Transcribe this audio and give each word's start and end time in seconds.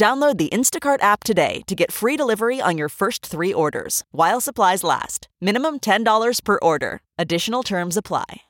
Download 0.00 0.38
the 0.38 0.48
Instacart 0.48 1.02
app 1.02 1.24
today 1.24 1.60
to 1.66 1.74
get 1.74 1.92
free 1.92 2.16
delivery 2.16 2.58
on 2.58 2.78
your 2.78 2.88
first 2.88 3.26
three 3.26 3.52
orders 3.52 4.02
while 4.12 4.40
supplies 4.40 4.82
last. 4.82 5.28
Minimum 5.42 5.80
$10 5.80 6.42
per 6.42 6.58
order. 6.62 7.02
Additional 7.18 7.62
terms 7.62 7.98
apply. 7.98 8.40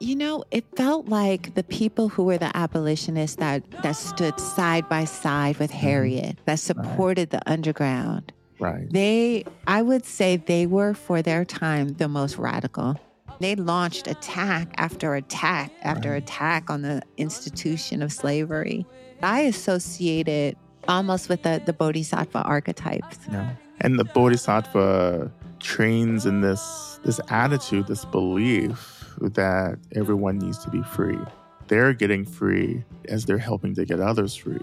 You 0.00 0.16
know, 0.16 0.42
it 0.50 0.64
felt 0.74 1.06
like 1.06 1.54
the 1.54 1.64
people 1.64 2.08
who 2.08 2.24
were 2.24 2.38
the 2.38 2.50
abolitionists 2.56 3.36
that, 3.36 3.62
that 3.82 3.92
stood 3.92 4.40
side 4.40 4.88
by 4.88 5.04
side 5.04 5.58
with 5.58 5.70
mm-hmm. 5.70 5.86
Harriet, 5.86 6.38
that 6.46 6.60
supported 6.60 7.28
the 7.28 7.42
underground. 7.46 8.32
Right. 8.58 8.90
They, 8.90 9.44
I 9.66 9.82
would 9.82 10.06
say 10.06 10.36
they 10.38 10.64
were 10.64 10.94
for 10.94 11.20
their 11.20 11.44
time 11.44 11.88
the 11.98 12.08
most 12.08 12.38
radical. 12.38 12.98
They 13.40 13.56
launched 13.56 14.06
attack 14.06 14.68
after 14.76 15.14
attack 15.14 15.72
after 15.82 16.14
attack 16.14 16.70
on 16.70 16.82
the 16.82 17.02
institution 17.16 18.02
of 18.02 18.12
slavery. 18.12 18.86
I 19.22 19.40
associate 19.40 20.28
it 20.28 20.56
almost 20.86 21.28
with 21.28 21.42
the, 21.42 21.60
the 21.64 21.72
bodhisattva 21.72 22.42
archetypes. 22.42 23.18
Yeah. 23.30 23.54
And 23.80 23.98
the 23.98 24.04
Bodhisattva 24.04 25.32
trains 25.58 26.26
in 26.26 26.40
this 26.42 27.00
this 27.04 27.20
attitude, 27.28 27.86
this 27.86 28.04
belief 28.04 29.12
that 29.20 29.78
everyone 29.94 30.38
needs 30.38 30.58
to 30.58 30.70
be 30.70 30.82
free. 30.82 31.18
They're 31.66 31.92
getting 31.92 32.24
free 32.24 32.84
as 33.08 33.24
they're 33.24 33.38
helping 33.38 33.74
to 33.74 33.84
get 33.84 34.00
others 34.00 34.34
free. 34.34 34.60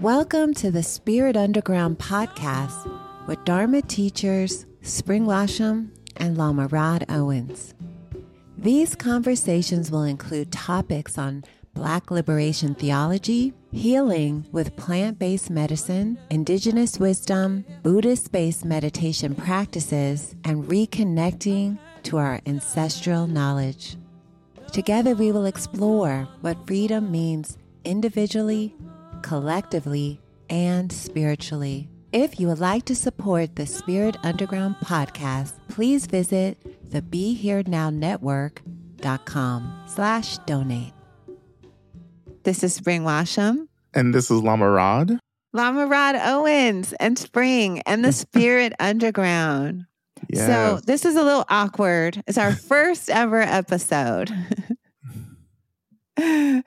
Welcome 0.00 0.54
to 0.54 0.70
the 0.70 0.82
Spirit 0.82 1.36
Underground 1.36 1.98
podcast 1.98 2.90
with 3.26 3.44
Dharma 3.44 3.82
teachers 3.82 4.66
Spring 4.82 5.26
Washam 5.26 5.90
and 6.16 6.36
Lama 6.36 6.66
Rod 6.68 7.04
Owens. 7.08 7.74
These 8.56 8.94
conversations 8.94 9.90
will 9.90 10.04
include 10.04 10.50
topics 10.50 11.18
on 11.18 11.44
Black 11.74 12.10
liberation 12.10 12.74
theology, 12.74 13.52
healing 13.70 14.44
with 14.50 14.74
plant 14.74 15.16
based 15.18 15.48
medicine, 15.48 16.18
indigenous 16.28 16.98
wisdom, 16.98 17.64
Buddhist 17.84 18.32
based 18.32 18.64
meditation 18.64 19.34
practices, 19.36 20.34
and 20.44 20.64
reconnecting 20.64 21.78
to 22.02 22.16
our 22.16 22.40
ancestral 22.46 23.28
knowledge. 23.28 23.96
Together, 24.72 25.14
we 25.14 25.30
will 25.30 25.46
explore 25.46 26.26
what 26.40 26.66
freedom 26.66 27.12
means 27.12 27.58
individually, 27.84 28.74
collectively, 29.22 30.20
and 30.50 30.90
spiritually. 30.90 31.88
If 32.12 32.40
you 32.40 32.48
would 32.48 32.58
like 32.58 32.84
to 32.86 32.94
support 32.96 33.56
the 33.56 33.66
Spirit 33.66 34.16
Underground 34.22 34.76
podcast, 34.82 35.52
please 35.68 36.06
visit 36.06 36.90
the 36.90 37.02
Be 37.02 37.34
Here 37.34 37.62
Now 37.66 37.90
Network.com 37.90 39.84
slash 39.86 40.38
donate. 40.38 40.94
This 42.44 42.64
is 42.64 42.72
Spring 42.74 43.02
Washam, 43.02 43.68
And 43.92 44.14
this 44.14 44.30
is 44.30 44.40
Lama 44.40 44.70
Rod. 44.70 45.18
Lama 45.52 45.86
Rod 45.86 46.16
Owens, 46.16 46.94
and 46.94 47.18
Spring, 47.18 47.82
and 47.82 48.02
the 48.04 48.12
Spirit 48.24 48.72
Underground. 48.80 49.84
Yes. 50.30 50.46
So 50.46 50.80
this 50.84 51.04
is 51.04 51.14
a 51.14 51.22
little 51.22 51.44
awkward. 51.50 52.22
It's 52.26 52.38
our 52.38 52.52
first 52.54 53.10
ever 53.10 53.42
episode. 53.42 54.32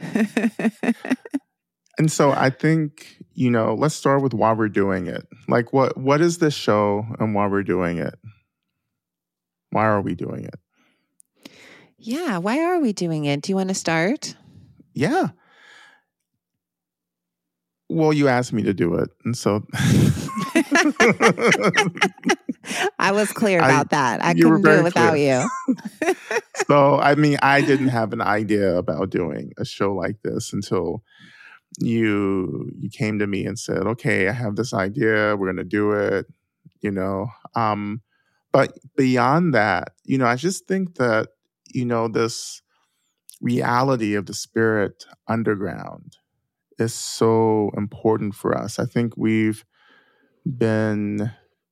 And 1.98 2.12
so 2.12 2.32
I 2.32 2.50
think, 2.50 3.18
you 3.34 3.50
know, 3.52 3.74
let's 3.76 3.96
start 3.96 4.22
with 4.22 4.34
why 4.34 4.54
we're 4.54 4.70
doing 4.70 5.08
it. 5.08 5.28
Like 5.48 5.74
what 5.74 5.98
what 5.98 6.22
is 6.22 6.38
this 6.40 6.54
show 6.54 7.06
and 7.20 7.36
why 7.36 7.48
we're 7.48 7.64
doing 7.64 7.98
it? 7.98 8.16
Why 9.72 9.86
are 9.86 10.02
we 10.02 10.16
doing 10.16 10.46
it? 10.46 10.56
yeah, 12.04 12.40
why 12.40 12.60
are 12.60 12.80
we 12.80 12.94
doing 12.94 13.26
it? 13.26 13.42
Do 13.44 13.52
you 13.52 13.56
want 13.56 13.70
to 13.70 13.76
start? 13.76 14.36
Yeah. 14.96 15.28
Well, 17.90 18.12
you 18.12 18.28
asked 18.28 18.54
me 18.54 18.64
to 18.64 18.74
do 18.74 18.96
it. 18.96 19.10
And 19.24 19.38
so 19.38 19.64
I 23.00 23.12
was 23.12 23.32
clear 23.32 23.62
I- 23.62 23.68
about 23.68 23.90
that. 23.92 24.24
I 24.24 24.34
couldn't 24.34 24.62
do 24.62 24.70
it 24.72 24.84
without 24.84 25.12
clear. 25.12 25.46
you. 25.68 26.16
so 26.68 26.98
I 27.00 27.16
mean, 27.16 27.38
I 27.42 27.62
didn't 27.62 27.90
have 27.90 28.14
an 28.14 28.22
idea 28.22 28.76
about 28.78 29.10
doing 29.10 29.52
a 29.58 29.66
show 29.66 29.94
like 29.94 30.18
this 30.24 30.54
until 30.54 31.04
you 31.80 32.72
you 32.78 32.90
came 32.90 33.20
to 33.20 33.28
me 33.28 33.46
and 33.46 33.58
said, 33.58 33.88
"Okay, 33.88 34.28
I 34.28 34.32
have 34.34 34.56
this 34.56 34.74
idea. 34.74 35.36
We're 35.36 35.48
going 35.52 35.58
to 35.58 35.64
do 35.64 35.92
it." 35.94 36.28
You 36.82 36.92
know, 36.92 37.28
um, 37.56 38.02
but 38.52 38.78
beyond 38.96 39.54
that, 39.54 39.94
you 40.04 40.18
know, 40.18 40.26
I 40.26 40.36
just 40.36 40.68
think 40.68 40.96
that 40.96 41.30
you 41.74 41.86
know 41.86 42.08
this 42.08 42.62
reality 43.42 44.16
of 44.16 44.26
the 44.28 44.34
spirit 44.34 45.06
underground 45.28 46.18
is 46.80 46.94
so 46.94 47.72
important 47.78 48.36
for 48.36 48.58
us. 48.58 48.80
I 48.80 48.86
think 48.86 49.16
we've 49.18 49.66
been 50.46 51.32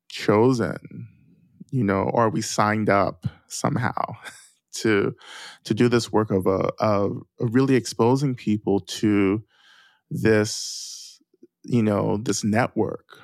chosen, 0.09 1.07
you 1.71 1.83
know, 1.83 2.03
or 2.13 2.29
we 2.29 2.41
signed 2.41 2.89
up 2.89 3.27
somehow 3.47 4.15
to 4.73 5.15
to 5.65 5.73
do 5.73 5.89
this 5.89 6.11
work 6.11 6.31
of 6.31 6.47
a 6.47 6.71
of 6.79 7.23
really 7.39 7.75
exposing 7.75 8.35
people 8.35 8.79
to 8.81 9.43
this, 10.09 11.19
you 11.63 11.83
know, 11.83 12.17
this 12.17 12.43
network, 12.43 13.19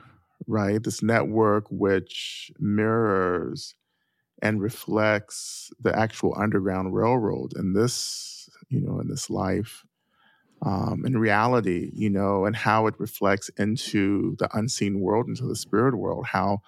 right? 0.47 0.81
This 0.83 1.01
network 1.01 1.65
which 1.69 2.51
mirrors 2.59 3.75
and 4.41 4.61
reflects 4.61 5.71
the 5.79 5.97
actual 5.97 6.35
underground 6.37 6.93
railroad 6.93 7.53
in 7.55 7.73
this, 7.73 8.49
you 8.69 8.81
know, 8.81 8.99
in 8.99 9.07
this 9.07 9.29
life 9.29 9.85
um, 10.61 11.03
in 11.05 11.17
reality, 11.17 11.91
you 11.93 12.09
know, 12.09 12.45
and 12.45 12.55
how 12.55 12.87
it 12.87 12.95
reflects 12.97 13.49
into 13.57 14.35
the 14.39 14.49
unseen 14.57 14.99
world, 14.99 15.27
into 15.27 15.45
the 15.45 15.55
spirit 15.55 15.95
world, 15.95 16.27
how 16.27 16.61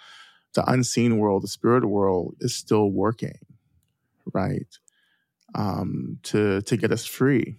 the 0.54 0.70
unseen 0.70 1.18
world, 1.18 1.44
the 1.44 1.48
spirit 1.48 1.86
world 1.86 2.36
is 2.40 2.56
still 2.56 2.92
working, 2.92 3.40
right? 4.34 4.68
Um, 5.56 6.20
to 6.24 6.62
to 6.62 6.78
get 6.78 6.92
us 6.92 7.06
free, 7.06 7.56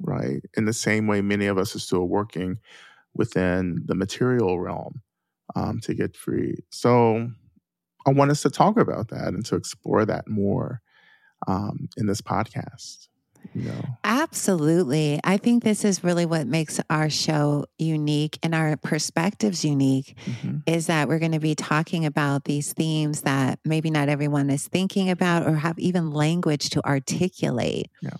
right? 0.00 0.42
In 0.56 0.64
the 0.64 0.72
same 0.72 1.06
way, 1.06 1.20
many 1.20 1.46
of 1.46 1.58
us 1.58 1.74
are 1.74 1.80
still 1.80 2.06
working 2.06 2.58
within 3.14 3.82
the 3.86 3.94
material 3.94 4.60
realm 4.60 5.02
um, 5.54 5.80
to 5.80 5.94
get 5.94 6.16
free. 6.16 6.56
So, 6.70 7.30
I 8.06 8.10
want 8.12 8.30
us 8.30 8.42
to 8.42 8.50
talk 8.50 8.78
about 8.78 9.08
that 9.08 9.28
and 9.28 9.44
to 9.46 9.56
explore 9.56 10.04
that 10.04 10.28
more 10.28 10.80
um, 11.48 11.88
in 11.96 12.06
this 12.06 12.20
podcast. 12.20 13.08
You 13.54 13.62
know, 13.62 13.84
Absolutely. 14.04 15.20
I 15.24 15.36
think 15.36 15.62
this 15.64 15.84
is 15.84 16.04
really 16.04 16.26
what 16.26 16.46
makes 16.46 16.80
our 16.90 17.08
show 17.08 17.66
unique 17.78 18.38
and 18.42 18.54
our 18.54 18.76
perspectives 18.76 19.64
unique 19.64 20.16
Mhm. 20.26 20.62
is 20.66 20.86
that 20.86 21.08
we're 21.08 21.18
going 21.18 21.32
to 21.32 21.38
be 21.40 21.54
talking 21.54 22.04
about 22.04 22.44
these 22.44 22.72
themes 22.72 23.22
that 23.22 23.58
maybe 23.64 23.88
not 23.90 24.08
everyone 24.08 24.50
is 24.50 24.66
thinking 24.68 25.10
about 25.10 25.46
or 25.46 25.54
have 25.56 25.78
even 25.78 26.10
language 26.10 26.70
to 26.70 26.84
articulate. 26.86 27.88
Yeah. 28.02 28.10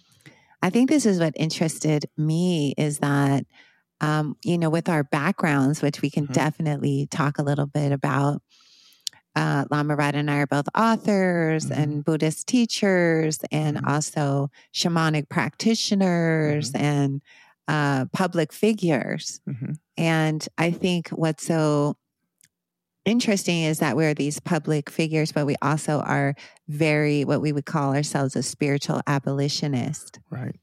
I 0.62 0.71
think 0.71 0.89
this 0.91 1.06
is 1.06 1.19
what 1.21 1.34
interested 1.37 2.06
me 2.17 2.75
is 2.77 2.99
that, 2.99 3.44
um, 4.00 4.37
you 4.44 4.58
know, 4.58 4.70
with 4.70 4.88
our 4.88 5.05
backgrounds, 5.05 5.82
which 5.82 6.03
we 6.03 6.11
can 6.11 6.29
Mhm. 6.29 6.32
definitely 6.32 7.08
talk 7.11 7.38
a 7.38 7.43
little 7.43 7.67
bit 7.67 7.93
about. 7.93 8.43
Uh, 9.37 9.64
Lama 9.70 9.97
Rod 9.97 10.14
and 10.14 10.31
I 10.31 10.38
are 10.38 10.47
both 10.47 10.67
authors 10.76 11.70
Mhm. 11.70 11.70
and 11.70 12.05
Buddhist 12.05 12.47
teachers, 12.49 13.38
and 13.53 13.79
Mhm. 13.79 13.87
also 13.87 14.50
shamanic 14.75 15.29
practitioners 15.29 16.73
and 16.75 17.23
uh, 17.69 18.06
public 18.12 18.53
figures. 18.53 19.41
Mhm. 19.47 19.76
And 19.97 20.47
I 20.58 20.70
think 20.73 21.11
what's 21.11 21.47
so 21.47 21.97
interesting 23.06 23.62
is 23.62 23.79
that 23.79 23.97
we're 23.97 24.14
these 24.14 24.41
public 24.41 24.91
figures, 24.91 25.32
but 25.32 25.47
we 25.47 25.56
also 25.62 26.00
are 26.00 26.35
very, 26.69 27.25
what 27.25 27.41
we 27.41 27.53
would 27.53 27.67
call 27.67 27.94
ourselves 27.94 28.37
a 28.37 28.43
spiritual 28.43 29.00
abolitionist. 29.06 30.20
right. 30.31 30.56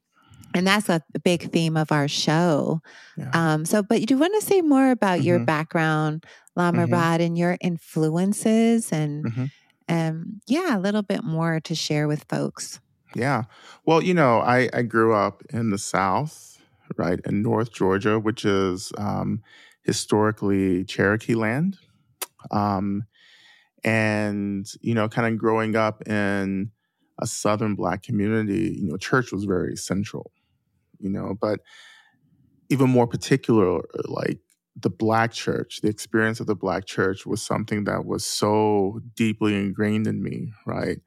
And 0.56 0.68
that's 0.68 0.88
a 0.90 1.02
big 1.24 1.52
theme 1.52 1.76
of 1.78 1.92
our 1.92 2.08
show. 2.08 2.82
Yeah. 3.18 3.32
Um, 3.34 3.66
so, 3.66 3.82
but 3.82 3.96
do 3.96 4.02
you 4.02 4.06
do 4.08 4.18
want 4.20 4.36
to 4.40 4.46
say 4.46 4.62
more 4.62 4.92
about 4.92 5.24
your 5.24 5.40
Mhm. 5.40 5.46
background, 5.48 6.26
Lama 6.56 6.86
Mhm. 6.86 6.92
Rod, 6.92 7.22
and 7.22 7.38
your 7.38 7.58
influences, 7.62 8.92
and 8.92 9.26
Mhm. 9.26 9.52
um, 9.90 10.42
yeah, 10.48 10.78
a 10.78 10.80
little 10.80 11.02
bit 11.02 11.24
more 11.24 11.60
to 11.62 11.76
share 11.76 12.08
with 12.08 12.26
folks. 12.30 12.80
Yeah. 13.16 13.44
Well, 13.86 14.04
you 14.04 14.14
know, 14.14 14.40
I, 14.42 14.70
I 14.74 14.82
grew 14.84 15.14
up 15.14 15.44
in 15.52 15.72
the 15.72 15.78
South, 15.78 16.58
right, 16.98 17.20
in 17.26 17.42
North 17.42 17.72
Georgia, 17.74 18.20
which 18.20 18.46
is 18.46 18.92
um, 18.98 19.42
historically 19.84 20.84
Cherokee 20.86 21.36
land. 21.36 21.78
Um, 22.52 23.04
and, 23.84 24.66
you 24.82 24.94
know, 24.94 25.10
kind 25.10 25.28
of 25.32 25.40
growing 25.40 25.76
up 25.76 26.08
in 26.08 26.72
a 27.20 27.28
Southern 27.28 27.76
Black 27.76 28.04
community, 28.04 28.78
you 28.80 28.88
know, 28.90 28.98
church 28.98 29.32
was 29.32 29.44
very 29.46 29.76
central, 29.76 30.32
you 31.00 31.10
know, 31.10 31.36
but 31.40 31.60
even 32.70 32.90
more 32.90 33.08
particular, 33.08 33.82
like 34.06 34.40
the 34.76 34.90
Black 34.90 35.32
church, 35.32 35.82
the 35.82 35.90
experience 35.90 36.40
of 36.40 36.48
the 36.48 36.56
Black 36.56 36.86
church 36.86 37.26
was 37.26 37.42
something 37.42 37.84
that 37.84 38.06
was 38.06 38.26
so 38.26 39.02
deeply 39.16 39.56
ingrained 39.56 40.08
in 40.08 40.24
me, 40.24 40.52
right? 40.66 41.00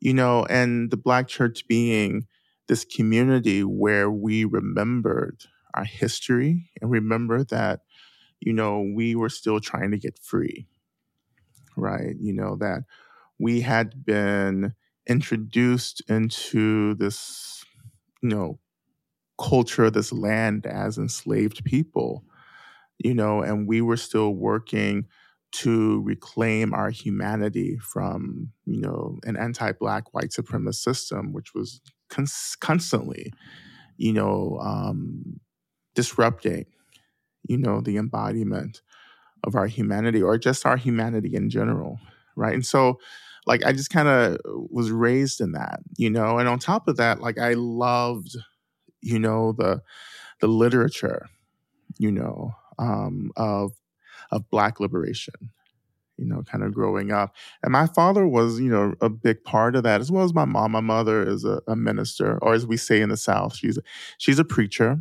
You 0.00 0.14
know, 0.14 0.44
and 0.50 0.90
the 0.90 0.96
Black 0.96 1.28
church 1.28 1.66
being 1.68 2.26
this 2.68 2.84
community 2.84 3.62
where 3.62 4.10
we 4.10 4.44
remembered 4.44 5.44
our 5.74 5.84
history 5.84 6.70
and 6.80 6.90
remember 6.90 7.44
that, 7.44 7.80
you 8.40 8.52
know, 8.52 8.80
we 8.94 9.14
were 9.14 9.28
still 9.30 9.60
trying 9.60 9.90
to 9.92 9.98
get 9.98 10.18
free, 10.18 10.66
right? 11.76 12.16
You 12.20 12.32
know, 12.32 12.56
that 12.56 12.84
we 13.38 13.60
had 13.62 14.04
been 14.04 14.74
introduced 15.08 16.02
into 16.08 16.94
this, 16.96 17.64
you 18.22 18.30
know, 18.30 18.58
culture 19.40 19.90
this 19.90 20.12
land 20.12 20.66
as 20.66 20.98
enslaved 20.98 21.64
people, 21.64 22.24
you 22.98 23.14
know, 23.14 23.42
and 23.42 23.68
we 23.68 23.82
were 23.82 23.96
still 23.98 24.34
working 24.34 25.06
to 25.52 26.02
reclaim 26.02 26.74
our 26.74 26.90
humanity 26.90 27.78
from, 27.78 28.50
you 28.66 28.80
know, 28.80 29.18
an 29.24 29.36
anti-black 29.36 30.14
white 30.14 30.30
supremacist 30.30 30.76
system, 30.76 31.32
which 31.32 31.54
was 31.54 31.80
cons- 32.10 32.56
constantly, 32.60 33.32
you 33.96 34.12
know, 34.12 34.58
um, 34.62 35.40
disrupting, 35.94 36.66
you 37.48 37.58
know, 37.58 37.80
the 37.80 37.96
embodiment 37.96 38.82
of 39.44 39.54
our 39.54 39.66
humanity 39.66 40.22
or 40.22 40.38
just 40.38 40.66
our 40.66 40.76
humanity 40.76 41.34
in 41.34 41.50
general, 41.50 41.98
right? 42.36 42.54
And 42.54 42.66
so, 42.66 42.98
like, 43.46 43.64
I 43.64 43.72
just 43.72 43.90
kind 43.90 44.08
of 44.08 44.38
was 44.70 44.90
raised 44.90 45.40
in 45.40 45.52
that, 45.52 45.80
you 45.96 46.10
know, 46.10 46.38
and 46.38 46.48
on 46.48 46.58
top 46.58 46.88
of 46.88 46.96
that, 46.96 47.20
like, 47.20 47.38
I 47.38 47.54
loved, 47.54 48.36
you 49.02 49.18
know, 49.18 49.52
the 49.52 49.82
the 50.40 50.48
literature, 50.48 51.28
you 51.98 52.12
know, 52.12 52.52
um, 52.78 53.30
of 53.36 53.72
of 54.32 54.48
Black 54.50 54.80
liberation, 54.80 55.34
you 56.18 56.26
know, 56.26 56.42
kind 56.42 56.64
of 56.64 56.74
growing 56.74 57.12
up. 57.12 57.34
And 57.62 57.72
my 57.72 57.86
father 57.86 58.26
was, 58.26 58.60
you 58.60 58.70
know, 58.70 58.94
a 59.00 59.08
big 59.08 59.44
part 59.44 59.76
of 59.76 59.82
that, 59.84 60.00
as 60.00 60.10
well 60.10 60.24
as 60.24 60.34
my 60.34 60.44
mom. 60.46 60.72
My 60.72 60.80
mother 60.80 61.22
is 61.22 61.44
a, 61.44 61.60
a 61.68 61.76
minister, 61.76 62.38
or 62.42 62.54
as 62.54 62.66
we 62.66 62.76
say 62.76 63.00
in 63.00 63.10
the 63.10 63.16
South, 63.16 63.56
she's 63.56 63.78
a, 63.78 63.82
she's 64.18 64.38
a 64.38 64.44
preacher. 64.44 65.00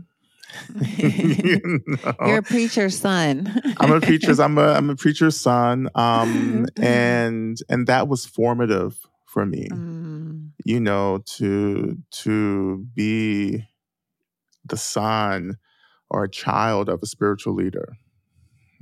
you 0.97 1.81
are 2.19 2.38
a 2.38 2.44
preacher's 2.44 2.97
son. 2.97 3.62
I'm 3.80 3.92
a 3.92 4.01
preacher's. 4.01 4.39
I'm 4.39 4.57
a 4.57 4.74
I'm 4.77 4.89
a 4.89 4.95
preacher's 4.95 5.39
son. 5.39 5.89
Um, 5.95 6.65
and 6.77 7.57
and 7.69 7.88
that 7.88 8.07
was 8.07 8.25
formative 8.25 8.97
for 9.25 9.45
me. 9.45 9.68
Mm. 9.71 10.51
You 10.63 10.80
know, 10.80 11.19
to 11.38 11.97
to 12.24 12.86
be 12.95 13.65
the 14.65 14.77
son 14.77 15.57
or 16.09 16.24
a 16.24 16.30
child 16.30 16.89
of 16.89 17.00
a 17.01 17.06
spiritual 17.06 17.53
leader 17.53 17.98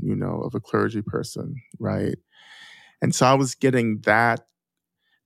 you 0.04 0.16
know, 0.16 0.42
of 0.42 0.54
a 0.54 0.60
clergy 0.60 1.02
person, 1.02 1.56
right? 1.80 2.18
And 3.02 3.16
so 3.16 3.26
I 3.26 3.34
was 3.34 3.56
getting 3.56 4.02
that 4.06 4.42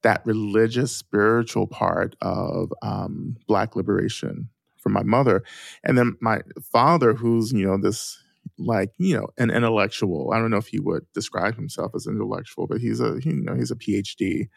that 0.04 0.22
religious, 0.26 0.96
spiritual 0.96 1.68
part 1.68 2.16
of 2.22 2.72
um, 2.84 3.36
Black 3.48 3.76
liberation 3.76 4.50
from 4.88 4.94
my 4.94 5.04
mother, 5.04 5.44
and 5.84 5.98
then 5.98 6.16
my 6.22 6.42
father, 6.72 7.14
who's 7.14 7.52
you 7.52 7.68
know 7.68 7.78
this 7.78 8.18
like 8.58 8.92
you 8.98 9.18
know 9.18 9.28
an 9.38 9.50
intellectual. 9.52 10.32
I 10.34 10.40
don't 10.40 10.52
know 10.52 10.58
if 10.58 10.68
he 10.68 10.80
would 10.80 11.06
describe 11.14 11.56
himself 11.56 11.92
as 11.96 12.08
intellectual, 12.08 12.68
but 12.68 12.80
he's 12.80 13.02
a 13.02 13.20
you 13.22 13.34
know 13.34 13.56
he's 13.56 13.72
a 13.72 13.76
PhD, 13.76 14.48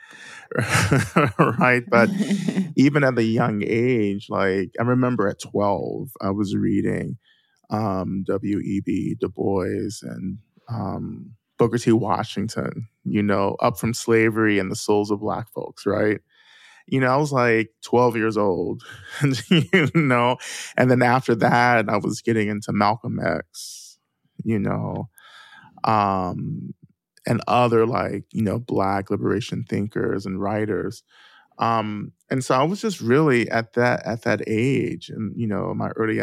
right? 1.59 1.83
But 1.89 2.11
even 2.77 3.05
at 3.05 3.17
the 3.17 3.25
young 3.25 3.63
age, 3.67 4.27
like 4.31 4.71
I 4.79 4.85
remember 4.85 5.29
at 5.29 5.41
twelve, 5.41 6.11
I 6.21 6.31
was 6.31 6.55
reading 6.55 7.19
um, 7.71 8.25
W.E.B. 8.27 9.17
Du 9.21 9.29
Bois 9.29 10.01
and 10.03 10.39
um, 10.69 11.33
Booker 11.59 11.79
T. 11.79 11.93
Washington, 11.93 12.89
you 13.05 13.23
know, 13.23 13.57
up 13.61 13.79
from 13.79 13.95
slavery 13.95 14.59
and 14.59 14.71
the 14.71 14.77
souls 14.77 15.11
of 15.11 15.21
Black 15.21 15.49
folks, 15.51 15.87
right? 15.87 16.21
You 16.91 17.01
know, 17.01 17.07
I 17.07 17.17
was 17.17 17.33
like 17.33 17.73
12 17.85 18.17
years 18.17 18.37
old, 18.37 18.83
you 19.51 19.91
know, 19.95 20.39
and 20.77 20.91
then 20.91 21.03
after 21.03 21.37
that, 21.37 21.89
I 21.89 21.97
was 21.99 22.21
getting 22.21 22.49
into 22.49 22.73
Malcolm 22.73 23.21
X, 23.21 23.99
you 24.43 24.59
know, 24.59 25.09
um, 25.85 26.75
and 27.27 27.41
other 27.47 27.87
like, 27.87 28.25
you 28.33 28.43
know, 28.43 28.59
Black 28.59 29.11
liberation 29.11 29.65
thinkers 29.69 30.27
and 30.27 30.41
writers. 30.41 31.05
Um, 31.59 32.13
and 32.29 32.45
so 32.45 32.55
I 32.55 32.65
was 32.65 32.81
just 32.81 33.01
really 33.01 33.49
at 33.51 33.75
that 33.75 34.05
at 34.07 34.23
that 34.23 34.43
age, 34.47 35.11
and 35.11 35.33
you 35.37 35.47
know, 35.47 35.73
my 35.75 35.91
early 35.91 36.21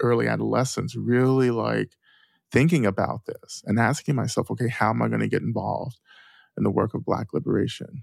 early 0.00 0.26
adolescence, 0.26 0.96
really 0.96 1.50
like 1.50 1.96
thinking 2.50 2.86
about 2.86 3.26
this 3.26 3.62
and 3.66 3.78
asking 3.78 4.16
myself, 4.16 4.50
okay, 4.50 4.68
how 4.68 4.90
am 4.90 5.02
I 5.02 5.08
going 5.08 5.20
to 5.20 5.28
get 5.28 5.42
involved 5.42 6.00
in 6.56 6.64
the 6.64 6.70
work 6.70 6.94
of 6.94 7.04
Black 7.04 7.32
liberation? 7.32 8.02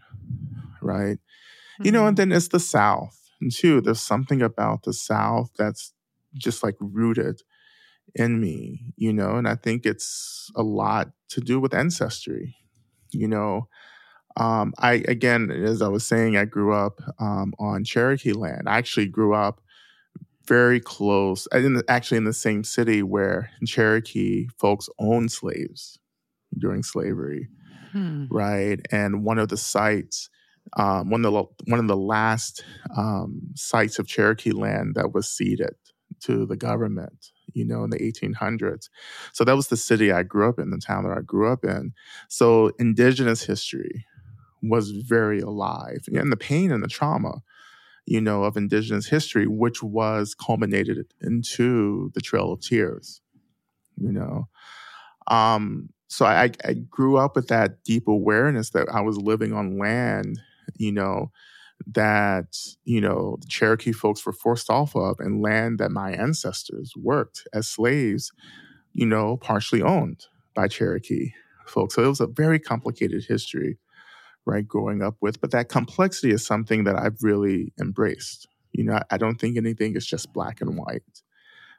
Right. 0.82 1.18
Mm-hmm. 1.18 1.86
You 1.86 1.92
know, 1.92 2.08
and 2.08 2.18
mm-hmm. 2.18 2.30
then 2.30 2.38
it's 2.38 2.50
the 2.50 2.60
South. 2.60 3.18
And 3.42 3.52
two, 3.52 3.82
there's 3.82 4.02
something 4.02 4.42
about 4.42 4.84
the 4.84 4.94
South 4.94 5.52
that's 5.58 5.94
just 6.34 6.64
like 6.64 6.76
rooted 6.80 7.42
in 8.16 8.40
me, 8.40 8.94
you 8.96 9.14
know, 9.14 9.36
and 9.36 9.48
I 9.48 9.56
think 9.56 9.86
it's 9.86 10.50
a 10.56 10.64
lot 10.64 11.10
to 11.30 11.42
do 11.42 11.60
with 11.60 11.74
ancestry, 11.74 12.56
you 13.12 13.28
know. 13.28 13.68
Um, 14.38 14.74
I 14.78 15.04
again, 15.08 15.50
as 15.50 15.82
I 15.82 15.88
was 15.88 16.06
saying, 16.06 16.38
I 16.38 16.46
grew 16.46 16.74
up 16.74 17.02
um, 17.20 17.54
on 17.60 17.84
Cherokee 17.84 18.34
land. 18.34 18.70
I 18.70 18.78
actually 18.78 19.08
grew 19.08 19.34
up 19.34 19.62
very 20.48 20.80
close, 20.80 21.48
in 21.52 21.82
actually 21.90 22.18
in 22.18 22.24
the 22.24 22.34
same 22.34 22.64
city 22.64 23.04
where 23.04 23.50
Cherokee 23.66 24.48
folks 24.58 24.90
owned 25.00 25.32
slaves 25.32 26.00
during 26.58 26.84
slavery, 26.84 27.50
hmm. 27.92 28.26
right? 28.30 28.80
And 28.92 29.26
one 29.26 29.40
of 29.40 29.50
the 29.50 29.58
sites, 29.58 30.30
um, 30.76 31.10
one 31.10 31.26
of 31.26 31.34
the 31.34 31.44
one 31.72 31.80
of 31.80 31.88
the 31.88 31.98
last 31.98 32.64
um, 32.96 33.42
sites 33.56 34.00
of 34.00 34.08
Cherokee 34.08 34.52
land 34.52 34.96
that 34.96 35.14
was 35.14 35.30
ceded 35.30 35.76
to 36.22 36.46
the 36.46 36.58
government, 36.58 37.32
you 37.54 37.66
know, 37.66 37.84
in 37.84 37.90
the 37.90 38.00
1800s. 38.00 38.90
So 39.34 39.44
that 39.44 39.56
was 39.56 39.68
the 39.68 39.78
city 39.78 40.12
I 40.12 40.24
grew 40.24 40.50
up 40.50 40.60
in, 40.60 40.72
the 40.72 40.78
town 40.78 41.04
that 41.04 41.18
I 41.18 41.22
grew 41.22 41.52
up 41.52 41.64
in. 41.64 41.94
So 42.28 42.72
indigenous 42.80 43.44
history 43.44 44.06
was 44.62 44.92
very 44.92 45.40
alive, 45.40 46.06
and 46.08 46.32
the 46.32 46.38
pain 46.38 46.72
and 46.72 46.84
the 46.84 46.88
trauma 46.88 47.44
you 48.08 48.22
know, 48.22 48.46
of 48.46 48.56
Indigenous 48.56 49.06
history, 49.06 49.46
which 49.46 49.84
was 49.84 50.34
culminated 50.34 51.14
into 51.22 52.10
the 52.16 52.22
Trail 52.22 52.54
of 52.54 52.62
Tears, 52.62 53.22
you 53.98 54.14
know. 54.14 54.48
Um, 55.28 55.90
so 56.08 56.26
I, 56.26 56.52
I 56.64 56.74
grew 56.74 57.18
up 57.18 57.36
with 57.36 57.50
that 57.50 57.84
deep 57.84 58.08
awareness 58.08 58.70
that 58.70 58.88
I 58.90 59.02
was 59.02 59.18
living 59.18 59.52
on 59.52 59.78
land, 59.78 60.40
you 60.76 60.92
know, 60.92 61.32
that, 61.86 62.58
you 62.86 63.02
know, 63.02 63.38
the 63.40 63.48
Cherokee 63.48 63.92
folks 63.92 64.26
were 64.26 64.34
forced 64.34 64.70
off 64.70 64.96
of 64.96 65.20
and 65.20 65.42
land 65.42 65.80
that 65.80 65.92
my 65.92 66.12
ancestors 66.12 66.94
worked 66.98 67.48
as 67.54 67.68
slaves, 67.68 68.32
you 68.94 69.06
know, 69.06 69.38
partially 69.38 69.82
owned 69.82 70.26
by 70.56 70.68
Cherokee 70.68 71.34
folks. 71.66 71.96
So 71.96 72.04
it 72.04 72.08
was 72.08 72.22
a 72.22 72.28
very 72.28 72.60
complicated 72.60 73.26
history 73.26 73.78
right 74.48 74.68
growing 74.68 75.04
up 75.04 75.16
with 75.22 75.40
but 75.42 75.52
that 75.52 75.70
complexity 75.70 76.32
is 76.32 76.44
something 76.46 76.86
that 76.86 76.96
i've 76.96 77.22
really 77.22 77.74
embraced 77.80 78.48
you 78.72 78.84
know 78.84 79.00
i 79.12 79.18
don't 79.18 79.40
think 79.40 79.58
anything 79.58 79.96
is 79.96 80.08
just 80.08 80.34
black 80.34 80.62
and 80.62 80.78
white 80.78 81.04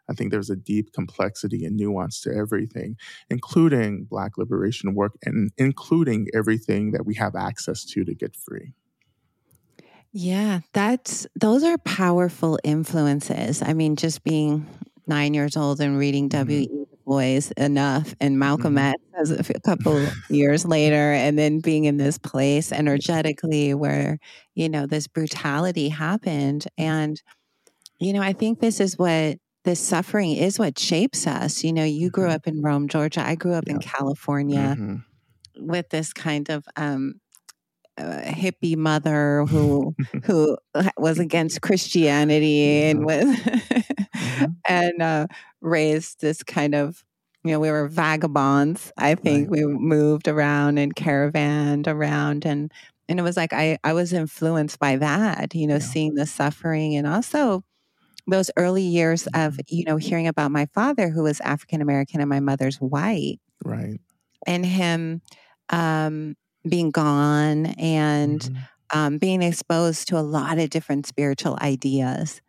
i 0.09 0.12
think 0.12 0.31
there's 0.31 0.50
a 0.50 0.57
deep 0.57 0.93
complexity 0.93 1.65
and 1.65 1.77
nuance 1.77 2.21
to 2.21 2.35
everything 2.35 2.97
including 3.31 4.05
black 4.05 4.38
liberation 4.38 4.95
work 4.95 5.12
and 5.25 5.50
including 5.57 6.27
everything 6.35 6.93
that 6.93 7.07
we 7.07 7.15
have 7.15 7.35
access 7.35 7.85
to 7.85 8.05
to 8.05 8.15
get 8.15 8.35
free 8.37 8.73
yeah 10.12 10.61
that's 10.73 11.27
those 11.35 11.62
are 11.62 11.79
powerful 11.79 12.59
influences 12.65 13.62
i 13.62 13.73
mean 13.73 13.97
just 13.97 14.23
being 14.25 14.67
nine 15.07 15.35
years 15.35 15.57
old 15.57 15.81
and 15.81 15.99
reading 15.99 16.29
mm-hmm. 16.29 16.38
W.E 16.41 16.88
boys 17.09 17.50
enough 17.53 18.15
and 18.21 18.38
Malcolm 18.38 18.77
mm-hmm. 18.77 18.93
X 19.19 19.31
as 19.33 19.50
a 19.50 19.61
couple 19.61 20.07
years 20.29 20.67
later 20.67 21.12
and 21.12 21.38
then 21.38 21.59
being 21.59 21.87
in 21.87 21.97
this 21.97 22.19
place 22.19 22.71
energetically 22.71 23.73
where 23.73 24.19
you 24.55 24.69
know 24.69 24.87
this 24.87 25.09
brutality 25.09 25.88
happened 25.88 26.67
and 26.77 27.23
you 27.99 28.12
know 28.12 28.21
I 28.21 28.35
think 28.35 28.61
this 28.61 28.79
is 28.79 28.99
what 28.99 29.38
this 29.69 29.81
suffering 29.81 30.33
is 30.33 30.59
what 30.59 30.79
shapes 30.79 31.27
us 31.27 31.63
you 31.63 31.75
know 31.75 31.85
you 31.85 32.09
grew 32.09 32.25
mm-hmm. 32.25 32.35
up 32.35 32.47
in 32.47 32.63
Rome 32.63 32.89
Georgia 32.89 33.21
I 33.21 33.35
grew 33.35 33.53
up 33.53 33.65
yeah. 33.67 33.75
in 33.75 33.81
California 33.81 34.77
mm-hmm. 34.79 34.97
with 35.67 35.91
this 35.91 36.15
kind 36.15 36.49
of 36.49 36.67
um 36.77 37.21
hippie 37.99 38.77
mother 38.77 39.45
who 39.45 39.95
who 40.25 40.57
was 40.97 41.19
against 41.19 41.61
Christianity 41.61 42.85
and 42.85 43.05
was 43.05 43.25
mm-hmm. 43.25 44.45
and 44.67 45.03
uh, 45.03 45.27
raised 45.61 46.23
this 46.23 46.43
kind 46.43 46.75
of 46.75 47.05
you 47.45 47.53
know 47.53 47.61
we 47.61 47.71
were 47.71 47.89
vagabonds 47.89 48.91
i 48.97 49.15
think 49.15 49.49
right. 49.49 49.61
we 49.61 49.65
moved 49.65 50.27
around 50.27 50.77
and 50.77 50.97
caravanned 50.97 51.87
around 51.87 52.45
and 52.45 52.73
and 53.09 53.21
it 53.21 53.23
was 53.23 53.37
like 53.37 53.53
i 53.53 53.79
i 53.85 53.93
was 53.93 54.13
influenced 54.13 54.79
by 54.81 54.97
that 54.97 55.55
you 55.55 55.67
know 55.67 55.75
yeah. 55.75 55.81
seeing 55.81 56.15
the 56.15 56.27
suffering 56.27 56.97
and 56.97 57.07
also 57.07 57.63
those 58.28 58.50
early 58.56 58.82
years 58.82 59.26
of 59.28 59.54
mm-hmm. 59.54 59.61
you 59.68 59.85
know 59.85 59.97
hearing 59.97 60.26
about 60.26 60.50
my 60.50 60.66
father 60.66 61.08
who 61.08 61.23
was 61.23 61.40
african 61.40 61.80
american 61.80 62.20
and 62.20 62.28
my 62.28 62.40
mother's 62.40 62.76
white 62.76 63.38
right 63.64 64.00
and 64.47 64.64
him 64.64 65.20
um 65.70 66.37
being 66.68 66.90
gone 66.90 67.66
and 67.78 68.40
mm-hmm. 68.40 68.99
um, 68.99 69.18
being 69.18 69.42
exposed 69.42 70.08
to 70.08 70.18
a 70.18 70.20
lot 70.20 70.58
of 70.58 70.70
different 70.70 71.06
spiritual 71.06 71.56
ideas 71.62 72.40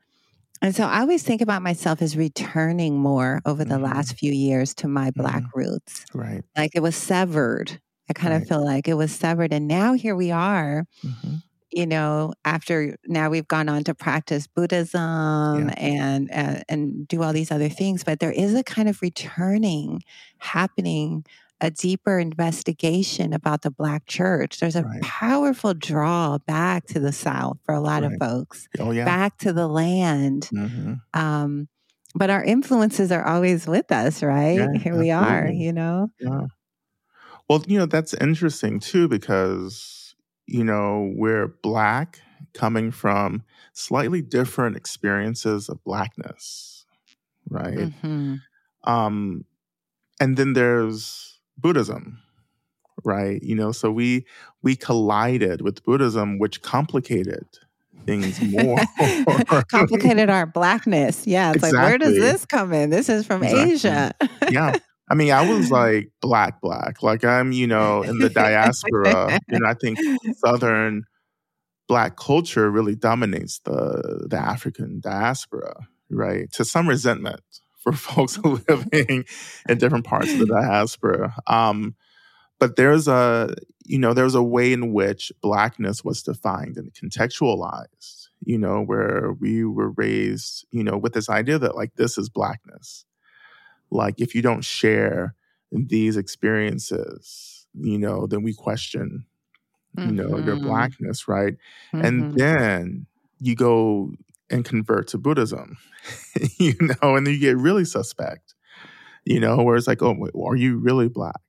and 0.61 0.75
so 0.75 0.83
I 0.83 0.99
always 0.99 1.23
think 1.23 1.41
about 1.41 1.61
myself 1.61 2.01
as 2.01 2.17
returning 2.17 2.97
more 2.97 3.41
over 3.45 3.63
the 3.63 3.75
mm-hmm. 3.75 3.85
last 3.85 4.17
few 4.17 4.33
years 4.33 4.73
to 4.75 4.87
my 4.87 5.11
Black 5.11 5.43
mm-hmm. 5.43 5.59
roots. 5.59 6.05
Right. 6.13 6.43
Like 6.57 6.71
it 6.75 6.81
was 6.81 6.95
severed. 6.95 7.79
I 8.09 8.13
kind 8.13 8.33
right. 8.33 8.41
of 8.41 8.47
feel 8.47 8.63
like 8.63 8.87
it 8.87 8.95
was 8.95 9.11
severed. 9.11 9.53
And 9.53 9.67
now 9.67 9.93
here 9.93 10.15
we 10.15 10.31
are, 10.31 10.85
mm-hmm. 11.05 11.35
You 11.71 11.85
know, 11.85 12.33
after 12.45 12.97
now 13.05 13.29
we've 13.29 13.47
gone 13.47 13.69
on 13.69 13.83
to 13.85 13.93
practice 13.93 14.47
Buddhism 14.47 15.69
yeah. 15.69 15.75
and, 15.77 16.31
uh, 16.31 16.63
and 16.67 17.07
do 17.07 17.21
all 17.23 17.33
these 17.33 17.51
other 17.51 17.69
things. 17.69 18.03
But 18.03 18.19
there 18.19 18.31
is 18.31 18.55
a 18.55 18.63
kind 18.63 18.89
of 18.89 19.01
returning 19.01 20.03
happening 20.39 21.25
a 21.61 21.69
deeper 21.69 22.17
investigation 22.17 23.33
about 23.33 23.63
the 23.63 23.71
Black 23.71 24.05
church. 24.05 24.59
There's 24.59 24.77
a 24.77 24.83
right. 24.83 25.01
powerful 25.01 25.73
draw 25.73 26.37
back 26.37 26.85
to 26.87 27.01
the 27.01 27.11
South 27.11 27.57
for 27.65 27.75
a 27.75 27.81
lot 27.81 28.03
right. 28.03 28.13
of 28.13 28.19
folks, 28.19 28.69
oh, 28.79 28.91
yeah. 28.91 29.03
back 29.03 29.37
to 29.39 29.51
the 29.51 29.67
land. 29.67 30.49
Mm-hmm. 30.53 30.93
Um, 31.13 31.67
but 32.15 32.29
our 32.29 32.43
influences 32.43 33.11
are 33.11 33.27
always 33.27 33.67
with 33.67 33.91
us, 33.91 34.23
right? 34.23 34.57
Yeah, 34.57 34.67
Here 34.71 34.93
absolutely. 34.93 34.99
we 34.99 35.11
are, 35.11 35.49
you 35.49 35.73
know? 35.73 36.09
Yeah. 36.19 36.41
Well, 37.49 37.63
you 37.67 37.77
know, 37.77 37.87
that's 37.87 38.13
interesting 38.13 38.79
too, 38.79 39.09
because, 39.09 39.98
you 40.49 40.63
know, 40.63 41.11
we're 41.15 41.47
Black 41.47 42.19
coming 42.53 42.91
from 42.91 43.43
slightly 43.73 44.21
different 44.21 44.75
experiences 44.75 45.69
of 45.69 45.83
Blackness, 45.83 46.85
right? 47.49 47.77
Mm-hmm. 47.77 48.35
Um, 48.83 49.45
and 50.19 50.37
then 50.37 50.53
there's 50.53 51.39
Buddhism, 51.57 52.19
right? 53.03 53.41
You 53.43 53.55
know, 53.55 53.71
so 53.71 53.91
we 53.91 54.25
we 54.63 54.75
collided 54.75 55.61
with 55.61 55.83
Buddhism, 55.83 56.39
which 56.39 56.63
complicated 56.63 57.45
things 58.05 58.41
more. 58.41 58.79
complicated 59.67 60.31
our 60.31 60.47
blackness. 60.47 61.27
Yeah, 61.27 61.49
it's 61.49 61.57
exactly. 61.57 61.77
like 61.77 61.87
where 61.87 61.97
does 61.99 62.15
this 62.15 62.45
come 62.45 62.73
in? 62.73 62.89
This 62.89 63.07
is 63.07 63.25
from 63.25 63.43
exactly. 63.43 63.73
Asia. 63.73 64.13
yeah. 64.49 64.77
I 65.09 65.15
mean, 65.15 65.31
I 65.31 65.49
was 65.49 65.71
like 65.81 66.11
black, 66.21 66.61
black. 66.61 67.01
Like 67.03 67.23
I'm, 67.23 67.51
you 67.51 67.67
know, 67.67 68.03
in 68.03 68.19
the 68.19 68.29
diaspora. 68.29 69.39
and 69.47 69.65
I 69.65 69.73
think 69.73 69.99
Southern 70.45 71.03
black 71.87 72.15
culture 72.17 72.69
really 72.69 72.95
dominates 72.95 73.59
the 73.59 74.27
the 74.29 74.37
African 74.37 74.99
diaspora, 74.99 75.87
right? 76.09 76.51
To 76.53 76.63
some 76.63 76.87
resentment, 76.87 77.41
for 77.79 77.91
folks 77.93 78.37
living 78.37 79.25
in 79.67 79.77
different 79.77 80.05
parts 80.05 80.31
of 80.31 80.39
the 80.39 80.45
diaspora. 80.45 81.35
Um, 81.47 81.95
but 82.59 82.75
there's 82.75 83.07
a 83.07 83.55
you 83.85 83.97
know 83.97 84.13
there's 84.13 84.35
a 84.35 84.43
way 84.43 84.73
in 84.73 84.93
which 84.93 85.31
blackness 85.41 86.03
was 86.03 86.21
defined 86.21 86.77
and 86.77 86.93
contextualized 86.93 88.27
you 88.45 88.57
know 88.57 88.81
where 88.83 89.33
we 89.39 89.63
were 89.63 89.91
raised 89.91 90.65
you 90.71 90.83
know 90.83 90.97
with 90.97 91.13
this 91.13 91.29
idea 91.29 91.57
that 91.57 91.75
like 91.75 91.95
this 91.95 92.17
is 92.17 92.29
blackness 92.29 93.05
like 93.91 94.19
if 94.19 94.35
you 94.35 94.41
don't 94.41 94.63
share 94.63 95.35
these 95.71 96.17
experiences 96.17 97.67
you 97.73 97.97
know 97.97 98.27
then 98.27 98.43
we 98.43 98.53
question 98.53 99.25
you 99.97 100.03
mm-hmm. 100.03 100.15
know 100.15 100.37
your 100.37 100.55
mm-hmm. 100.55 100.67
blackness 100.67 101.27
right 101.27 101.55
mm-hmm. 101.93 102.05
and 102.05 102.33
then 102.35 103.05
you 103.39 103.55
go 103.55 104.11
and 104.49 104.65
convert 104.65 105.07
to 105.09 105.17
Buddhism, 105.17 105.77
you 106.57 106.75
know, 106.79 107.15
and 107.15 107.25
then 107.25 107.33
you 107.33 107.39
get 107.39 107.57
really 107.57 107.85
suspect, 107.85 108.55
you 109.25 109.39
know, 109.39 109.57
where 109.63 109.75
it's 109.75 109.87
like, 109.87 110.01
oh, 110.01 110.15
are 110.43 110.55
you 110.55 110.77
really 110.77 111.07
black? 111.07 111.39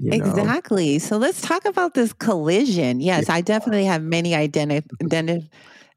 You 0.00 0.12
exactly. 0.12 0.98
So 0.98 1.16
let's 1.16 1.40
talk 1.40 1.64
about 1.64 1.94
this 1.94 2.12
collision. 2.12 3.00
Yes, 3.00 3.26
yeah. 3.28 3.34
I 3.34 3.40
definitely 3.40 3.86
have 3.86 4.02
many 4.02 4.34
identity 4.34 4.86
identity 5.02 5.50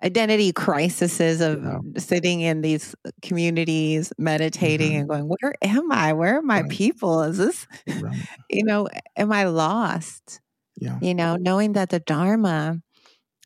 identity 0.03 0.51
crises 0.51 1.41
of 1.41 1.63
yeah. 1.63 1.79
sitting 1.97 2.41
in 2.41 2.61
these 2.61 2.95
communities, 3.21 4.11
meditating 4.17 4.91
mm-hmm. 4.91 4.99
and 4.99 5.09
going, 5.09 5.23
where 5.23 5.53
am 5.61 5.91
I? 5.91 6.13
Where 6.13 6.39
are 6.39 6.41
my 6.41 6.61
right. 6.61 6.69
people? 6.69 7.23
Is 7.23 7.37
this, 7.37 7.67
right. 7.87 8.27
you 8.49 8.63
know, 8.63 8.87
am 9.15 9.31
I 9.31 9.45
lost? 9.45 10.41
Yeah. 10.77 10.99
You 11.01 11.13
know, 11.13 11.37
knowing 11.37 11.73
that 11.73 11.89
the 11.89 11.99
Dharma 11.99 12.81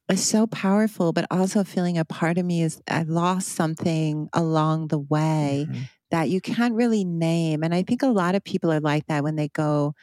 is 0.10 0.28
so 0.28 0.48
powerful, 0.48 1.14
but 1.14 1.26
also 1.30 1.64
feeling 1.64 1.98
a 1.98 2.06
part 2.06 2.38
of 2.38 2.46
me 2.46 2.64
is 2.64 2.82
I 2.90 3.04
lost 3.04 3.50
something 3.50 4.30
along 4.34 4.88
the 4.88 5.00
way 5.00 5.68
mm-hmm. 5.70 5.82
that 6.12 6.30
you 6.30 6.42
can't 6.42 6.74
really 6.74 7.06
name. 7.06 7.64
And 7.64 7.74
I 7.74 7.84
think 7.84 8.02
a 8.02 8.08
lot 8.08 8.36
of 8.36 8.44
people 8.44 8.72
are 8.72 8.80
like 8.80 9.06
that 9.08 9.24
when 9.24 9.36
they 9.36 9.50
go, 9.50 9.94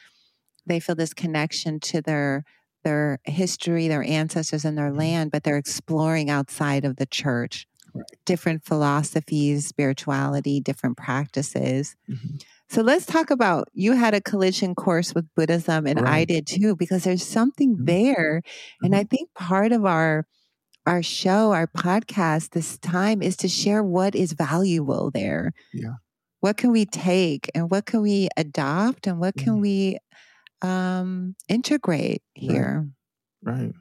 they 0.65 0.79
feel 0.79 0.95
this 0.95 1.13
connection 1.13 1.79
to 1.81 2.01
their 2.01 2.43
their 2.87 3.19
history, 3.25 3.89
their 3.89 4.03
ancestors, 4.03 4.63
and 4.63 4.77
their 4.77 4.87
mm-hmm. 4.87 4.99
land, 4.99 5.31
but 5.31 5.43
they're 5.43 5.57
exploring 5.57 6.29
outside 6.29 6.85
of 6.85 6.95
the 6.95 7.05
church, 7.05 7.67
right. 7.93 8.05
different 8.25 8.63
philosophies, 8.63 9.67
spirituality, 9.67 10.61
different 10.61 10.95
practices. 10.95 11.97
Mm-hmm. 12.09 12.37
So 12.69 12.81
let's 12.81 13.05
talk 13.05 13.29
about 13.29 13.67
you 13.73 13.91
had 13.93 14.13
a 14.13 14.21
collision 14.21 14.73
course 14.73 15.13
with 15.13 15.25
Buddhism 15.35 15.85
and 15.85 16.01
right. 16.01 16.13
I 16.13 16.25
did 16.25 16.47
too 16.47 16.77
because 16.77 17.03
there's 17.03 17.25
something 17.25 17.75
mm-hmm. 17.75 17.85
there 17.85 18.41
and 18.81 18.95
I 18.95 18.99
mm-hmm. 18.99 19.07
think 19.07 19.33
part 19.33 19.73
of 19.73 19.85
our 19.85 20.25
our 20.85 21.03
show, 21.03 21.51
our 21.51 21.67
podcast 21.67 22.51
this 22.51 22.77
time 22.77 23.21
is 23.21 23.35
to 23.37 23.49
share 23.49 23.83
what 23.83 24.15
is 24.15 24.31
valuable 24.31 25.11
there. 25.11 25.51
Yeah. 25.73 25.95
What 26.39 26.55
can 26.55 26.71
we 26.71 26.85
take 26.85 27.51
and 27.53 27.69
what 27.69 27.85
can 27.85 28.01
we 28.01 28.29
adopt 28.37 29.07
and 29.07 29.19
what 29.19 29.35
can 29.35 29.55
mm-hmm. 29.55 29.61
we 29.61 29.97
um 30.61 31.35
integrate 31.47 32.23
here? 32.33 32.87
Right. 33.43 33.55
right. 33.55 33.73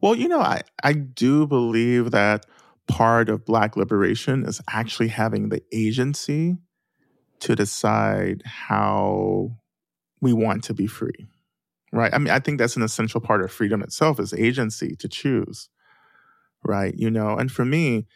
Well, 0.00 0.14
you 0.14 0.28
know, 0.28 0.40
I 0.40 0.62
I 0.82 0.92
do 0.92 1.46
believe 1.46 2.10
that 2.12 2.46
part 2.86 3.28
of 3.28 3.44
black 3.44 3.76
liberation 3.76 4.44
is 4.44 4.60
actually 4.68 5.08
having 5.08 5.48
the 5.48 5.62
agency 5.72 6.58
to 7.40 7.56
decide 7.56 8.42
how 8.44 9.56
we 10.20 10.32
want 10.32 10.64
to 10.64 10.74
be 10.74 10.86
free. 10.86 11.26
Right? 11.92 12.12
I 12.12 12.18
mean, 12.18 12.30
I 12.30 12.40
think 12.40 12.58
that's 12.58 12.76
an 12.76 12.82
essential 12.82 13.20
part 13.20 13.42
of 13.42 13.52
freedom 13.52 13.82
itself 13.82 14.18
is 14.18 14.34
agency 14.34 14.96
to 14.96 15.08
choose. 15.08 15.68
Right? 16.64 16.94
You 16.96 17.10
know, 17.10 17.36
and 17.36 17.50
for 17.52 17.64
me, 17.64 18.06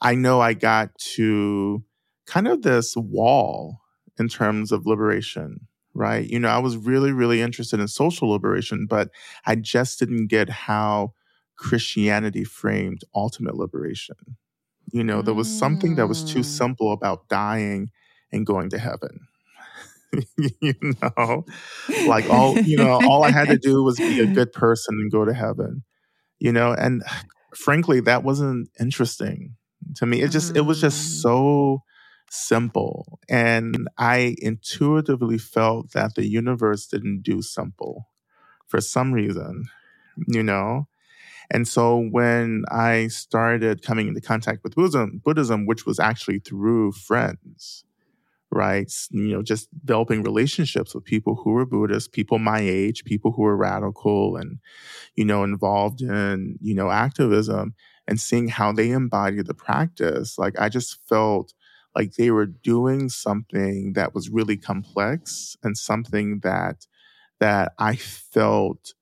I 0.00 0.14
know 0.14 0.40
I 0.40 0.54
got 0.54 0.96
to 1.14 1.82
kind 2.26 2.48
of 2.48 2.62
this 2.62 2.96
wall 2.96 3.80
in 4.18 4.28
terms 4.28 4.72
of 4.72 4.86
liberation, 4.86 5.66
right? 5.96 6.28
You 6.28 6.38
know, 6.38 6.48
I 6.48 6.58
was 6.58 6.76
really, 6.76 7.10
really 7.10 7.40
interested 7.40 7.80
in 7.80 7.88
social 7.88 8.30
liberation, 8.30 8.86
but 8.86 9.08
I 9.46 9.56
just 9.56 9.98
didn't 9.98 10.26
get 10.26 10.48
how 10.50 11.14
Christianity 11.56 12.44
framed 12.44 13.02
ultimate 13.14 13.56
liberation. 13.56 14.16
You 14.92 15.02
know, 15.02 15.22
there 15.22 15.34
was 15.34 15.48
something 15.48 15.96
that 15.96 16.06
was 16.06 16.22
too 16.22 16.40
mm. 16.40 16.44
simple 16.44 16.92
about 16.92 17.28
dying 17.28 17.90
and 18.30 18.46
going 18.46 18.70
to 18.70 18.78
heaven. 18.78 19.26
you 20.60 20.74
know, 21.02 21.44
like 22.06 22.28
all, 22.30 22.58
you 22.58 22.76
know, 22.76 23.00
all 23.04 23.24
I 23.24 23.30
had 23.30 23.48
to 23.48 23.58
do 23.58 23.82
was 23.82 23.96
be 23.96 24.20
a 24.20 24.26
good 24.34 24.52
person 24.52 24.96
and 25.00 25.10
go 25.10 25.24
to 25.24 25.34
heaven, 25.34 25.82
you 26.38 26.52
know, 26.52 26.72
and 26.72 27.02
frankly, 27.54 28.00
that 28.00 28.22
wasn't 28.22 28.68
interesting 28.78 29.56
to 29.96 30.06
me. 30.06 30.20
It 30.20 30.30
just, 30.30 30.56
it 30.56 30.62
was 30.62 30.80
just 30.80 31.00
mm. 31.00 31.22
so 31.22 31.82
simple. 32.30 33.18
And 33.28 33.88
I 33.98 34.36
intuitively 34.38 35.38
felt 35.38 35.92
that 35.92 36.14
the 36.14 36.26
universe 36.26 36.86
didn't 36.86 37.22
do 37.22 37.42
simple 37.42 38.08
for 38.66 38.80
some 38.80 39.12
reason, 39.12 39.64
you 40.28 40.42
know? 40.42 40.88
And 41.50 41.68
so 41.68 41.98
when 42.10 42.64
I 42.70 43.06
started 43.08 43.82
coming 43.82 44.08
into 44.08 44.20
contact 44.20 44.64
with 44.64 44.74
Buddhism, 44.74 45.20
Buddhism, 45.24 45.66
which 45.66 45.86
was 45.86 46.00
actually 46.00 46.40
through 46.40 46.92
friends, 46.92 47.84
right? 48.50 48.92
You 49.10 49.36
know, 49.36 49.42
just 49.42 49.68
developing 49.78 50.22
relationships 50.22 50.94
with 50.94 51.04
people 51.04 51.36
who 51.36 51.50
were 51.50 51.66
Buddhist, 51.66 52.12
people 52.12 52.38
my 52.38 52.58
age, 52.60 53.04
people 53.04 53.32
who 53.32 53.42
were 53.42 53.56
radical 53.56 54.36
and, 54.36 54.58
you 55.14 55.24
know, 55.24 55.44
involved 55.44 56.00
in, 56.00 56.58
you 56.60 56.74
know, 56.74 56.90
activism 56.90 57.74
and 58.08 58.20
seeing 58.20 58.48
how 58.48 58.72
they 58.72 58.90
embodied 58.90 59.46
the 59.46 59.54
practice. 59.54 60.38
Like 60.38 60.58
I 60.58 60.68
just 60.68 60.98
felt 61.08 61.54
like 61.96 62.14
they 62.14 62.30
were 62.30 62.46
doing 62.46 63.08
something 63.08 63.94
that 63.94 64.14
was 64.14 64.30
really 64.30 64.58
complex 64.58 65.56
and 65.64 65.78
something 65.78 66.40
that 66.40 66.86
that 67.40 67.72
I 67.78 67.96
felt 67.96 68.94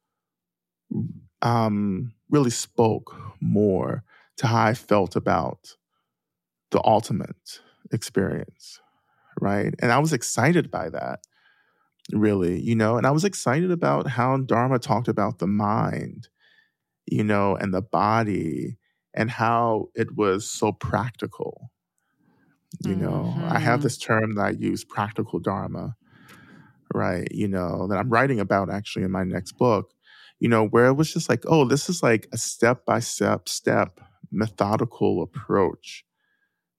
um, 1.42 2.12
really 2.30 2.50
spoke 2.50 3.16
more 3.40 4.04
to 4.38 4.46
how 4.46 4.64
I 4.66 4.74
felt 4.74 5.16
about 5.16 5.76
the 6.70 6.82
ultimate 6.84 7.60
experience, 7.92 8.80
right? 9.40 9.74
And 9.80 9.92
I 9.92 9.98
was 9.98 10.12
excited 10.12 10.70
by 10.70 10.90
that, 10.90 11.20
really, 12.12 12.60
you 12.60 12.74
know, 12.74 12.96
and 12.96 13.06
I 13.06 13.12
was 13.12 13.24
excited 13.24 13.70
about 13.70 14.08
how 14.08 14.36
Dharma 14.38 14.78
talked 14.78 15.08
about 15.08 15.38
the 15.38 15.46
mind, 15.46 16.28
you 17.06 17.24
know, 17.24 17.56
and 17.56 17.72
the 17.74 17.82
body 17.82 18.78
and 19.14 19.30
how 19.30 19.88
it 19.94 20.16
was 20.16 20.50
so 20.50 20.72
practical. 20.72 21.70
You 22.80 22.96
know, 22.96 23.34
mm-hmm. 23.36 23.44
I 23.44 23.58
have 23.58 23.78
mm-hmm. 23.78 23.84
this 23.84 23.98
term 23.98 24.34
that 24.34 24.42
I 24.42 24.50
use, 24.50 24.84
practical 24.84 25.38
Dharma, 25.38 25.96
right? 26.92 27.28
You 27.30 27.48
know, 27.48 27.86
that 27.88 27.98
I'm 27.98 28.10
writing 28.10 28.40
about 28.40 28.70
actually 28.70 29.04
in 29.04 29.10
my 29.10 29.24
next 29.24 29.52
book, 29.52 29.92
you 30.40 30.48
know, 30.48 30.66
where 30.66 30.86
it 30.86 30.94
was 30.94 31.12
just 31.12 31.28
like, 31.28 31.44
oh, 31.46 31.64
this 31.64 31.88
is 31.88 32.02
like 32.02 32.28
a 32.32 32.38
step 32.38 32.84
by 32.84 33.00
step, 33.00 33.48
step 33.48 34.00
methodical 34.30 35.22
approach 35.22 36.04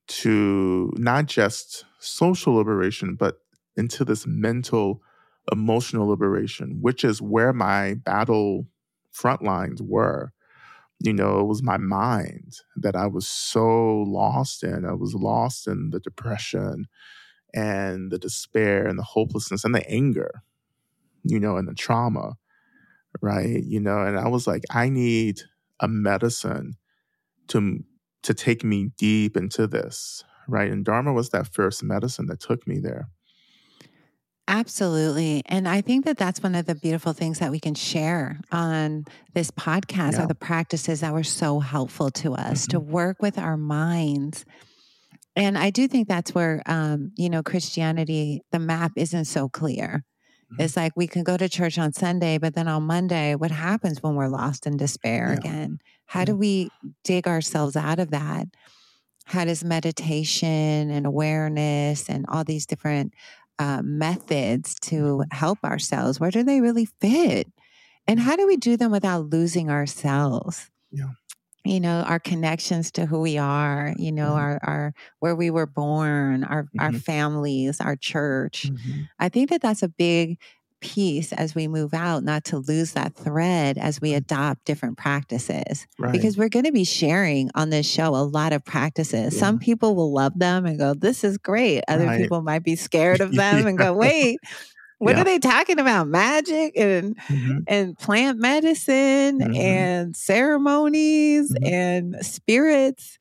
to 0.08 0.92
not 0.98 1.26
just 1.26 1.86
social 2.00 2.54
liberation, 2.54 3.16
but 3.16 3.38
into 3.78 4.06
this 4.06 4.28
mental, 4.28 5.02
emotional 5.52 6.08
liberation, 6.08 6.78
which 6.82 7.04
is 7.04 7.22
where 7.22 7.54
my 7.54 7.96
battle 7.96 8.68
front 9.12 9.44
lines 9.44 9.82
were 9.82 10.32
you 11.00 11.14
know, 11.14 11.40
it 11.40 11.46
was 11.46 11.62
my 11.64 11.78
mind 11.78 12.58
that 12.78 12.96
I 12.96 13.08
was 13.08 13.28
so 13.28 14.04
lost 14.04 14.64
in. 14.64 14.86
I 14.86 14.94
was 14.94 15.14
lost 15.14 15.68
in 15.68 15.92
the 15.92 16.00
depression 16.00 16.88
and 17.54 18.12
the 18.12 18.20
despair 18.20 18.88
and 18.88 19.00
the 19.00 19.04
hopelessness 19.04 19.66
and 19.66 19.76
the 19.76 19.90
anger, 19.90 20.44
you 21.24 21.40
know, 21.40 21.58
and 21.58 21.68
the 21.68 21.76
trauma, 21.76 22.36
right? 23.22 23.64
You 23.64 23.80
know, 23.80 24.02
and 24.02 24.18
I 24.20 24.28
was 24.28 24.48
like, 24.48 24.64
I 24.72 24.90
need 24.90 25.42
a 25.82 25.88
medicine 25.88 26.76
to 27.50 27.84
to 28.24 28.34
take 28.34 28.64
me 28.64 28.92
deep 28.98 29.38
into 29.38 29.68
this, 29.68 30.24
right? 30.48 30.72
And 30.72 30.86
Dharma 30.86 31.14
was 31.14 31.30
that 31.32 31.54
first 31.54 31.84
medicine 31.84 32.28
that 32.28 32.40
took 32.42 32.68
me 32.68 32.80
there. 32.80 33.10
Absolutely. 34.48 35.42
And 35.48 35.68
I 35.68 35.82
think 35.82 36.06
that 36.06 36.18
that's 36.18 36.44
one 36.44 36.54
of 36.54 36.68
the 36.68 36.76
beautiful 36.76 37.14
things 37.14 37.40
that 37.40 37.50
we 37.50 37.60
can 37.60 37.74
share 37.74 38.40
on 38.52 39.06
this 39.34 39.50
podcast 39.50 40.14
yeah. 40.14 40.24
are 40.24 40.28
the 40.28 40.36
practices 40.36 41.02
that 41.02 41.14
were 41.14 41.24
so 41.24 41.60
helpful 41.60 42.12
to 42.12 42.34
us 42.34 42.62
mm-hmm. 42.62 42.72
to 42.72 42.80
work 42.80 43.22
with 43.22 43.40
our 43.40 43.58
minds. 43.58 44.46
And 45.36 45.58
I 45.58 45.72
do 45.72 45.88
think 45.88 46.08
that's 46.08 46.36
where, 46.36 46.62
um, 46.68 47.12
you 47.18 47.30
know, 47.30 47.42
Christianity, 47.42 48.42
the 48.52 48.60
map 48.60 48.92
isn't 48.96 49.26
so 49.26 49.50
clear. 49.50 50.04
Mm-hmm. 50.54 50.62
It's 50.62 50.78
like 50.78 50.94
we 50.96 51.08
can 51.08 51.24
go 51.24 51.38
to 51.38 51.50
church 51.50 51.80
on 51.80 51.92
Sunday, 51.92 52.38
but 52.38 52.54
then 52.54 52.68
on 52.68 52.84
Monday, 52.84 53.34
what 53.34 53.52
happens 53.52 54.04
when 54.04 54.14
we're 54.14 54.28
lost 54.28 54.68
in 54.68 54.78
despair 54.78 55.30
yeah. 55.30 55.38
again? 55.38 55.80
How 56.06 56.24
do 56.24 56.36
we 56.36 56.70
dig 57.04 57.28
ourselves 57.28 57.76
out 57.76 57.98
of 57.98 58.12
that? 58.12 58.46
How 59.26 59.44
does 59.44 59.64
meditation 59.64 60.92
and 60.92 61.08
awareness 61.08 62.08
and 62.10 62.26
all 62.30 62.44
these 62.44 62.68
different 62.68 63.14
uh, 63.60 63.82
methods 63.84 64.76
to 64.82 64.96
mm-hmm. 64.96 65.36
help 65.36 65.60
ourselves? 65.64 66.20
Where 66.20 66.32
do 66.32 66.44
they 66.44 66.62
really 66.62 66.86
fit? 66.86 67.48
And 68.08 68.20
how 68.20 68.36
do 68.36 68.46
we 68.46 68.58
do 68.58 68.78
them 68.78 68.92
without 68.92 69.30
losing 69.30 69.70
ourselves? 69.70 70.70
Yeah. 70.92 71.10
You 71.64 71.80
know, 71.80 72.02
our 72.02 72.20
connections 72.20 72.92
to 72.92 73.08
who 73.08 73.22
we 73.22 73.40
are, 73.40 73.96
you 73.98 74.12
know, 74.12 74.30
mm-hmm. 74.30 74.38
our, 74.38 74.60
our, 74.64 74.94
where 75.20 75.36
we 75.36 75.50
were 75.50 75.66
born, 75.66 76.44
our, 76.44 76.64
mm-hmm. 76.64 76.80
our 76.80 76.94
families, 76.94 77.82
our 77.82 77.96
church. 77.96 78.70
Mm-hmm. 78.70 79.02
I 79.18 79.30
think 79.30 79.50
that 79.50 79.64
that's 79.64 79.82
a 79.82 79.88
big 79.90 80.38
piece 80.82 81.34
as 81.34 81.56
we 81.56 81.68
move 81.68 81.94
out, 81.94 82.24
not 82.24 82.44
to 82.46 82.58
lose 82.58 82.94
that 82.94 83.16
thread 83.16 83.78
as 83.78 84.00
we 84.02 84.14
adopt 84.14 84.66
different 84.66 84.98
practices. 84.98 85.88
Right. 85.98 86.12
Because 86.12 86.38
we're 86.38 86.50
going 86.50 86.66
to 86.66 86.72
be 86.72 86.84
sharing 86.84 87.50
on 87.56 87.70
this 87.70 87.90
show 87.90 88.10
a 88.10 88.24
lot 88.24 88.54
of 88.54 88.64
practices. 88.64 89.34
Yeah. 89.34 89.40
Some 89.40 89.60
people 89.60 89.96
will 89.96 90.14
love 90.14 90.38
them 90.38 90.66
and 90.66 90.78
go, 90.78 90.94
This 90.94 91.24
is 91.24 91.38
great. 91.38 91.84
Other 91.88 92.06
right. 92.06 92.22
people 92.22 92.42
might 92.42 92.64
be 92.64 92.76
scared 92.76 93.22
of 93.22 93.34
them 93.34 93.64
yeah. 93.64 93.68
and 93.68 93.78
go, 93.78 93.94
Wait, 93.98 94.40
what 94.98 95.16
yeah. 95.16 95.22
are 95.22 95.26
they 95.26 95.40
talking 95.40 95.80
about? 95.80 96.08
Magic 96.08 96.74
and 96.78 97.18
mm-hmm. 97.18 97.60
and 97.68 97.98
plant 97.98 98.40
medicine 98.40 99.40
mm-hmm. 99.40 99.56
and 99.56 100.16
ceremonies 100.16 101.52
mm-hmm. 101.52 101.74
and 101.74 102.26
spirits. 102.26 103.18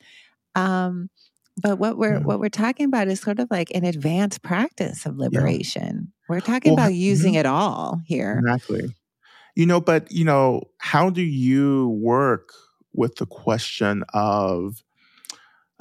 Um, 0.54 1.10
but 1.56 1.78
what 1.78 1.96
we're 1.98 2.20
what 2.20 2.40
we're 2.40 2.48
talking 2.48 2.86
about 2.86 3.08
is 3.08 3.20
sort 3.20 3.38
of 3.38 3.48
like 3.50 3.70
an 3.74 3.84
advanced 3.84 4.42
practice 4.42 5.06
of 5.06 5.16
liberation. 5.16 6.12
We're 6.28 6.40
talking 6.40 6.74
well, 6.74 6.86
about 6.86 6.94
using 6.94 7.34
mm-hmm. 7.34 7.40
it 7.40 7.46
all 7.46 8.00
here. 8.06 8.40
Exactly. 8.44 8.94
You 9.54 9.66
know, 9.66 9.80
but 9.80 10.10
you 10.10 10.24
know, 10.24 10.62
how 10.78 11.10
do 11.10 11.22
you 11.22 11.88
work 12.00 12.50
with 12.92 13.16
the 13.16 13.26
question 13.26 14.04
of 14.12 14.82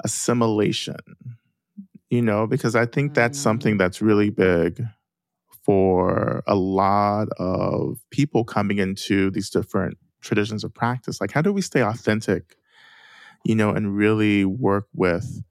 assimilation? 0.04 0.96
You 2.10 2.22
know, 2.22 2.46
because 2.46 2.76
I 2.76 2.86
think 2.86 3.14
that's 3.14 3.38
something 3.38 3.74
mm. 3.74 3.78
that's 3.78 4.00
really 4.00 4.30
big 4.30 4.80
for 5.64 6.44
a 6.46 6.54
lot 6.54 7.28
of 7.38 7.98
people 8.10 8.44
coming 8.44 8.78
into 8.78 9.30
these 9.30 9.50
different 9.50 9.96
traditions 10.20 10.62
of 10.62 10.74
practice. 10.74 11.20
Like, 11.20 11.32
how 11.32 11.42
do 11.42 11.52
we 11.52 11.62
stay 11.62 11.82
authentic, 11.82 12.56
you 13.44 13.54
know, 13.54 13.70
and 13.70 13.96
really 13.96 14.44
work 14.44 14.86
with 14.94 15.42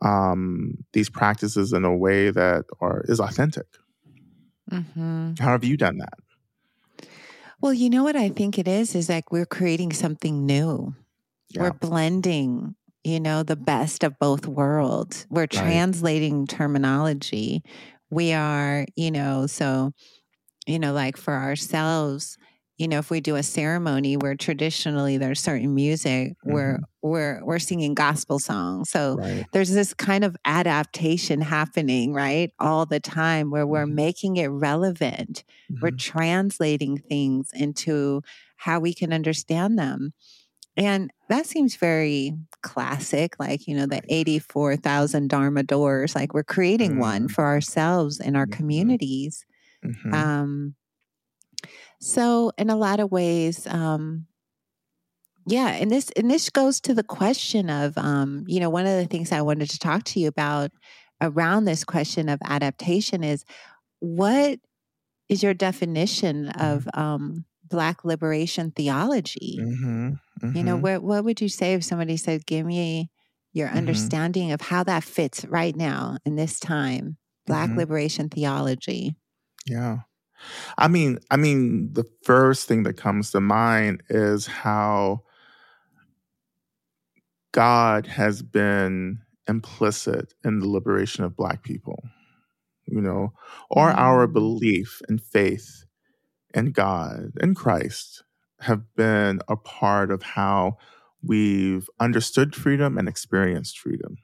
um, 0.00 0.74
these 0.92 1.10
practices 1.10 1.72
in 1.72 1.84
a 1.84 1.94
way 1.94 2.30
that 2.30 2.64
are 2.80 3.02
is 3.08 3.20
authentic? 3.20 3.66
Mm-hmm. 4.70 5.32
How 5.38 5.52
have 5.52 5.64
you 5.64 5.76
done 5.76 5.98
that? 5.98 7.08
Well, 7.60 7.74
you 7.74 7.90
know 7.90 8.04
what 8.04 8.16
I 8.16 8.28
think 8.28 8.58
it 8.58 8.68
is 8.68 8.94
is 8.94 9.08
like 9.08 9.32
we're 9.32 9.46
creating 9.46 9.92
something 9.92 10.46
new. 10.46 10.94
Yeah. 11.50 11.62
We're 11.62 11.72
blending, 11.72 12.76
you 13.02 13.20
know, 13.20 13.42
the 13.42 13.56
best 13.56 14.04
of 14.04 14.18
both 14.18 14.46
worlds. 14.46 15.26
We're 15.30 15.42
right. 15.42 15.50
translating 15.50 16.46
terminology. 16.46 17.62
We 18.10 18.32
are, 18.32 18.86
you 18.96 19.10
know, 19.10 19.46
so 19.46 19.92
you 20.68 20.78
know, 20.78 20.92
like 20.92 21.16
for 21.16 21.34
ourselves, 21.34 22.36
you 22.78 22.86
know, 22.86 22.98
if 22.98 23.10
we 23.10 23.20
do 23.20 23.34
a 23.34 23.42
ceremony 23.42 24.16
where 24.16 24.36
traditionally 24.36 25.18
there's 25.18 25.40
certain 25.40 25.74
music, 25.74 26.30
mm-hmm. 26.30 26.52
we're 26.52 26.78
we're 27.02 27.44
we're 27.44 27.58
singing 27.58 27.92
gospel 27.92 28.38
songs. 28.38 28.88
So 28.90 29.16
right. 29.16 29.44
there's 29.52 29.70
this 29.70 29.92
kind 29.92 30.22
of 30.22 30.36
adaptation 30.44 31.40
happening, 31.40 32.12
right? 32.14 32.52
All 32.60 32.86
the 32.86 33.00
time 33.00 33.50
where 33.50 33.66
we're 33.66 33.84
mm-hmm. 33.84 33.96
making 33.96 34.36
it 34.36 34.46
relevant. 34.46 35.42
Mm-hmm. 35.70 35.82
We're 35.82 35.90
translating 35.90 36.98
things 36.98 37.50
into 37.52 38.22
how 38.56 38.78
we 38.78 38.94
can 38.94 39.12
understand 39.12 39.76
them. 39.76 40.12
And 40.76 41.10
that 41.28 41.46
seems 41.46 41.74
very 41.74 42.34
classic, 42.62 43.34
like, 43.40 43.66
you 43.66 43.74
know, 43.76 43.86
the 43.86 44.00
84,000 44.08 45.28
Dharma 45.28 45.64
doors. 45.64 46.14
Like, 46.14 46.34
we're 46.34 46.44
creating 46.44 47.00
one 47.00 47.22
mm-hmm. 47.22 47.32
for 47.32 47.44
ourselves 47.44 48.20
and 48.20 48.36
our 48.36 48.46
mm-hmm. 48.46 48.56
communities. 48.56 49.44
Mm-hmm. 49.84 50.14
Um, 50.14 50.74
so, 52.00 52.52
in 52.56 52.70
a 52.70 52.76
lot 52.76 53.00
of 53.00 53.10
ways, 53.10 53.66
um, 53.66 54.26
yeah, 55.46 55.68
and 55.68 55.90
this 55.90 56.10
and 56.16 56.30
this 56.30 56.50
goes 56.50 56.80
to 56.82 56.94
the 56.94 57.02
question 57.02 57.70
of, 57.70 57.96
um, 57.96 58.44
you 58.46 58.60
know, 58.60 58.70
one 58.70 58.86
of 58.86 58.96
the 58.96 59.06
things 59.06 59.32
I 59.32 59.42
wanted 59.42 59.70
to 59.70 59.78
talk 59.78 60.04
to 60.04 60.20
you 60.20 60.28
about 60.28 60.70
around 61.20 61.64
this 61.64 61.84
question 61.84 62.28
of 62.28 62.38
adaptation 62.44 63.24
is 63.24 63.44
what 64.00 64.60
is 65.28 65.42
your 65.42 65.54
definition 65.54 66.46
mm-hmm. 66.46 66.60
of 66.60 66.88
um, 66.94 67.44
Black 67.64 68.04
liberation 68.04 68.70
theology? 68.70 69.58
Mm-hmm, 69.60 70.08
mm-hmm. 70.08 70.56
You 70.56 70.62
know, 70.62 70.74
mm-hmm. 70.74 70.82
what 70.82 71.02
what 71.02 71.24
would 71.24 71.40
you 71.40 71.48
say 71.48 71.74
if 71.74 71.82
somebody 71.82 72.16
said, 72.16 72.46
"Give 72.46 72.64
me 72.64 73.10
your 73.52 73.68
mm-hmm. 73.68 73.78
understanding 73.78 74.52
of 74.52 74.60
how 74.60 74.84
that 74.84 75.02
fits 75.02 75.44
right 75.46 75.74
now 75.74 76.18
in 76.24 76.36
this 76.36 76.60
time, 76.60 77.16
Black 77.46 77.70
mm-hmm. 77.70 77.78
liberation 77.78 78.28
theology"? 78.28 79.16
Yeah. 79.66 79.98
I 80.76 80.88
mean, 80.88 81.18
I 81.30 81.36
mean, 81.36 81.92
the 81.92 82.04
first 82.22 82.68
thing 82.68 82.82
that 82.84 82.96
comes 82.96 83.30
to 83.32 83.40
mind 83.40 84.02
is 84.08 84.46
how 84.46 85.22
God 87.52 88.06
has 88.06 88.42
been 88.42 89.20
implicit 89.48 90.34
in 90.44 90.60
the 90.60 90.68
liberation 90.68 91.24
of 91.24 91.36
Black 91.36 91.62
people, 91.62 92.02
you 92.86 93.00
know, 93.00 93.32
or 93.70 93.88
mm-hmm. 93.88 93.98
our 93.98 94.26
belief 94.26 95.00
and 95.08 95.20
faith 95.20 95.84
in 96.54 96.72
God 96.72 97.32
and 97.40 97.56
Christ 97.56 98.24
have 98.60 98.82
been 98.96 99.40
a 99.48 99.56
part 99.56 100.10
of 100.10 100.22
how 100.22 100.76
we've 101.22 101.88
understood 102.00 102.54
freedom 102.54 102.98
and 102.98 103.08
experienced 103.08 103.78
freedom, 103.78 104.18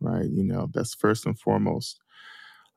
right? 0.00 0.28
You 0.30 0.44
know, 0.44 0.68
that's 0.72 0.94
first 0.94 1.26
and 1.26 1.38
foremost. 1.38 2.00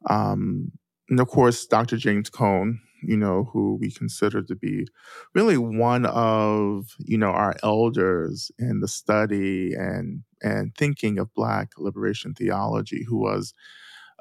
Um, 0.09 0.71
and 1.09 1.19
of 1.19 1.27
course, 1.27 1.65
Dr. 1.65 1.97
James 1.97 2.29
Cone, 2.29 2.79
you 3.03 3.17
know, 3.17 3.49
who 3.53 3.77
we 3.79 3.91
consider 3.91 4.41
to 4.41 4.55
be 4.55 4.87
really 5.33 5.57
one 5.57 6.05
of, 6.07 6.95
you 6.99 7.17
know, 7.17 7.29
our 7.29 7.55
elders 7.61 8.51
in 8.57 8.79
the 8.79 8.87
study 8.87 9.73
and 9.73 10.23
and 10.41 10.75
thinking 10.75 11.19
of 11.19 11.33
Black 11.33 11.71
liberation 11.77 12.33
theology, 12.33 13.03
who 13.07 13.17
was 13.17 13.53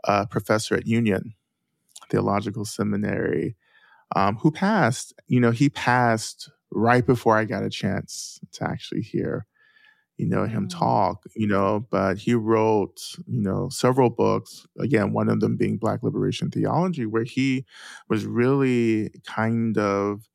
a 0.04 0.26
professor 0.26 0.74
at 0.74 0.86
Union 0.86 1.34
Theological 2.10 2.64
Seminary, 2.64 3.56
um, 4.14 4.36
who 4.36 4.50
passed. 4.50 5.14
You 5.26 5.40
know, 5.40 5.50
he 5.50 5.70
passed 5.70 6.50
right 6.70 7.06
before 7.06 7.38
I 7.38 7.44
got 7.44 7.64
a 7.64 7.70
chance 7.70 8.40
to 8.52 8.64
actually 8.64 9.02
hear 9.02 9.46
you 10.16 10.26
know, 10.26 10.46
him 10.46 10.66
Mm. 10.68 10.70
talk, 10.78 11.24
you 11.36 11.46
know, 11.46 11.86
but 11.90 12.18
he 12.18 12.34
wrote, 12.34 13.00
you 13.26 13.40
know, 13.40 13.68
several 13.70 14.10
books, 14.10 14.66
again, 14.78 15.12
one 15.12 15.28
of 15.28 15.40
them 15.40 15.56
being 15.56 15.76
Black 15.78 16.02
Liberation 16.02 16.50
Theology, 16.50 17.06
where 17.06 17.24
he 17.24 17.64
was 18.08 18.24
really 18.26 19.10
kind 19.26 19.76
of 19.78 20.28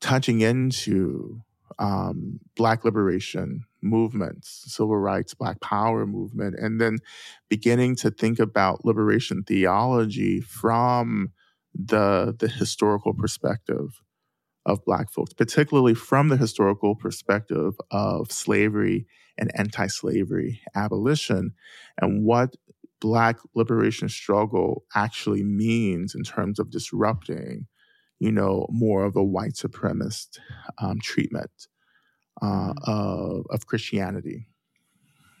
touching 0.00 0.40
into 0.40 1.40
um, 1.78 2.38
Black 2.56 2.84
liberation 2.84 3.64
movements, 3.82 4.64
civil 4.66 4.96
rights, 4.96 5.34
Black 5.34 5.60
power 5.60 6.06
movement, 6.06 6.56
and 6.58 6.80
then 6.80 6.98
beginning 7.48 7.96
to 7.96 8.10
think 8.10 8.38
about 8.38 8.84
liberation 8.84 9.42
theology 9.42 10.40
from 10.40 11.32
the 11.74 12.34
the 12.38 12.46
historical 12.48 13.12
perspective 13.12 14.00
of 14.66 14.84
Black 14.84 15.10
folks, 15.10 15.32
particularly 15.32 15.94
from 15.94 16.28
the 16.28 16.36
historical 16.36 16.94
perspective 16.94 17.74
of 17.90 18.32
slavery 18.32 19.06
and 19.36 19.50
anti-slavery 19.58 20.60
abolition, 20.74 21.52
and 22.00 22.24
what 22.24 22.56
Black 23.00 23.36
liberation 23.54 24.08
struggle 24.08 24.84
actually 24.94 25.42
means 25.42 26.14
in 26.14 26.22
terms 26.22 26.58
of 26.58 26.70
disrupting 26.70 27.66
you 28.18 28.32
know, 28.32 28.66
more 28.70 29.04
of 29.04 29.16
a 29.16 29.22
white 29.22 29.52
supremacist 29.52 30.38
um, 30.78 30.98
treatment 31.02 31.68
uh, 32.42 32.72
of, 32.84 33.44
of 33.50 33.66
Christianity, 33.66 34.46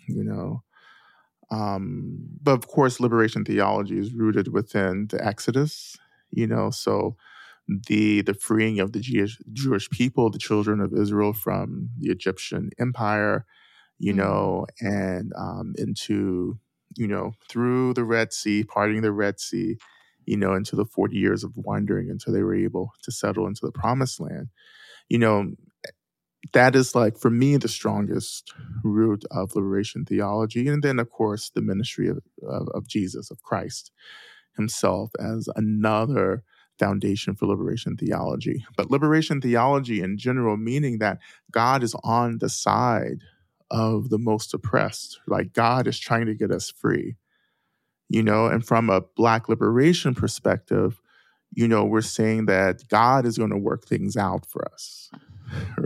you 0.08 0.24
know. 0.24 0.62
Um, 1.50 2.18
but 2.42 2.52
of 2.52 2.66
course, 2.68 3.00
liberation 3.00 3.44
theology 3.44 3.98
is 3.98 4.14
rooted 4.14 4.48
within 4.48 5.06
the 5.10 5.24
Exodus, 5.24 5.96
you 6.30 6.46
know, 6.46 6.70
so 6.70 7.16
the 7.68 8.22
the 8.22 8.34
freeing 8.34 8.80
of 8.80 8.92
the 8.92 9.00
Jewish, 9.00 9.38
Jewish 9.52 9.88
people, 9.90 10.30
the 10.30 10.38
children 10.38 10.80
of 10.80 10.92
Israel 10.92 11.32
from 11.32 11.90
the 11.98 12.10
Egyptian 12.10 12.70
empire, 12.78 13.46
you 13.98 14.12
Mhm. 14.12 14.16
know, 14.18 14.66
and 14.80 15.32
um, 15.38 15.74
into, 15.78 16.58
you 16.96 17.08
know, 17.08 17.32
through 17.48 17.94
the 17.94 18.04
Red 18.04 18.32
Sea, 18.32 18.64
parting 18.64 19.02
the 19.02 19.12
Red 19.12 19.40
Sea, 19.40 19.76
you 20.26 20.36
know, 20.36 20.54
into 20.54 20.76
the 20.76 20.84
40 20.86 21.16
years 21.16 21.44
of 21.44 21.52
wandering 21.56 22.10
until 22.10 22.32
they 22.32 22.42
were 22.42 22.54
able 22.56 22.92
to 23.04 23.12
settle 23.12 23.46
into 23.46 23.60
the 23.64 23.72
promised 23.72 24.20
land. 24.20 24.48
You 25.08 25.18
know, 25.18 25.52
that 26.52 26.76
is 26.76 26.94
like, 26.94 27.18
for 27.18 27.30
me, 27.30 27.56
the 27.56 27.68
strongest 27.68 28.52
root 28.84 29.24
of 29.30 29.54
liberation 29.56 30.04
theology. 30.04 30.68
And 30.68 30.82
then, 30.82 30.98
of 30.98 31.10
course, 31.10 31.50
the 31.54 31.62
ministry 31.62 32.08
of, 32.08 32.18
of, 32.46 32.68
of 32.74 32.86
Jesus, 32.86 33.30
of 33.30 33.42
Christ 33.42 33.90
himself, 34.56 35.10
as 35.20 35.48
another 35.56 36.42
foundation 36.78 37.34
for 37.34 37.46
liberation 37.46 37.96
theology. 37.96 38.64
But 38.76 38.90
liberation 38.90 39.40
theology 39.40 40.00
in 40.00 40.18
general, 40.18 40.56
meaning 40.56 40.98
that 40.98 41.18
God 41.50 41.82
is 41.82 41.94
on 42.02 42.38
the 42.38 42.48
side 42.48 43.22
of 43.70 44.10
the 44.10 44.18
most 44.18 44.52
oppressed, 44.54 45.20
like 45.26 45.52
God 45.52 45.86
is 45.86 45.98
trying 45.98 46.26
to 46.26 46.34
get 46.34 46.50
us 46.50 46.70
free 46.70 47.16
you 48.10 48.22
know? 48.22 48.46
And 48.46 48.64
from 48.64 48.90
a 48.90 49.00
black 49.00 49.48
liberation 49.48 50.14
perspective 50.14 51.00
you 51.54 51.68
know 51.68 51.84
we're 51.84 52.02
saying 52.02 52.46
that 52.46 52.86
god 52.88 53.24
is 53.24 53.38
going 53.38 53.50
to 53.50 53.56
work 53.56 53.86
things 53.86 54.16
out 54.16 54.44
for 54.46 54.66
us 54.72 55.10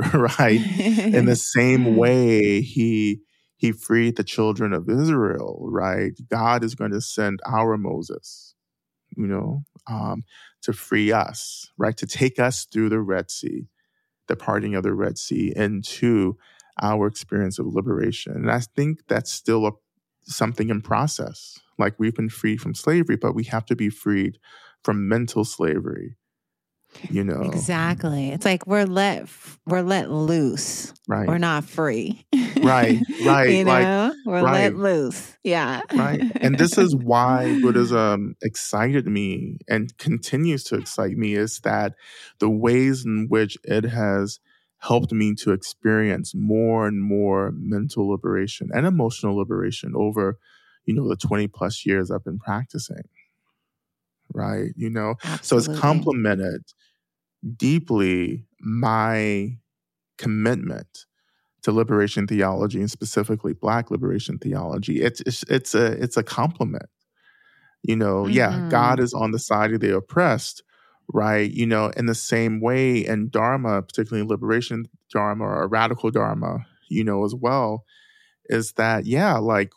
right? 0.14 0.60
In 0.98 1.26
the 1.26 1.36
same 1.36 1.84
hmm. 1.84 1.96
way 1.96 2.60
he 2.60 3.20
he 3.56 3.72
freed 3.72 4.16
the 4.16 4.24
children 4.24 4.72
of 4.72 4.88
israel 4.88 5.58
right? 5.70 6.12
God 6.30 6.64
is 6.64 6.74
going 6.74 6.92
to 6.92 7.00
send 7.00 7.40
our 7.46 7.76
moses 7.76 8.47
you 9.18 9.26
know 9.26 9.64
um, 9.90 10.22
to 10.62 10.72
free 10.72 11.12
us 11.12 11.70
right? 11.78 11.96
To 11.98 12.06
take 12.06 12.38
us 12.38 12.64
through 12.64 12.88
the 12.90 13.00
red 13.00 13.30
sea 13.30 13.68
the 14.28 14.36
parting 14.36 14.74
of 14.74 14.82
the 14.82 14.94
red 14.94 15.18
sea 15.18 15.52
into 15.56 16.36
our 16.82 17.06
experience 17.06 17.58
of 17.58 17.66
liberation. 17.66 18.34
And 18.34 18.50
i 18.50 18.60
think 18.60 19.00
that's 19.08 19.32
still 19.32 19.66
a, 19.66 19.72
something 20.24 20.68
in 20.68 20.82
process. 20.82 21.58
Like 21.78 21.94
we've 21.98 22.14
been 22.14 22.28
freed 22.28 22.60
from 22.60 22.74
slavery 22.74 23.16
but 23.16 23.34
we 23.34 23.44
have 23.44 23.66
to 23.66 23.76
be 23.76 23.90
freed 23.90 24.38
from 24.84 25.08
mental 25.08 25.44
slavery 25.44 26.16
you 27.10 27.22
know 27.24 27.42
Exactly. 27.42 28.30
It's 28.30 28.44
like 28.44 28.66
we're 28.66 28.84
let 28.86 29.28
we're 29.66 29.82
let 29.82 30.10
loose. 30.10 30.92
right 31.06 31.28
We're 31.28 31.38
not 31.38 31.64
free. 31.64 32.26
Right, 32.62 33.00
right, 33.24 33.50
you 33.50 33.64
like, 33.64 33.84
know, 33.84 34.14
we're 34.26 34.42
right. 34.42 34.72
let 34.72 34.76
loose. 34.76 35.36
Yeah. 35.44 35.80
right 35.94 36.20
and 36.36 36.58
this 36.58 36.76
is 36.78 36.94
why 36.96 37.58
buddhism 37.62 38.34
excited 38.42 39.06
me 39.06 39.58
and 39.68 39.96
continues 39.98 40.64
to 40.64 40.76
excite 40.76 41.16
me 41.16 41.34
is 41.34 41.60
that 41.60 41.94
the 42.38 42.50
ways 42.50 43.04
in 43.04 43.26
which 43.28 43.56
it 43.64 43.84
has 43.84 44.40
helped 44.78 45.12
me 45.12 45.34
to 45.34 45.52
experience 45.52 46.34
more 46.34 46.86
and 46.86 47.02
more 47.02 47.52
mental 47.54 48.08
liberation 48.08 48.68
and 48.72 48.86
emotional 48.86 49.36
liberation 49.36 49.92
over 49.96 50.38
you 50.84 50.94
know 50.94 51.08
the 51.08 51.16
20 51.16 51.48
plus 51.48 51.84
years 51.84 52.10
i've 52.10 52.24
been 52.24 52.38
practicing 52.38 53.02
right? 54.34 54.72
You 54.76 54.90
know? 54.90 55.16
So 55.42 55.56
it's 55.58 55.68
complemented 55.68 56.62
deeply 57.56 58.44
my 58.60 59.56
commitment 60.18 61.06
to 61.62 61.72
liberation 61.72 62.26
theology 62.26 62.80
and 62.80 62.90
specifically 62.90 63.54
black 63.54 63.90
liberation 63.90 64.38
theology. 64.38 65.02
It's 65.02 65.20
it's, 65.22 65.44
it's 65.44 65.74
a 65.74 65.92
it's 66.02 66.16
a 66.16 66.22
compliment. 66.22 66.86
You 67.82 67.96
know 67.96 68.26
yeah 68.26 68.60
Mhm. 68.60 68.68
god 68.68 69.00
is 69.00 69.14
on 69.14 69.30
the 69.32 69.38
side 69.38 69.72
of 69.72 69.80
the 69.80 69.96
oppressed 69.96 70.62
right? 71.14 71.50
You 71.50 71.66
know 71.66 71.88
in 71.96 72.06
the 72.06 72.14
same 72.14 72.60
way 72.60 73.06
in 73.06 73.30
dharma 73.30 73.82
particularly 73.82 74.26
liberation 74.28 74.86
dharma 75.12 75.44
or 75.44 75.68
radical 75.68 76.10
dharma 76.10 76.66
you 76.90 77.04
know 77.04 77.24
as 77.24 77.34
well 77.34 77.84
is 78.46 78.72
that 78.74 79.06
yeah 79.06 79.38
like 79.38 79.72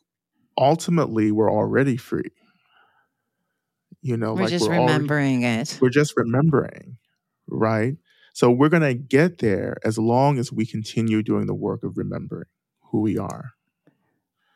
ultimately 0.57 1.31
we're 1.31 1.51
already 1.51 1.97
free 1.97 2.31
you 4.01 4.17
know 4.17 4.33
we're 4.33 4.41
like 4.43 4.49
just 4.49 4.67
we're 4.67 4.75
already- 4.75 4.93
remembering 4.93 5.43
it. 5.43 5.77
we're 5.81 5.89
just 5.89 6.13
remembering, 6.17 6.97
right? 7.47 7.95
So 8.33 8.49
we're 8.49 8.69
going 8.69 8.83
to 8.83 8.93
get 8.93 9.39
there 9.39 9.77
as 9.83 9.97
long 9.97 10.39
as 10.39 10.51
we 10.53 10.65
continue 10.65 11.21
doing 11.21 11.47
the 11.47 11.53
work 11.53 11.83
of 11.83 11.97
remembering 11.97 12.45
who 12.91 13.01
we 13.01 13.17
are. 13.17 13.51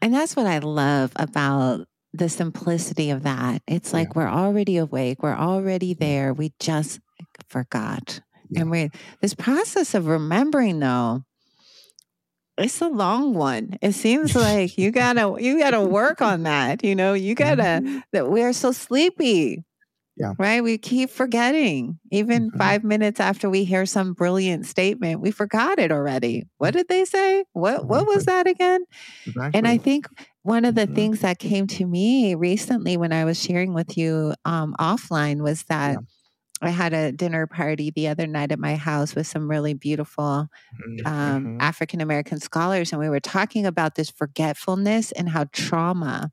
And 0.01 0.13
that's 0.13 0.35
what 0.35 0.45
I 0.47 0.59
love 0.59 1.11
about 1.17 1.85
the 2.13 2.29
simplicity 2.29 3.09
of 3.09 3.23
that. 3.23 3.61
It's 3.67 3.91
like 3.91 4.07
Yeah. 4.09 4.13
we're 4.15 4.29
already 4.29 4.77
awake, 4.77 5.21
we're 5.21 5.35
already 5.35 5.93
there. 5.93 6.33
We 6.33 6.53
just 6.59 6.99
forgot. 7.49 8.21
Yeah. 8.49 8.61
And 8.61 8.71
we 8.71 8.91
this 9.21 9.33
process 9.33 9.93
of 9.93 10.07
remembering 10.07 10.79
though, 10.79 11.23
it's 12.57 12.81
a 12.81 12.87
long 12.89 13.33
one. 13.33 13.77
It 13.81 13.93
seems 13.93 14.35
like 14.35 14.77
you 14.77 14.91
gotta 14.91 15.35
you 15.41 15.59
gotta 15.59 15.81
work 15.81 16.21
on 16.21 16.43
that. 16.43 16.83
You 16.83 16.95
know, 16.95 17.13
you 17.13 17.35
gotta 17.35 17.83
that 18.13 18.29
we're 18.29 18.53
so 18.53 18.71
sleepy. 18.71 19.63
Yeah. 20.15 20.33
Right? 20.39 20.63
We 20.63 20.77
keep 20.77 21.09
forgetting. 21.11 21.99
Even 22.11 22.51
Mhm. 22.51 22.51
five 22.51 22.83
minutes 22.83 23.19
after 23.21 23.49
we 23.49 23.65
hear 23.65 23.85
some 23.85 24.13
brilliant 24.13 24.65
statement, 24.65 25.21
we 25.21 25.31
forgot 25.31 25.79
it 25.79 25.91
already. 25.91 26.45
What 26.57 26.71
did 26.73 26.87
they 26.89 27.05
say? 27.05 27.45
What 27.53 27.87
what 27.87 28.07
was 28.07 28.25
that 28.25 28.47
again? 28.47 28.85
Exactly. 29.27 29.53
And 29.53 29.67
I 29.67 29.77
think 29.77 30.07
one 30.43 30.65
of 30.65 30.75
the 30.75 30.87
Mhm. 30.87 30.87
things 30.87 31.21
that 31.21 31.39
came 31.39 31.67
to 31.67 31.85
me 31.85 32.35
recently 32.35 32.97
when 32.97 33.13
I 33.13 33.25
was 33.25 33.41
sharing 33.41 33.73
with 33.73 33.97
you 33.97 34.33
um, 34.45 34.75
offline 34.79 35.41
was 35.41 35.63
that 35.63 35.97
Yeah. 35.97 36.05
I 36.61 36.69
had 36.69 36.93
a 36.93 37.11
dinner 37.11 37.47
party 37.47 37.91
the 37.91 38.07
other 38.07 38.27
night 38.27 38.51
at 38.51 38.59
my 38.59 38.75
house 38.75 39.15
with 39.15 39.27
some 39.27 39.49
really 39.49 39.73
beautiful 39.73 40.47
Mhm. 40.73 41.05
um, 41.05 41.45
Mhm. 41.45 41.57
African 41.61 42.01
American 42.01 42.39
scholars, 42.39 42.91
and 42.93 42.99
we 43.01 43.09
were 43.09 43.19
talking 43.21 43.65
about 43.65 43.95
this 43.95 44.09
forgetfulness 44.11 45.11
and 45.13 45.29
how 45.29 45.45
trauma. 45.53 46.31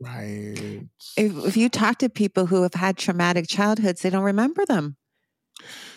right. 0.00 0.88
If, 1.16 1.32
if 1.46 1.56
you 1.56 1.68
talk 1.68 1.98
to 1.98 2.08
people 2.08 2.46
who 2.46 2.62
have 2.62 2.74
had 2.74 2.96
traumatic 2.96 3.46
childhoods, 3.48 4.02
they 4.02 4.10
don't 4.10 4.24
remember 4.24 4.64
them. 4.66 4.96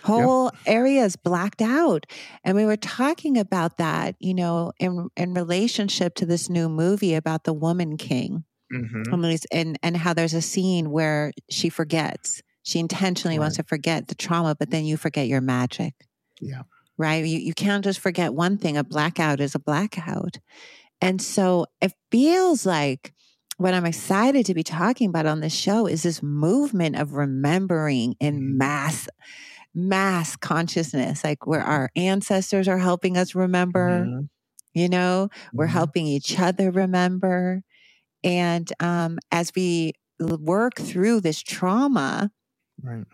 Whole 0.03 0.51
areas 0.65 1.15
blacked 1.15 1.61
out. 1.61 2.05
And 2.43 2.57
we 2.57 2.65
were 2.65 2.75
talking 2.75 3.37
about 3.37 3.77
that, 3.77 4.15
you 4.19 4.33
know, 4.33 4.73
in 4.79 5.07
in 5.15 5.33
relationship 5.33 6.15
to 6.15 6.25
this 6.25 6.49
new 6.49 6.67
movie 6.67 7.13
about 7.15 7.45
the 7.45 7.53
woman 7.53 7.95
king. 7.97 8.43
Mhm. 8.71 9.03
And 9.51 9.77
and 9.83 9.97
how 9.97 10.13
there's 10.13 10.33
a 10.33 10.41
scene 10.41 10.91
where 10.91 11.31
she 11.49 11.69
forgets. 11.69 12.41
She 12.63 12.79
intentionally 12.79 13.39
wants 13.39 13.57
to 13.57 13.63
forget 13.63 14.07
the 14.07 14.15
trauma, 14.15 14.55
but 14.57 14.71
then 14.71 14.85
you 14.85 14.97
forget 14.97 15.27
your 15.27 15.41
magic. 15.41 15.93
Yeah. 16.41 16.63
Right? 16.97 17.25
You 17.25 17.39
you 17.39 17.53
can't 17.53 17.83
just 17.83 17.99
forget 17.99 18.33
one 18.33 18.57
thing. 18.57 18.77
A 18.77 18.83
blackout 18.83 19.39
is 19.39 19.55
a 19.55 19.59
blackout. 19.59 20.37
And 21.01 21.21
so 21.21 21.65
it 21.81 21.93
feels 22.11 22.65
like 22.65 23.13
what 23.57 23.73
I'm 23.73 23.85
excited 23.85 24.45
to 24.47 24.53
be 24.53 24.63
talking 24.63 25.09
about 25.09 25.25
on 25.25 25.41
this 25.41 25.53
show 25.53 25.87
is 25.87 26.03
this 26.03 26.23
movement 26.23 26.95
of 26.95 27.13
remembering 27.13 28.15
in 28.19 28.39
Mhm. 28.39 28.57
mass 28.57 29.07
mass 29.75 30.35
consciousness, 30.35 31.23
like 31.23 31.47
where 31.47 31.61
our 31.63 31.89
ancestors 31.95 32.67
are 32.67 32.77
helping 32.79 33.17
us 33.17 33.35
remember, 33.35 34.05
Mhm. 34.05 34.29
you 34.73 34.89
know, 34.89 35.29
we're 35.53 35.67
Mhm. 35.67 35.71
helping 35.71 36.07
each 36.07 36.39
other 36.39 36.71
remember. 36.71 37.63
And 38.23 38.71
um, 38.79 39.19
as 39.31 39.51
we 39.55 39.93
work 40.19 40.75
through 40.75 41.21
this 41.21 41.41
trauma, 41.41 42.31
Right. 42.83 43.05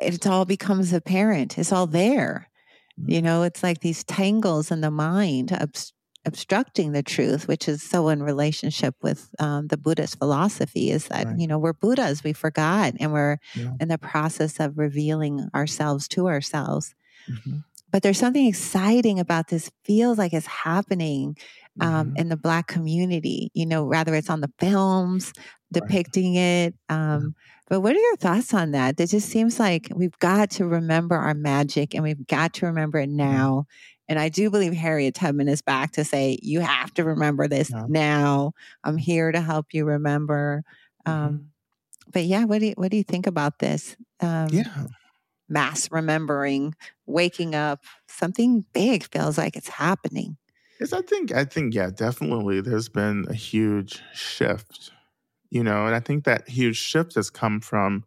it 0.00 0.26
all 0.26 0.44
becomes 0.44 0.92
apparent. 0.92 1.58
It's 1.58 1.72
all 1.72 1.86
there. 1.86 2.48
Mhm. 3.00 3.12
You 3.12 3.22
know, 3.22 3.42
it's 3.42 3.62
like 3.62 3.80
these 3.80 4.04
tangles 4.04 4.70
in 4.70 4.80
the 4.80 4.90
mind, 4.90 5.52
obs- 5.52 5.92
obstructing 6.26 6.92
the 6.92 7.02
truth, 7.02 7.48
which 7.48 7.68
is 7.68 7.82
so 7.82 8.08
in 8.08 8.22
relationship 8.22 8.94
with 9.02 9.30
um, 9.38 9.68
the 9.68 9.76
Buddhist 9.78 10.18
philosophy, 10.18 10.90
is 10.90 11.08
that, 11.08 11.26
Right. 11.26 11.38
you 11.38 11.46
know, 11.46 11.58
we're 11.58 11.72
Buddhas, 11.74 12.22
we 12.24 12.32
forgot, 12.32 12.94
and 13.00 13.12
we're 13.12 13.38
Yeah. 13.54 13.72
in 13.80 13.88
the 13.88 13.98
process 13.98 14.60
of 14.60 14.78
revealing 14.78 15.48
ourselves 15.54 16.08
to 16.08 16.28
ourselves. 16.28 16.94
Mhm. 17.30 17.64
But 17.92 18.02
there's 18.02 18.18
something 18.18 18.46
exciting 18.46 19.18
about 19.18 19.48
this, 19.48 19.70
feels 19.84 20.18
like 20.18 20.32
it's 20.32 20.46
happening 20.46 21.36
um, 21.80 22.10
Mhm. 22.10 22.18
in 22.20 22.28
the 22.28 22.36
Black 22.36 22.66
community, 22.66 23.50
you 23.54 23.64
know, 23.66 23.84
rather 23.86 24.14
it's 24.14 24.28
on 24.30 24.40
the 24.42 24.50
films 24.58 25.32
depicting 25.72 26.34
it. 26.34 26.74
Um, 26.88 27.34
but 27.70 27.80
what 27.80 27.96
are 27.96 28.00
your 28.00 28.16
thoughts 28.16 28.52
on 28.52 28.72
that? 28.72 29.00
It 29.00 29.06
just 29.08 29.30
seems 29.30 29.60
like 29.60 29.88
we've 29.94 30.18
got 30.18 30.50
to 30.52 30.66
remember 30.66 31.14
our 31.16 31.34
magic 31.34 31.94
and 31.94 32.04
we've 32.04 32.26
got 32.26 32.54
to 32.54 32.66
remember 32.66 32.98
it 32.98 33.08
now. 33.08 33.66
And 34.08 34.18
I 34.18 34.28
do 34.28 34.50
believe 34.50 34.74
Harriet 34.74 35.14
Tubman 35.14 35.48
is 35.48 35.62
back 35.62 35.92
to 35.92 36.04
say, 36.04 36.38
you 36.42 36.60
have 36.60 36.92
to 36.94 37.04
remember 37.04 37.48
this 37.48 37.70
Yeah. 37.70 37.86
now. 37.88 38.52
I'm 38.84 38.98
here 38.98 39.32
to 39.32 39.40
help 39.40 39.68
you 39.72 39.86
remember. 39.86 40.64
Mhm. 41.06 41.12
Um, 41.12 41.50
but 42.12 42.24
yeah, 42.24 42.44
what 42.44 42.60
do 42.60 42.66
you, 42.66 42.74
what 42.76 42.90
do 42.90 42.96
you 42.96 43.04
think 43.04 43.28
about 43.28 43.60
this? 43.60 43.96
Um, 44.20 44.48
yeah. 44.50 44.86
Mass 45.48 45.90
remembering, 45.92 46.74
waking 47.06 47.54
up, 47.54 47.84
something 48.08 48.64
big 48.72 49.04
feels 49.04 49.38
like 49.38 49.56
it's 49.56 49.68
happening. 49.68 50.36
Yes, 50.80 50.92
I 50.92 51.02
think 51.02 51.32
I 51.32 51.44
think 51.44 51.74
yeah, 51.74 51.90
definitely 51.90 52.60
there's 52.62 52.88
been 52.88 53.26
a 53.28 53.34
huge 53.34 54.02
shift. 54.14 54.92
You 55.50 55.64
know, 55.64 55.86
and 55.86 55.94
I 55.94 56.00
think 56.00 56.24
that 56.24 56.48
huge 56.48 56.76
shift 56.76 57.14
has 57.16 57.28
come 57.30 57.60
from 57.60 58.04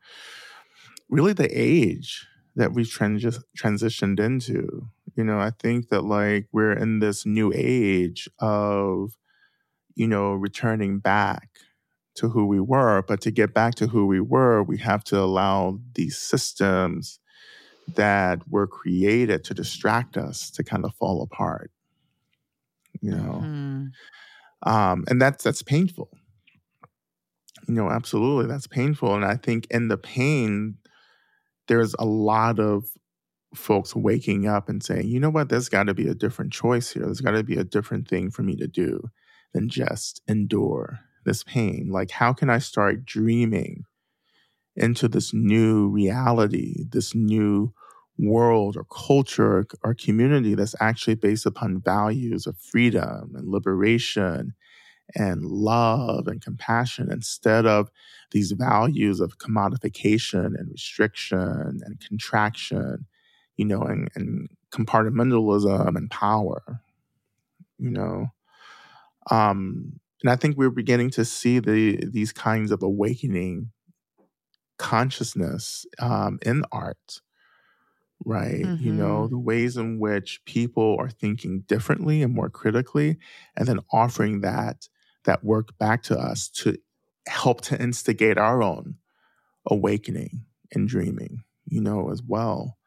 really 1.09 1.33
the 1.33 1.49
age 1.51 2.25
that 2.55 2.73
we've 2.73 2.87
transi- 2.87 3.43
transitioned 3.57 4.19
into. 4.19 4.87
You 5.15 5.23
know, 5.23 5.39
I 5.39 5.51
think 5.59 5.89
that 5.89 6.03
like 6.03 6.47
we're 6.51 6.73
in 6.73 6.99
this 6.99 7.25
new 7.25 7.51
age 7.55 8.29
of 8.39 9.17
you 9.95 10.07
know, 10.07 10.33
returning 10.33 10.97
back 10.97 11.49
to 12.15 12.29
who 12.29 12.45
we 12.47 12.59
were, 12.59 13.03
but 13.07 13.21
to 13.21 13.29
get 13.31 13.53
back 13.53 13.75
to 13.75 13.87
who 13.87 14.07
we 14.07 14.19
were, 14.19 14.63
we 14.63 14.77
have 14.79 15.03
to 15.03 15.19
allow 15.19 15.79
these 15.93 16.17
systems 16.17 17.19
that 17.95 18.39
were 18.49 18.65
created 18.65 19.43
to 19.43 19.53
distract 19.53 20.17
us 20.17 20.49
to 20.49 20.63
kind 20.63 20.85
of 20.85 20.95
fall 20.95 21.21
apart 21.21 21.69
you 23.01 23.11
know 23.11 23.41
Mhm. 23.43 23.91
um, 24.63 25.03
and 25.09 25.21
that's 25.21 25.43
that's 25.43 25.61
painful 25.61 26.09
you 27.67 27.73
know 27.73 27.89
absolutely 27.89 28.45
that's 28.45 28.67
painful 28.67 29.15
and 29.15 29.25
i 29.25 29.35
think 29.35 29.67
in 29.69 29.87
the 29.87 29.97
pain 29.97 30.75
there's 31.67 31.95
a 31.99 32.05
lot 32.05 32.59
of 32.59 32.85
folks 33.55 33.95
waking 33.95 34.47
up 34.47 34.69
and 34.69 34.83
saying 34.83 35.07
you 35.07 35.19
know 35.19 35.29
what? 35.29 35.49
There's 35.49 35.69
got 35.69 35.83
to 35.83 35.93
be 35.93 36.07
a 36.07 36.15
different 36.15 36.51
choice 36.53 36.91
here. 36.91 37.03
There's 37.03 37.21
got 37.21 37.31
to 37.31 37.43
be 37.43 37.57
a 37.57 37.63
different 37.63 38.07
thing 38.07 38.31
for 38.31 38.43
me 38.43 38.55
to 38.55 38.67
do 38.67 39.09
than 39.53 39.69
just 39.69 40.21
endure 40.27 40.99
this 41.25 41.43
pain. 41.43 41.89
Like 41.91 42.11
how 42.11 42.33
can 42.33 42.49
i 42.49 42.59
start 42.59 43.05
dreaming 43.05 43.83
into 44.75 45.07
this 45.07 45.33
new 45.33 45.87
reality 45.87 46.83
this 46.89 47.13
new 47.13 47.71
world 48.17 48.75
or 48.75 48.85
culture 48.85 49.65
or 49.83 49.93
community 49.93 50.55
that's 50.55 50.75
actually 50.79 51.15
based 51.15 51.45
upon 51.45 51.81
values 51.81 52.45
of 52.45 52.57
freedom 52.57 53.31
and 53.35 53.49
liberation 53.49 54.53
and 55.15 55.45
love 55.45 56.27
and 56.27 56.41
compassion 56.41 57.11
instead 57.11 57.65
of 57.65 57.89
these 58.31 58.51
values 58.53 59.19
of 59.19 59.37
commodification 59.37 60.47
and 60.59 60.71
restriction 60.71 61.81
and 61.83 61.99
contraction, 62.01 63.05
you 63.57 63.65
know, 63.65 63.81
and, 63.83 64.09
and 64.15 64.49
compartmentalism 64.71 65.95
and 65.95 66.09
power, 66.11 66.81
you 67.77 67.89
know. 67.91 68.27
Um, 69.29 69.99
and 70.21 70.29
I 70.29 70.35
think 70.35 70.57
we're 70.57 70.69
beginning 70.69 71.09
to 71.11 71.25
see 71.25 71.59
the 71.59 72.05
these 72.11 72.31
kinds 72.31 72.71
of 72.71 72.81
awakening 72.83 73.71
consciousness 74.77 75.85
um, 75.99 76.39
in 76.45 76.63
art 76.71 77.21
right? 78.25 78.69
You 78.77 78.93
know, 78.93 79.27
Mhm. 79.27 79.27
the 79.27 79.37
ways 79.37 79.77
in 79.77 79.99
which 79.99 80.43
people 80.45 80.95
are 80.99 81.09
thinking 81.09 81.61
differently 81.61 82.21
and 82.21 82.33
more 82.33 82.49
critically, 82.49 83.17
and 83.55 83.67
then 83.67 83.79
offering 83.91 84.41
that 84.41 84.87
that 85.25 85.43
work 85.43 85.77
back 85.77 86.03
to 86.03 86.17
us 86.17 86.49
to 86.49 86.77
help 87.27 87.61
to 87.61 87.81
instigate 87.81 88.37
our 88.37 88.61
own 88.61 88.95
awakening 89.65 90.45
and 90.73 90.87
dreaming, 90.87 91.43
you 91.65 91.81
know, 91.81 92.11
as 92.11 92.21
well. 92.21 92.77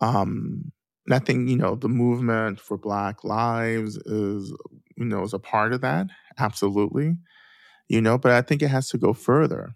Um, 0.00 0.72
and 1.06 1.14
I 1.14 1.18
think, 1.18 1.48
you 1.48 1.56
know, 1.56 1.74
the 1.74 1.88
movement 1.88 2.60
for 2.60 2.76
Black 2.76 3.24
Lives 3.24 3.96
is, 3.96 4.52
you 4.96 5.04
know, 5.04 5.22
is 5.22 5.32
a 5.32 5.38
part 5.38 5.72
of 5.72 5.80
that, 5.80 6.08
absolutely. 6.38 7.16
You 7.88 8.00
know, 8.00 8.18
but 8.18 8.32
I 8.32 8.42
think 8.42 8.62
it 8.62 8.68
has 8.68 8.88
to 8.90 8.98
go 8.98 9.12
further. 9.12 9.74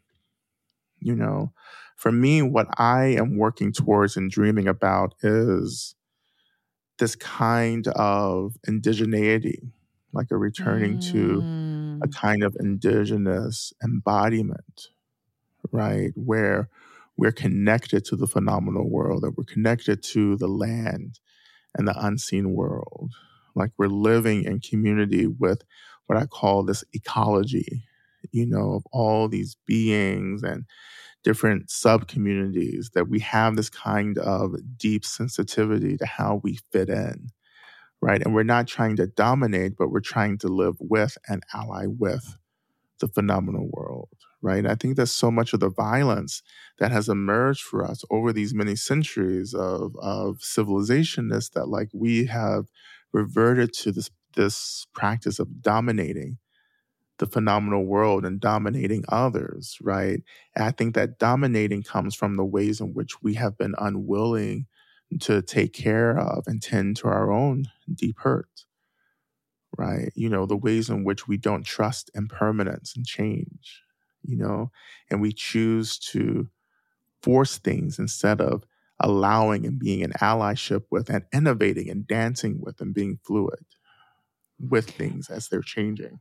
You 1.00 1.14
know, 1.14 1.52
for 1.96 2.12
me, 2.12 2.42
what 2.42 2.68
I 2.78 3.06
am 3.06 3.36
working 3.36 3.72
towards 3.72 4.16
and 4.16 4.30
dreaming 4.30 4.68
about 4.68 5.14
is 5.22 5.94
this 6.98 7.16
kind 7.16 7.88
of 7.88 8.56
indigeneity, 8.66 9.58
like 10.14 10.28
a 10.32 10.38
returning 10.38 10.98
to 11.12 11.46
a 12.02 12.08
Mm. 12.08 12.14
kind 12.14 12.42
of 12.44 12.56
indigenous 12.60 13.72
embodiment, 13.84 14.88
right? 15.72 16.12
Where 16.14 16.68
we're 17.16 17.32
connected 17.32 18.04
to 18.06 18.16
the 18.16 18.26
phenomenal 18.26 18.90
world, 18.90 19.22
that 19.22 19.36
we're 19.36 19.44
connected 19.44 20.02
to 20.04 20.36
the 20.36 20.48
land 20.48 21.20
and 21.76 21.88
the 21.88 21.98
unseen 22.06 22.52
world. 22.54 23.12
Like 23.54 23.72
we're 23.78 23.88
living 23.88 24.44
in 24.44 24.60
community 24.60 25.26
with 25.26 25.62
what 26.06 26.18
I 26.18 26.26
call 26.26 26.64
this 26.64 26.84
ecology, 26.92 27.84
you 28.32 28.46
know, 28.46 28.74
of 28.74 28.84
all 28.92 29.28
these 29.28 29.56
beings 29.66 30.42
and 30.42 30.64
different 31.24 31.70
sub 31.70 32.08
communities, 32.08 32.90
that 32.94 33.08
we 33.08 33.20
have 33.20 33.56
this 33.56 33.70
kind 33.70 34.18
of 34.18 34.54
deep 34.78 35.04
sensitivity 35.04 35.96
to 35.98 36.06
how 36.06 36.40
we 36.44 36.58
fit 36.72 36.88
in, 36.90 37.28
right? 38.04 38.22
And 38.22 38.34
we're 38.34 38.42
not 38.42 38.66
trying 38.66 38.96
to 38.96 39.06
dominate, 39.06 39.78
but 39.78 39.88
we're 39.88 40.00
trying 40.00 40.36
to 40.38 40.48
live 40.48 40.76
with 40.78 41.16
and 41.26 41.42
ally 41.54 41.86
with 41.86 42.36
the 43.00 43.08
phenomenal 43.08 43.70
world, 43.72 44.10
right? 44.42 44.66
I 44.66 44.74
think 44.74 44.96
there's 44.96 45.10
so 45.10 45.30
much 45.30 45.54
of 45.54 45.60
the 45.60 45.70
violence 45.70 46.42
that 46.78 46.92
has 46.92 47.08
emerged 47.08 47.62
for 47.62 47.82
us 47.82 48.04
over 48.10 48.30
these 48.30 48.52
many 48.52 48.76
centuries 48.76 49.54
of, 49.54 49.96
of 50.02 50.42
civilization 50.42 51.32
is 51.32 51.48
that 51.54 51.68
like 51.68 51.88
we 51.94 52.26
have 52.26 52.66
reverted 53.14 53.72
to 53.72 53.90
this 53.90 54.10
this 54.34 54.86
practice 54.92 55.38
of 55.38 55.62
dominating 55.62 56.36
the 57.18 57.26
phenomenal 57.26 57.86
world 57.86 58.26
and 58.26 58.38
dominating 58.40 59.04
others, 59.08 59.78
right? 59.80 60.20
And 60.54 60.64
I 60.64 60.72
think 60.72 60.94
that 60.94 61.18
dominating 61.18 61.84
comes 61.84 62.14
from 62.14 62.34
the 62.34 62.44
ways 62.44 62.80
in 62.80 62.92
which 62.92 63.22
we 63.22 63.34
have 63.34 63.56
been 63.56 63.74
unwilling 63.78 64.66
to 65.22 65.42
take 65.42 65.72
care 65.72 66.18
of 66.18 66.44
and 66.46 66.62
tend 66.62 66.96
to 66.98 67.08
our 67.08 67.30
own 67.32 67.66
deep 67.94 68.18
hurt, 68.20 68.66
right? 69.76 70.12
You 70.14 70.28
know, 70.28 70.46
the 70.46 70.56
ways 70.56 70.88
in 70.88 71.04
which 71.04 71.26
we 71.26 71.36
don't 71.36 71.64
trust 71.64 72.10
impermanence 72.14 72.94
and 72.96 73.04
change, 73.04 73.82
you 74.22 74.36
know, 74.36 74.70
and 75.10 75.20
we 75.20 75.32
choose 75.32 75.98
to 75.98 76.48
force 77.22 77.58
things 77.58 77.98
instead 77.98 78.40
of 78.40 78.64
allowing 79.00 79.66
and 79.66 79.78
being 79.78 80.00
in 80.00 80.12
allyship 80.12 80.84
with 80.90 81.10
and 81.10 81.24
innovating 81.32 81.90
and 81.90 82.06
dancing 82.06 82.60
with 82.60 82.80
and 82.80 82.94
being 82.94 83.18
fluid 83.24 83.64
with 84.58 84.90
things 84.90 85.30
as 85.30 85.48
they're 85.48 85.62
changing. 85.62 86.20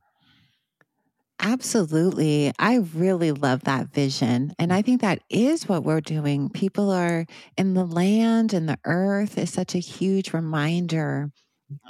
Absolutely. 1.46 2.54
I 2.58 2.78
really 2.96 3.34
love 3.34 3.64
that 3.66 3.94
vision. 3.94 4.54
And 4.60 4.72
I 4.72 4.82
think 4.82 5.02
that 5.02 5.20
is 5.30 5.68
what 5.68 5.84
we're 5.84 6.00
doing. 6.02 6.50
People 6.50 6.90
are 6.90 7.26
in 7.58 7.74
the 7.74 7.86
land 7.86 8.54
and 8.54 8.70
the 8.70 8.80
earth 8.86 9.38
is 9.38 9.52
such 9.52 9.76
a 9.76 9.80
huge 9.80 10.34
reminder 10.34 11.32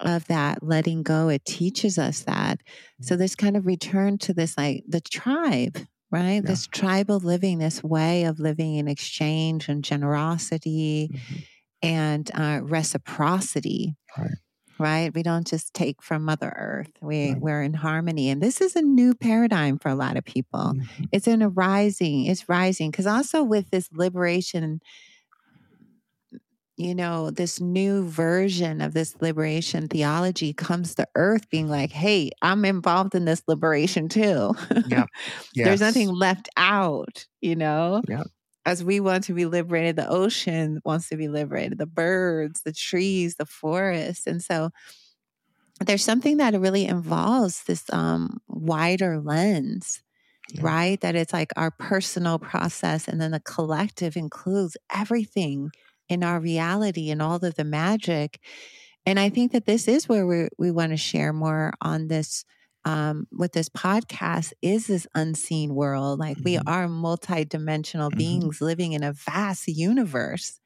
of 0.04 0.28
that 0.28 0.63
letting 0.63 1.04
go. 1.04 1.30
It 1.30 1.46
teaches 1.46 2.00
us 2.00 2.22
that. 2.24 2.62
So, 3.02 3.16
this 3.18 3.36
kind 3.36 3.58
of 3.58 3.66
return 3.68 4.18
to 4.20 4.34
this, 4.34 4.58
like 4.58 4.84
the 4.88 5.02
tribe, 5.02 5.78
right? 6.12 6.42
Yeah. 6.42 6.42
This 6.48 6.68
tribal 6.68 7.20
living, 7.20 7.60
this 7.60 7.84
way 7.84 8.26
of 8.26 8.39
living 8.39 8.76
in 8.76 8.88
exchange 8.88 9.70
and 9.70 9.84
generosity 9.84 11.12
Mhm. 11.12 11.44
and 11.84 12.32
uh, 12.36 12.62
reciprocity. 12.63 13.96
Right. 14.18 14.38
Right. 14.80 15.14
We 15.14 15.22
don't 15.24 15.46
just 15.48 15.74
take 15.74 16.02
from 16.02 16.24
Mother 16.26 16.54
Earth. 16.58 16.92
We 17.02 17.34
Right. 17.34 17.40
we're 17.40 17.62
in 17.62 17.74
harmony. 17.76 18.30
And 18.30 18.42
this 18.42 18.60
is 18.60 18.76
a 18.76 18.82
new 18.82 19.14
paradigm 19.14 19.78
for 19.78 19.90
a 19.90 19.96
lot 19.96 20.18
of 20.18 20.26
people. 20.26 20.76
Mhm. 20.76 21.10
It's 21.12 21.28
in 21.28 21.42
a 21.42 21.50
rising, 21.50 22.26
it's 22.26 22.50
rising. 22.50 22.90
Because 22.92 23.06
also 23.08 23.44
with 23.44 23.70
this 23.70 23.90
liberation, 23.92 24.82
you 26.76 26.96
know, 26.96 27.30
this 27.30 27.62
new 27.62 28.04
version 28.08 28.82
of 28.82 28.94
this 28.94 29.16
liberation 29.22 29.88
theology 29.88 30.54
comes 30.54 30.96
to 30.96 31.08
earth 31.16 31.48
being 31.50 31.70
like, 31.70 31.92
hey, 31.92 32.32
I'm 32.42 32.66
involved 32.66 33.14
in 33.14 33.26
this 33.26 33.44
liberation 33.48 34.10
too. 34.10 34.56
Yeah. 34.86 35.06
There's 35.64 35.82
nothing 35.82 36.10
left 36.10 36.50
out, 36.58 37.26
you 37.42 37.56
know? 37.56 38.02
Yeah. 38.08 38.24
As 38.65 38.84
we 38.84 38.99
want 38.99 39.26
to 39.26 39.34
be 39.34 39.45
liberated, 39.45 39.97
the 39.97 40.08
ocean 40.08 40.80
wants 40.86 41.10
to 41.10 41.17
be 41.17 41.28
liberated, 41.28 41.78
the 41.78 41.86
birds, 41.86 42.62
the 42.62 42.71
trees, 42.71 43.36
the 43.36 43.45
forest. 43.45 44.26
And 44.26 44.41
so 44.41 44.69
there's 45.82 46.04
something 46.04 46.38
that 46.38 46.60
really 46.60 46.86
involves 46.86 47.63
this 47.63 47.84
um, 47.91 48.41
wider 48.47 49.19
lens, 49.19 50.02
yeah. 50.49 50.62
right? 50.63 51.02
That 51.02 51.15
it's 51.15 51.34
like 51.34 51.52
our 51.56 51.71
personal 51.71 52.39
process, 52.39 53.08
and 53.08 53.19
then 53.19 53.32
the 53.32 53.39
collective 53.39 54.15
includes 54.15 54.78
everything 54.93 55.71
in 56.10 56.23
our 56.23 56.39
reality 56.39 57.10
and 57.10 57.21
all 57.21 57.43
of 57.43 57.56
the 57.56 57.63
magic. 57.63 58.39
And 59.06 59.19
I 59.19 59.30
think 59.30 59.52
that 59.52 59.65
this 59.65 59.88
is 59.88 60.08
where 60.08 60.26
we 60.26 60.47
we 60.58 60.71
want 60.71 60.91
to 60.91 60.97
share 60.97 61.34
more 61.34 61.73
on 61.82 62.08
this 62.08 62.45
um, 62.86 63.28
with 63.32 63.54
this 63.54 63.69
podcast 63.69 64.54
is 64.62 64.88
this 64.88 65.08
unseen 65.15 65.74
world. 65.74 66.19
Like 66.19 66.38
mm-hmm. 66.38 66.43
we 66.43 66.58
are 66.58 66.88
multidimensional 66.88 68.10
mm-hmm. 68.10 68.17
beings 68.17 68.62
living 68.62 68.93
in 68.93 69.04
a 69.04 69.13
vast 69.13 69.67
universe, 69.67 70.60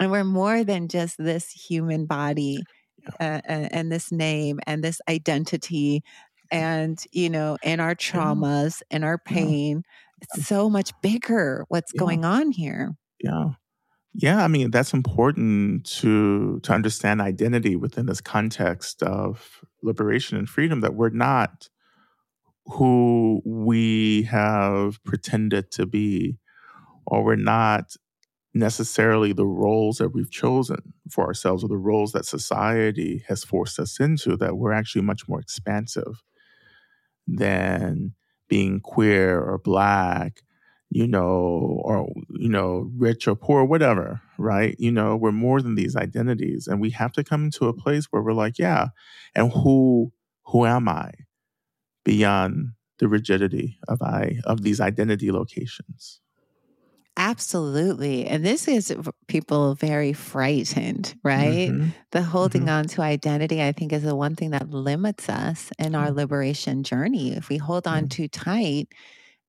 and 0.00 0.10
we're 0.10 0.24
more 0.24 0.64
than 0.64 0.88
just 0.88 1.16
this 1.18 1.50
human 1.50 2.06
body 2.06 2.58
uh, 3.20 3.40
and 3.44 3.90
this 3.90 4.12
name 4.12 4.60
and 4.66 4.82
this 4.82 5.00
identity 5.08 6.02
and 6.50 7.04
you 7.12 7.28
know 7.28 7.56
and 7.62 7.80
our 7.80 7.94
traumas 7.94 8.82
and 8.90 9.04
our 9.04 9.18
pain 9.18 9.82
it's 10.20 10.46
so 10.46 10.68
much 10.70 10.92
bigger 11.02 11.64
what's 11.68 11.92
yeah. 11.94 11.98
going 11.98 12.24
on 12.24 12.50
here 12.50 12.96
yeah 13.22 13.50
yeah 14.18 14.44
i 14.44 14.48
mean 14.48 14.70
that's 14.70 14.92
important 14.92 15.86
to 15.86 16.60
to 16.60 16.72
understand 16.72 17.22
identity 17.22 17.76
within 17.76 18.06
this 18.06 18.20
context 18.20 19.02
of 19.02 19.64
liberation 19.82 20.36
and 20.36 20.50
freedom 20.50 20.80
that 20.82 20.94
we're 20.94 21.08
not 21.10 21.68
who 22.66 23.40
we 23.46 24.24
have 24.24 25.02
pretended 25.04 25.70
to 25.70 25.86
be 25.86 26.38
or 27.06 27.24
we're 27.24 27.36
not 27.36 27.96
necessarily 28.54 29.32
the 29.32 29.46
roles 29.46 29.98
that 29.98 30.10
we've 30.10 30.30
chosen 30.30 30.94
for 31.10 31.26
ourselves 31.26 31.64
or 31.64 31.68
the 31.68 31.76
roles 31.76 32.12
that 32.12 32.26
society 32.26 33.24
has 33.28 33.44
forced 33.44 33.78
us 33.78 34.00
into, 34.00 34.36
that 34.36 34.56
we're 34.56 34.72
actually 34.72 35.02
much 35.02 35.28
more 35.28 35.40
expansive 35.40 36.22
than 37.26 38.14
being 38.48 38.80
queer 38.80 39.40
or 39.40 39.58
black, 39.58 40.42
you 40.90 41.06
know, 41.06 41.80
or, 41.84 42.08
you 42.30 42.48
know, 42.48 42.90
rich 42.96 43.28
or 43.28 43.34
poor, 43.34 43.64
whatever, 43.64 44.20
right? 44.38 44.74
You 44.78 44.90
know, 44.90 45.16
we're 45.16 45.32
more 45.32 45.60
than 45.60 45.74
these 45.74 45.96
identities. 45.96 46.66
And 46.66 46.80
we 46.80 46.90
have 46.90 47.12
to 47.12 47.24
come 47.24 47.44
into 47.44 47.66
a 47.66 47.74
place 47.74 48.06
where 48.06 48.22
we're 48.22 48.32
like, 48.32 48.58
yeah, 48.58 48.88
and 49.34 49.52
who 49.52 50.12
who 50.44 50.64
am 50.64 50.88
I 50.88 51.12
beyond 52.04 52.72
the 52.98 53.08
rigidity 53.08 53.78
of 53.86 54.00
I 54.00 54.40
of 54.44 54.62
these 54.62 54.80
identity 54.80 55.30
locations? 55.30 56.20
Absolutely. 57.18 58.26
And 58.26 58.46
this 58.46 58.68
is 58.68 58.94
people 59.26 59.74
very 59.74 60.12
frightened, 60.12 61.16
right? 61.24 61.68
Mm-hmm. 61.68 61.88
The 62.12 62.22
holding 62.22 62.62
mm-hmm. 62.62 62.70
on 62.70 62.84
to 62.86 63.02
identity, 63.02 63.60
I 63.60 63.72
think, 63.72 63.92
is 63.92 64.04
the 64.04 64.14
one 64.14 64.36
thing 64.36 64.50
that 64.50 64.70
limits 64.70 65.28
us 65.28 65.72
in 65.80 65.96
our 65.96 66.06
mm-hmm. 66.06 66.16
liberation 66.16 66.84
journey. 66.84 67.32
If 67.32 67.48
we 67.48 67.56
hold 67.56 67.88
on 67.88 68.08
too 68.08 68.28
tight, 68.28 68.86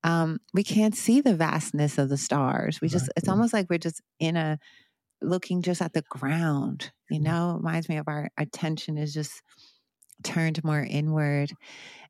um, 0.04 0.40
we 0.54 0.64
can't 0.64 0.96
see 0.96 1.22
the 1.22 1.36
vastness 1.36 1.98
of 1.98 2.10
the 2.10 2.18
stars. 2.18 2.80
We 2.82 2.88
just, 2.88 3.10
it's 3.18 3.28
almost 3.28 3.54
like 3.54 3.68
we're 3.70 3.80
just 3.80 4.02
in 4.20 4.38
a, 4.38 4.60
looking 5.22 5.62
just 5.62 5.82
at 5.82 5.94
the 5.94 6.04
ground, 6.10 6.92
you 7.10 7.20
know, 7.20 7.52
it 7.52 7.58
reminds 7.58 7.90
me 7.90 7.98
of 7.98 8.08
our 8.08 8.30
attention 8.38 8.98
is 8.98 9.14
just 9.14 9.42
turned 10.24 10.64
more 10.64 10.82
inward. 10.82 11.52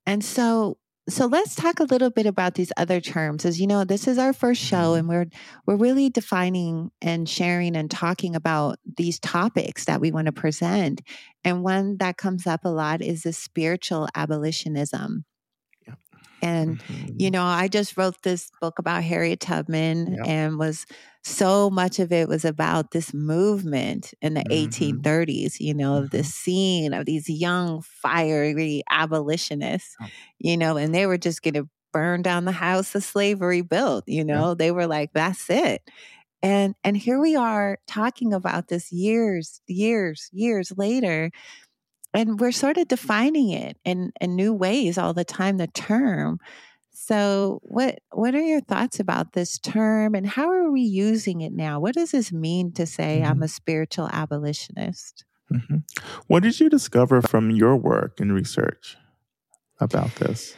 And 0.06 0.24
so 0.24 0.78
so 1.08 1.26
let's 1.26 1.56
talk 1.56 1.80
a 1.80 1.86
little 1.86 2.12
bit 2.12 2.28
about 2.28 2.54
these 2.54 2.72
other 2.78 3.02
terms 3.02 3.44
as 3.44 3.60
you 3.60 3.66
know 3.66 3.84
this 3.84 4.08
is 4.08 4.20
our 4.20 4.32
first 4.32 4.62
show 4.62 4.92
mm-hmm. 4.92 5.00
and 5.00 5.10
we're 5.10 5.26
we're 5.66 5.76
really 5.76 6.10
defining 6.10 6.92
and 7.02 7.28
sharing 7.28 7.76
and 7.76 7.90
talking 7.90 8.36
about 8.36 8.78
these 8.98 9.20
topics 9.20 9.86
that 9.86 10.00
we 10.00 10.12
want 10.12 10.28
to 10.28 10.32
present 10.32 11.02
and 11.44 11.64
one 11.64 11.98
that 11.98 12.18
comes 12.18 12.46
up 12.46 12.64
a 12.64 12.70
lot 12.70 13.02
is 13.02 13.24
the 13.24 13.34
spiritual 13.34 14.08
abolitionism 14.14 15.26
and, 16.42 16.80
mm-hmm. 16.80 17.16
you 17.18 17.32
know, 17.32 17.44
I 17.44 17.68
just 17.68 17.98
wrote 17.98 18.22
this 18.24 18.52
book 18.62 18.80
about 18.80 19.04
Harriet 19.04 19.40
Tubman 19.40 20.14
yep. 20.14 20.28
and 20.28 20.60
was 20.60 20.86
so 21.24 21.70
much 21.70 22.00
of 22.00 22.12
it 22.12 22.28
was 22.28 22.46
about 22.46 22.92
this 22.92 23.14
movement 23.14 24.14
in 24.22 24.34
the 24.34 24.42
mm-hmm. 24.42 25.00
1830s, 25.00 25.60
you 25.60 25.74
know, 25.74 25.94
mm-hmm. 25.94 26.06
of 26.06 26.10
this 26.12 26.34
scene 26.34 26.94
of 26.94 27.06
these 27.06 27.30
young, 27.30 27.82
fiery 27.82 28.84
abolitionists, 28.90 29.96
you 30.40 30.58
know, 30.58 30.78
and 30.78 30.94
they 30.94 31.06
were 31.06 31.18
just 31.18 31.42
going 31.42 31.56
to 31.56 31.70
burn 31.92 32.22
down 32.22 32.46
the 32.46 32.52
house 32.52 32.96
of 32.96 33.04
slavery 33.04 33.62
built, 33.62 34.04
you 34.08 34.24
know, 34.24 34.54
they 34.54 34.72
were 34.72 34.88
like, 34.88 35.12
that's 35.14 35.50
it. 35.50 35.82
And 36.42 36.76
and 36.86 36.96
here 36.96 37.20
we 37.20 37.36
are 37.36 37.80
talking 37.86 38.34
about 38.34 38.70
this 38.70 38.94
years, 38.94 39.62
years, 39.68 40.30
years 40.32 40.72
later 40.78 41.32
and 42.14 42.40
we're 42.40 42.52
sort 42.52 42.78
of 42.78 42.88
defining 42.88 43.50
it 43.50 43.78
in, 43.86 44.12
in 44.20 44.36
new 44.36 44.54
ways 44.54 44.98
all 44.98 45.14
the 45.14 45.26
time 45.26 45.58
the 45.58 45.68
term 45.68 46.40
so 46.92 47.60
what 47.64 48.00
what 48.12 48.36
are 48.36 48.42
your 48.42 48.62
thoughts 48.62 49.00
about 49.00 49.34
this 49.34 49.58
term 49.58 50.14
and 50.14 50.28
how 50.28 50.52
are 50.52 50.70
we 50.70 50.82
using 50.82 51.42
it 51.42 51.54
now 51.54 51.80
what 51.80 51.96
does 51.96 52.12
this 52.12 52.32
mean 52.32 52.72
to 52.72 52.86
say 52.86 53.20
mm-hmm. 53.22 53.32
i'm 53.32 53.42
a 53.44 53.48
spiritual 53.48 54.10
abolitionist 54.12 55.24
mm-hmm. 55.52 55.78
what 56.28 56.44
did 56.44 56.60
you 56.60 56.70
discover 56.70 57.22
from 57.22 57.52
your 57.52 57.76
work 57.76 58.20
and 58.20 58.34
research 58.34 58.98
about 59.80 60.14
this 60.16 60.56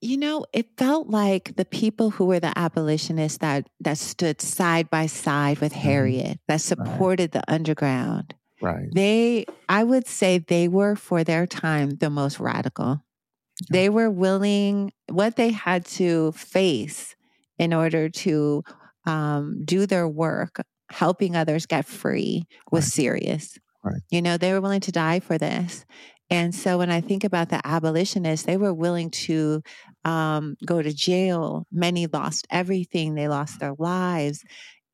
you 0.00 0.16
know 0.16 0.46
it 0.52 0.68
felt 0.78 1.08
like 1.08 1.56
the 1.56 1.64
people 1.64 2.10
who 2.10 2.26
were 2.26 2.40
the 2.40 2.56
abolitionists 2.56 3.38
that 3.38 3.68
that 3.80 3.98
stood 3.98 4.40
side 4.40 4.88
by 4.90 5.06
side 5.06 5.58
with 5.58 5.72
mm-hmm. 5.72 5.88
harriet 5.88 6.38
that 6.46 6.60
supported 6.60 7.34
right. 7.34 7.44
the 7.44 7.52
underground 7.52 8.34
Right. 8.60 8.88
They, 8.92 9.46
I 9.68 9.84
would 9.84 10.06
say 10.06 10.38
they 10.38 10.68
were 10.68 10.96
for 10.96 11.24
their 11.24 11.46
time 11.46 11.96
the 11.96 12.10
most 12.10 12.40
radical. 12.40 13.02
Yeah. 13.60 13.66
They 13.70 13.88
were 13.88 14.10
willing, 14.10 14.92
what 15.08 15.36
they 15.36 15.50
had 15.50 15.84
to 15.86 16.32
face 16.32 17.14
in 17.58 17.72
order 17.72 18.08
to 18.08 18.62
um, 19.06 19.62
do 19.64 19.86
their 19.86 20.08
work, 20.08 20.62
helping 20.90 21.36
others 21.36 21.66
get 21.66 21.86
free, 21.86 22.44
was 22.70 22.84
right. 22.84 22.92
serious. 22.92 23.58
Right. 23.82 24.02
You 24.10 24.22
know, 24.22 24.36
they 24.36 24.52
were 24.52 24.60
willing 24.60 24.80
to 24.80 24.92
die 24.92 25.20
for 25.20 25.38
this. 25.38 25.84
And 26.28 26.54
so 26.54 26.78
when 26.78 26.90
I 26.90 27.00
think 27.00 27.22
about 27.22 27.50
the 27.50 27.64
abolitionists, 27.64 28.46
they 28.46 28.56
were 28.56 28.74
willing 28.74 29.10
to 29.10 29.62
um, 30.04 30.56
go 30.64 30.82
to 30.82 30.92
jail. 30.92 31.66
Many 31.70 32.06
lost 32.08 32.46
everything, 32.50 33.14
they 33.14 33.28
lost 33.28 33.60
their 33.60 33.74
lives. 33.78 34.42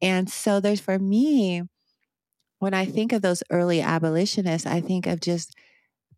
And 0.03 0.29
so 0.29 0.61
there's 0.61 0.81
for 0.81 0.99
me, 0.99 1.63
when 2.63 2.75
I 2.75 2.85
think 2.85 3.13
of 3.13 3.23
those 3.23 3.43
early 3.51 3.81
abolitionists, 3.81 4.69
I 4.69 4.81
think 4.81 5.09
of 5.09 5.19
just 5.19 5.57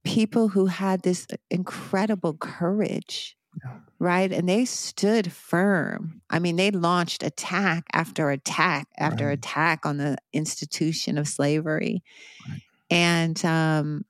people 0.05 0.49
who 0.49 0.67
had 0.67 1.01
this 1.01 1.27
incredible 1.51 2.35
courage, 2.35 3.35
yeah. 3.65 3.79
right? 3.99 4.31
And 4.31 4.47
they 4.47 4.67
stood 4.67 5.33
firm. 5.33 6.21
I 6.29 6.41
mean, 6.41 6.57
they 6.57 6.71
launched 6.71 7.23
attack 7.23 7.87
after 7.95 8.31
attack 8.31 8.89
after 8.99 9.29
right. 9.29 9.39
attack 9.39 9.87
on 9.87 9.97
the 9.97 10.19
institution 10.35 11.17
of 11.17 11.29
slavery. 11.29 12.05
Right. 12.47 12.61
And 12.91 13.43
um, 13.47 14.05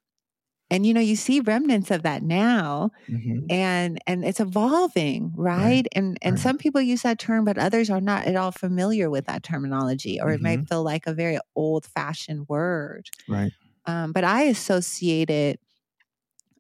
and 0.75 0.85
you 0.85 0.93
know 0.93 1.01
you 1.01 1.15
see 1.15 1.39
remnants 1.39 1.93
of 1.93 2.03
that 2.03 2.23
now 2.23 2.91
mm-hmm. 3.09 3.47
and 3.49 3.99
and 4.09 4.25
it's 4.25 4.41
evolving 4.41 5.33
right, 5.37 5.57
right. 5.57 5.89
and 5.93 6.19
and 6.21 6.35
right. 6.35 6.43
some 6.43 6.59
people 6.59 6.81
use 6.81 7.03
that 7.03 7.19
term 7.19 7.45
but 7.45 7.57
others 7.57 7.91
are 7.91 8.01
not 8.01 8.27
at 8.27 8.35
all 8.35 8.51
familiar 8.51 9.09
with 9.09 9.27
that 9.27 9.45
terminology 9.45 10.21
or 10.21 10.27
mm-hmm. 10.27 10.35
it 10.35 10.43
might 10.43 10.59
mm-hmm. 10.59 10.67
feel 10.67 10.83
like 10.83 11.07
a 11.07 11.15
very 11.15 11.39
old 11.55 11.87
fashioned 11.87 12.49
word 12.49 13.09
right 13.29 13.53
um, 13.87 14.13
but 14.13 14.25
i 14.25 14.43
associate 14.43 15.31
it 15.31 15.61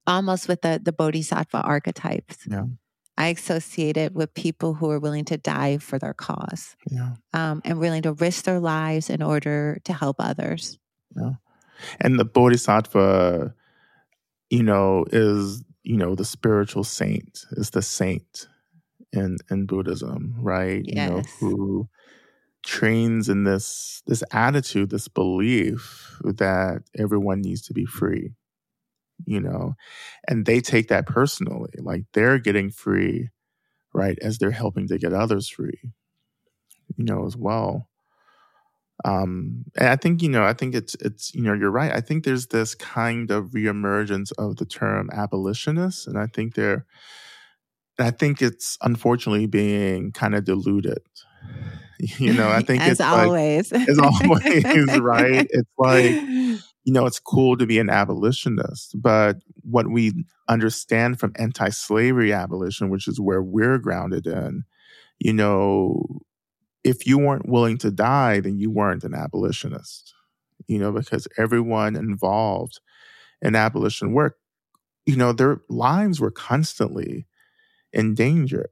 almost 0.06 0.46
with 0.46 0.62
the 0.62 0.80
the 0.82 0.92
bodhisattva 0.92 1.60
archetypes 1.60 2.38
yeah 2.48 2.64
I 3.16 3.28
associate 3.28 3.96
it 3.96 4.12
with 4.12 4.34
people 4.34 4.74
who 4.74 4.90
are 4.90 4.98
willing 4.98 5.24
to 5.26 5.36
die 5.36 5.78
for 5.78 6.00
their 6.00 6.14
cause 6.14 6.74
yeah. 6.90 7.12
um, 7.32 7.62
and 7.64 7.78
willing 7.78 8.02
to 8.02 8.12
risk 8.12 8.44
their 8.44 8.58
lives 8.58 9.08
in 9.08 9.22
order 9.22 9.78
to 9.84 9.92
help 9.92 10.16
others. 10.18 10.80
Yeah. 11.16 11.34
And 12.00 12.18
the 12.18 12.24
bodhisattva 12.24 13.54
you 14.54 14.62
know, 14.62 15.04
is, 15.10 15.64
you 15.82 15.96
know, 15.96 16.14
the 16.14 16.24
spiritual 16.24 16.84
saint, 16.84 17.44
is 17.52 17.70
the 17.70 17.82
saint 17.82 18.46
in 19.12 19.36
in 19.50 19.66
Buddhism, 19.66 20.32
right? 20.38 20.82
Yes. 20.84 20.96
You 20.96 21.10
know, 21.10 21.22
who 21.40 21.88
trains 22.62 23.28
in 23.28 23.42
this 23.42 24.00
this 24.06 24.22
attitude, 24.30 24.90
this 24.90 25.08
belief 25.08 26.20
that 26.22 26.82
everyone 26.96 27.40
needs 27.40 27.62
to 27.62 27.72
be 27.74 27.84
free. 27.84 28.30
You 29.26 29.40
know, 29.40 29.74
and 30.28 30.46
they 30.46 30.60
take 30.60 30.86
that 30.88 31.06
personally. 31.06 31.72
Like 31.78 32.04
they're 32.12 32.38
getting 32.38 32.70
free, 32.70 33.30
right, 33.92 34.16
as 34.22 34.38
they're 34.38 34.52
helping 34.52 34.86
to 34.86 34.98
get 34.98 35.12
others 35.12 35.48
free, 35.48 35.80
you 36.96 37.04
know, 37.04 37.26
as 37.26 37.36
well. 37.36 37.88
Um, 39.04 39.64
and 39.76 39.88
I 39.88 39.96
think 39.96 40.22
you 40.22 40.28
know, 40.28 40.44
I 40.44 40.52
think 40.52 40.74
it's 40.74 40.94
it's 40.96 41.34
you 41.34 41.42
know, 41.42 41.52
you're 41.52 41.70
right. 41.70 41.92
I 41.92 42.00
think 42.00 42.24
there's 42.24 42.48
this 42.48 42.74
kind 42.74 43.30
of 43.30 43.50
reemergence 43.50 44.32
of 44.38 44.56
the 44.56 44.66
term 44.66 45.10
abolitionist, 45.12 46.06
and 46.06 46.18
I 46.18 46.26
think 46.26 46.54
there, 46.54 46.86
I 47.98 48.10
think 48.10 48.40
it's 48.40 48.78
unfortunately 48.82 49.46
being 49.46 50.12
kind 50.12 50.34
of 50.34 50.44
diluted. 50.44 50.98
You 52.18 52.34
know, 52.34 52.50
I 52.50 52.60
think 52.60 52.82
as 52.82 52.92
it's 52.92 53.00
always, 53.00 53.72
like, 53.72 53.88
as 53.88 53.98
always, 53.98 54.64
right? 55.00 55.46
It's 55.48 55.70
like 55.78 56.12
you 56.84 56.92
know, 56.92 57.06
it's 57.06 57.18
cool 57.18 57.56
to 57.56 57.66
be 57.66 57.78
an 57.78 57.88
abolitionist, 57.88 59.00
but 59.00 59.38
what 59.62 59.88
we 59.88 60.12
understand 60.48 61.18
from 61.18 61.32
anti 61.36 61.70
slavery 61.70 62.32
abolition, 62.32 62.90
which 62.90 63.08
is 63.08 63.18
where 63.18 63.42
we're 63.42 63.78
grounded 63.78 64.26
in, 64.26 64.64
you 65.18 65.32
know, 65.32 66.04
if 66.84 67.06
you 67.06 67.18
weren't 67.18 67.48
willing 67.48 67.78
to 67.78 67.90
die, 67.90 68.40
then 68.40 68.58
you 68.58 68.70
weren't 68.70 69.04
an 69.04 69.14
abolitionist, 69.14 70.14
you 70.68 70.78
know, 70.78 70.92
because 70.92 71.28
everyone 71.38 71.96
involved 71.96 72.80
in 73.42 73.56
abolition 73.56 74.12
work, 74.12 74.36
you 75.06 75.16
know, 75.16 75.32
their 75.32 75.60
lives 75.68 76.20
were 76.20 76.30
constantly 76.30 77.26
in 77.92 78.14
danger, 78.14 78.68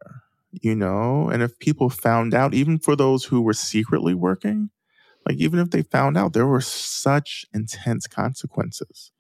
you 0.53 0.75
know, 0.75 1.29
and 1.31 1.43
if 1.43 1.59
people 1.59 1.91
found 1.91 2.35
out, 2.35 2.55
even 2.55 2.79
for 2.79 2.97
those 2.97 3.25
who 3.25 3.43
were 3.43 3.55
secretly 3.55 4.15
working, 4.15 4.71
like 5.29 5.39
even 5.39 5.59
if 5.61 5.71
they 5.71 5.83
found 5.83 6.17
out, 6.19 6.33
there 6.33 6.47
were 6.47 6.61
such 6.61 7.47
intense 7.55 8.07
consequences, 8.07 9.13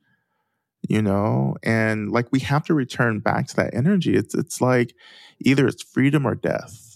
you 0.88 1.00
know, 1.02 1.56
and 1.62 2.10
like 2.10 2.26
we 2.32 2.40
have 2.40 2.64
to 2.64 2.74
return 2.74 3.20
back 3.20 3.46
to 3.48 3.56
that 3.56 3.74
energy. 3.74 4.14
It's 4.16 4.34
it's 4.34 4.60
like 4.60 4.94
either 5.40 5.66
it's 5.66 5.82
freedom 5.82 6.26
or 6.26 6.34
death, 6.34 6.91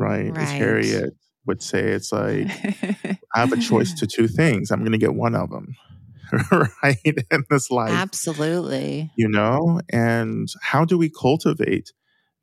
right? 0.00 0.30
Right. 0.30 0.42
As 0.42 0.50
Harriet 0.50 1.14
would 1.46 1.62
say, 1.62 1.80
it's 1.80 2.12
like 2.12 2.48
I 3.34 3.40
have 3.40 3.52
a 3.52 3.58
choice 3.58 3.92
to 3.94 4.06
two 4.06 4.26
things. 4.28 4.70
I'm 4.70 4.80
going 4.80 4.92
to 4.92 4.98
get 4.98 5.14
one 5.14 5.34
of 5.34 5.50
them, 5.50 5.76
right? 6.82 6.96
In 7.30 7.44
this 7.50 7.70
life, 7.70 7.92
Absolutely. 7.92 9.10
you 9.16 9.28
know. 9.28 9.80
And 9.92 10.48
how 10.62 10.84
do 10.84 10.98
we 10.98 11.10
cultivate 11.10 11.92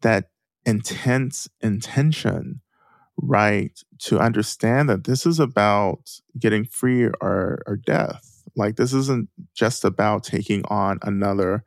that 0.01 0.29
intense 0.65 1.47
intention? 1.61 2.61
right 3.21 3.79
to 3.99 4.19
understand 4.19 4.89
that 4.89 5.05
this 5.05 5.25
is 5.25 5.39
about 5.39 6.09
getting 6.39 6.65
free 6.65 7.05
or, 7.05 7.63
or 7.65 7.79
death. 7.85 8.43
Like, 8.55 8.75
this 8.75 8.93
isn't 8.93 9.29
just 9.53 9.83
about 9.83 10.23
taking 10.23 10.63
on 10.65 10.99
another 11.01 11.63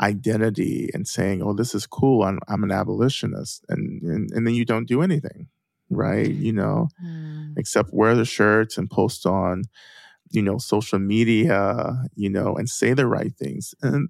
identity 0.00 0.90
and 0.94 1.06
saying, 1.08 1.42
oh, 1.42 1.52
this 1.54 1.74
is 1.74 1.86
cool, 1.86 2.22
I'm, 2.22 2.38
I'm 2.48 2.64
an 2.64 2.70
abolitionist. 2.72 3.64
And, 3.68 4.02
and, 4.02 4.30
and 4.32 4.46
then 4.46 4.54
you 4.54 4.64
don't 4.64 4.88
do 4.88 5.02
anything, 5.02 5.48
right? 5.90 6.30
You 6.30 6.52
know, 6.52 6.88
Mm. 7.04 7.54
except 7.56 7.92
wear 7.92 8.14
the 8.14 8.24
shirts 8.24 8.78
and 8.78 8.90
post 8.90 9.26
on, 9.26 9.64
you 10.30 10.42
know, 10.42 10.58
social 10.58 10.98
media, 10.98 12.02
you 12.14 12.30
know, 12.30 12.54
and 12.54 12.68
say 12.68 12.94
the 12.94 13.06
right 13.06 13.34
things. 13.36 13.74
And 13.82 14.08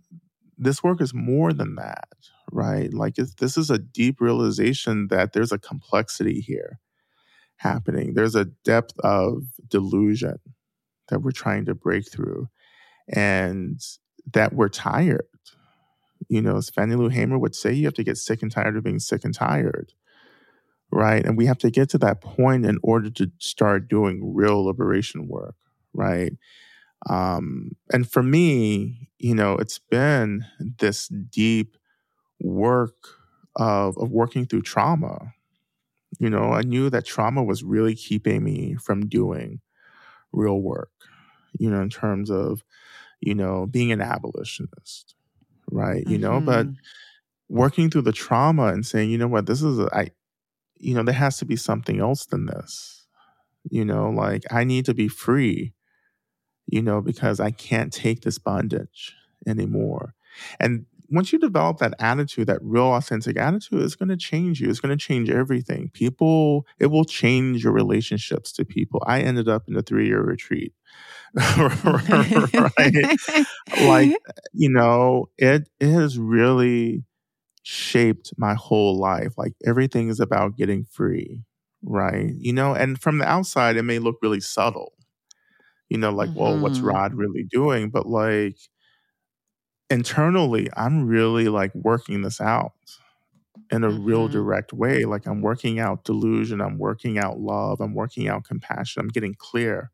this 0.59 0.83
work 0.83 1.01
is 1.01 1.13
more 1.15 1.53
than 1.53 1.75
that, 1.77 2.09
right? 2.53 2.93
Like 2.93 3.19
it's, 3.19 3.35
this 3.35 3.57
is 3.57 3.71
a 3.71 3.79
deep 3.79 4.21
realization 4.21 5.09
that 5.09 5.33
there's 5.33 5.53
a 5.53 5.59
complexity 5.59 6.41
here 6.41 6.81
happening. 7.57 8.15
There's 8.15 8.35
a 8.35 8.47
depth 8.65 8.99
of 9.01 9.45
delusion 9.69 10.39
that 11.09 11.21
we're 11.23 11.31
trying 11.31 11.65
to 11.67 11.75
break 11.75 12.11
through, 12.11 12.49
and 13.09 13.81
that 14.33 14.53
we're 14.53 14.69
tired. 14.69 15.27
You 16.29 16.43
know, 16.43 16.57
as 16.57 16.71
Fannie 16.71 16.97
Lou 16.97 17.09
Hamer 17.09 17.39
would 17.39 17.55
say, 17.55 17.73
you 17.73 17.87
have 17.87 17.95
to 17.95 18.05
get 18.05 18.17
sick 18.17 18.43
and 18.43 18.51
tired 18.51 18.77
of 18.77 18.85
being 18.85 18.99
sick 18.99 19.25
and 19.25 19.35
tired, 19.35 19.93
right? 20.91 21.25
And 21.25 21.37
we 21.37 21.47
have 21.47 21.59
to 21.59 21.71
get 21.71 21.91
to 21.91 21.99
that 21.99 22.21
point 22.21 22.67
in 22.67 22.79
order 22.83 23.11
to 23.11 23.31
start 23.39 23.89
doing 23.89 24.35
real 24.35 24.65
liberation 24.65 25.29
work, 25.29 25.57
right? 25.93 26.33
Um, 27.09 27.73
and 27.93 28.11
for 28.11 28.23
me, 28.23 29.11
you 29.19 29.35
know, 29.35 29.55
it's 29.55 29.79
been 29.79 30.45
this 30.79 31.09
deep 31.09 31.77
work 32.41 32.95
of, 33.57 33.97
of 33.99 34.11
working 34.11 34.47
through 34.47 34.63
trauma. 34.63 35.35
You 36.19 36.31
know, 36.31 36.53
I 36.53 36.63
knew 36.63 36.89
that 36.91 37.05
trauma 37.05 37.43
was 37.43 37.63
really 37.63 37.95
keeping 37.95 38.43
me 38.43 38.77
from 38.77 39.09
doing 39.09 39.61
real 40.33 40.61
work, 40.61 40.91
you 41.59 41.71
know, 41.71 41.81
in 41.81 41.91
terms 41.91 42.31
of, 42.31 42.63
you 43.21 43.35
know, 43.35 43.67
being 43.67 43.93
an 43.93 44.01
abolitionist, 44.01 45.16
right? 45.71 46.07
You 46.07 46.19
know, 46.19 46.41
but 46.41 46.69
Mhm. 46.69 46.77
working 47.49 47.91
through 47.91 48.03
the 48.03 48.13
trauma 48.13 48.69
and 48.69 48.87
saying, 48.87 49.11
you 49.11 49.19
know 49.19 49.29
what, 49.29 49.47
this 49.47 49.63
is, 49.63 49.79
a, 49.79 49.89
I, 49.95 50.11
you 50.79 50.95
know, 50.95 51.03
there 51.03 51.15
has 51.15 51.39
to 51.39 51.45
be 51.47 51.57
something 51.57 52.01
else 52.01 52.27
than 52.27 52.47
this. 52.47 53.07
You 53.71 53.85
know, 53.85 54.11
like 54.11 54.45
I 54.53 54.65
need 54.65 54.87
to 54.87 54.95
be 54.95 55.09
free, 55.09 55.75
you 56.67 56.83
know, 56.83 57.01
because 57.01 57.41
I 57.41 57.51
can't 57.51 57.93
take 57.93 58.23
this 58.23 58.39
bondage 58.39 59.15
anymore. 59.47 60.15
And 60.61 60.87
once 61.11 61.33
you 61.33 61.39
develop 61.39 61.79
that 61.79 61.95
attitude, 61.99 62.47
that 62.49 62.59
real 62.63 62.95
authentic 62.95 63.37
attitude, 63.39 63.83
it's 63.83 63.95
going 63.97 64.09
to 64.09 64.17
change 64.17 64.61
you. 64.61 64.69
It's 64.71 64.81
going 64.81 64.97
to 64.97 65.03
change 65.03 65.31
everything. 65.31 65.91
People, 65.93 66.67
it 66.79 66.87
will 66.87 67.05
change 67.05 67.65
your 67.65 67.73
relationships 67.73 68.53
to 68.53 68.65
people. 68.65 69.03
I 69.07 69.21
ended 69.21 69.49
up 69.49 69.65
in 69.69 69.77
a 69.77 69.83
three 69.83 70.07
year 70.07 70.23
retreat. 70.23 70.73
right? 71.37 73.09
like 73.77 74.13
you 74.53 74.71
know 74.71 75.29
it 75.39 75.69
it 75.81 75.91
has 75.93 76.19
really 76.19 77.05
shaped 77.63 78.33
my 78.39 78.55
whole 78.55 78.99
life 78.99 79.35
like 79.37 79.53
everything 79.67 80.09
is 80.09 80.21
about 80.21 80.57
getting 80.57 80.85
free 80.85 81.43
right 81.83 82.33
you 82.39 82.53
know 82.53 82.75
and 82.75 83.01
from 83.01 83.19
the 83.19 83.27
outside 83.27 83.77
it 83.77 83.83
may 83.83 83.99
look 83.99 84.17
really 84.23 84.41
subtle 84.41 84.93
you 85.89 85.99
know 85.99 86.11
like 86.11 86.31
well 86.35 86.59
what's 86.59 86.81
Mhm. 86.81 86.85
rod 86.85 87.15
really 87.15 87.45
doing 87.45 87.91
but 87.91 88.07
like 88.07 88.57
internally 89.91 90.69
i'm 90.77 91.07
really 91.07 91.49
like 91.49 91.75
working 91.75 92.23
this 92.23 92.41
out 92.41 92.73
in 93.71 93.85
a 93.85 93.91
real 93.91 94.29
Mhm. 94.29 94.33
direct 94.33 94.73
way. 94.73 95.05
Like 95.05 95.27
i'm 95.27 95.43
working 95.43 95.79
out 95.81 96.05
delusion 96.05 96.61
i'm 96.61 96.79
working 96.79 97.19
out 97.19 97.41
love 97.41 97.81
i'm 97.81 97.95
working 97.95 98.29
out 98.29 98.45
compassion 98.45 99.01
i'm 99.03 99.09
getting 99.09 99.35
clear 99.35 99.91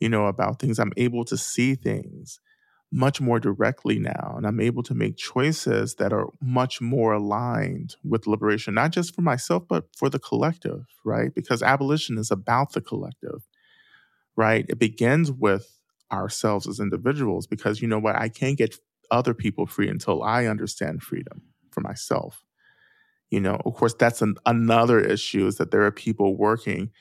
you 0.00 0.08
know 0.10 0.26
about 0.26 0.60
things. 0.60 0.78
I'm 0.78 0.92
able 0.98 1.24
to 1.26 1.36
see 1.38 1.74
things 1.76 2.40
much 2.92 3.20
more 3.20 3.40
directly 3.40 3.98
now 3.98 4.34
and 4.36 4.46
i'm 4.46 4.60
able 4.60 4.82
to 4.82 4.94
make 4.94 5.16
choices 5.16 5.96
that 5.96 6.12
are 6.12 6.28
much 6.42 6.80
more 6.80 7.14
aligned 7.14 7.96
with 8.04 8.26
liberation 8.26 8.74
not 8.74 8.92
just 8.92 9.14
for 9.14 9.22
myself 9.22 9.64
but 9.68 9.86
for 9.96 10.08
the 10.10 10.18
collective 10.20 10.86
right? 11.04 11.34
Because 11.34 11.62
abolition 11.62 12.18
is 12.18 12.30
about 12.30 12.72
the 12.72 12.80
collective 12.82 13.42
right? 14.36 14.66
It 14.68 14.78
begins 14.78 15.32
with 15.32 15.78
ourselves 16.12 16.66
as 16.68 16.80
individuals 16.80 17.46
because 17.46 17.80
you 17.82 17.88
know 17.88 17.98
what? 17.98 18.16
I 18.16 18.28
can't 18.28 18.58
get 18.58 18.76
other 19.10 19.34
people 19.34 19.66
free 19.66 19.88
until 19.88 20.22
i 20.22 20.46
understand 20.46 21.02
freedom 21.02 21.42
for 21.70 21.80
myself. 21.80 22.44
You 23.30 23.40
know 23.40 23.60
of 23.66 23.74
course 23.74 23.94
that's 23.94 24.22
an, 24.22 24.36
another 24.46 25.00
issue 25.00 25.46
is 25.46 25.56
that 25.58 25.70
there 25.72 25.84
are 25.84 25.92
people 25.92 26.36
working 26.36 26.92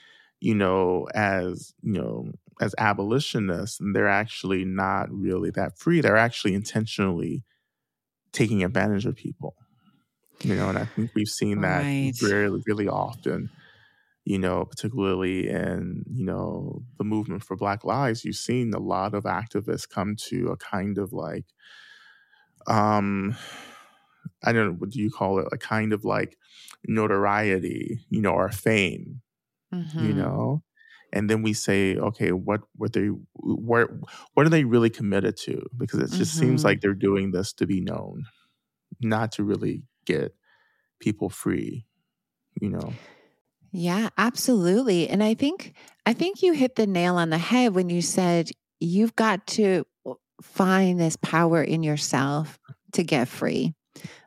you 0.41 0.55
know 0.55 1.07
as 1.13 1.73
you 1.83 1.93
know 1.93 2.31
as 2.61 2.73
abolitionists 2.79 3.79
and 3.79 3.95
they're 3.95 4.07
actually 4.09 4.65
not 4.65 5.11
really 5.11 5.51
that 5.51 5.77
free. 5.79 6.01
They're 6.01 6.17
actually 6.17 6.55
intentionally 6.55 7.43
taking 8.33 8.63
advantage 8.63 9.05
of 9.05 9.15
people. 9.15 9.55
You 10.43 10.55
know 10.55 10.69
and 10.69 10.77
i 10.77 10.85
think 10.85 11.11
we've 11.15 11.29
seen 11.29 11.61
that 11.61 11.87
Right. 11.95 12.15
really 12.21 12.61
really 12.67 12.87
often 12.87 13.49
you 14.25 14.39
know 14.39 14.65
particularly 14.65 15.49
in 15.49 16.03
you 16.11 16.25
know 16.25 16.83
the 16.97 17.03
movement 17.03 17.43
for 17.43 17.55
black 17.57 17.83
lives. 17.85 18.25
You've 18.25 18.35
seen 18.37 18.73
a 18.73 18.79
lot 18.79 19.13
of 19.13 19.23
activists 19.25 19.89
come 19.89 20.15
to 20.29 20.49
a 20.49 20.57
kind 20.57 20.97
of 20.97 21.13
like 21.13 21.45
um 22.67 23.35
i 24.43 24.51
don't 24.51 24.67
know 24.67 24.73
what 24.73 24.89
do 24.89 24.99
you 24.99 25.09
call 25.11 25.39
it 25.39 25.47
a 25.51 25.57
kind 25.57 25.93
of 25.93 26.03
like 26.05 26.37
notoriety 26.87 27.99
you 28.09 28.21
know 28.21 28.31
or 28.33 28.49
fame 28.51 29.21
you 29.97 30.13
Mhm. 30.13 30.15
know 30.15 30.63
and 31.13 31.29
then 31.29 31.41
we 31.43 31.53
say 31.53 31.97
okay 31.97 32.31
what 32.31 32.61
what 32.75 32.93
they 32.93 33.07
what 33.33 33.89
what 34.35 34.45
are 34.45 34.49
they 34.49 34.65
really 34.65 34.89
committed 34.89 35.37
to 35.37 35.61
because 35.77 35.99
it 35.99 36.11
just 36.11 36.37
seems 36.37 36.63
Mhm. 36.63 36.65
like 36.65 36.81
they're 36.81 36.93
doing 36.93 37.31
this 37.31 37.53
to 37.53 37.67
be 37.67 37.81
known 37.81 38.25
not 39.01 39.31
to 39.33 39.43
really 39.43 39.83
get 40.05 40.35
people 40.99 41.29
free 41.29 41.85
you 42.61 42.69
know 42.69 42.99
Yeah, 43.71 44.09
absolutely. 44.17 45.09
And 45.09 45.23
I 45.23 45.33
think 45.33 45.73
I 46.05 46.13
think 46.13 46.41
you 46.41 46.53
hit 46.53 46.75
the 46.75 46.87
nail 46.87 47.15
on 47.17 47.29
the 47.29 47.37
head 47.37 47.75
when 47.75 47.89
you 47.89 48.01
said 48.01 48.51
you've 48.79 49.15
got 49.15 49.45
to 49.47 49.85
find 50.41 50.99
this 50.99 51.17
power 51.17 51.61
in 51.61 51.83
yourself 51.83 52.59
to 52.93 53.03
get 53.03 53.27
free. 53.27 53.73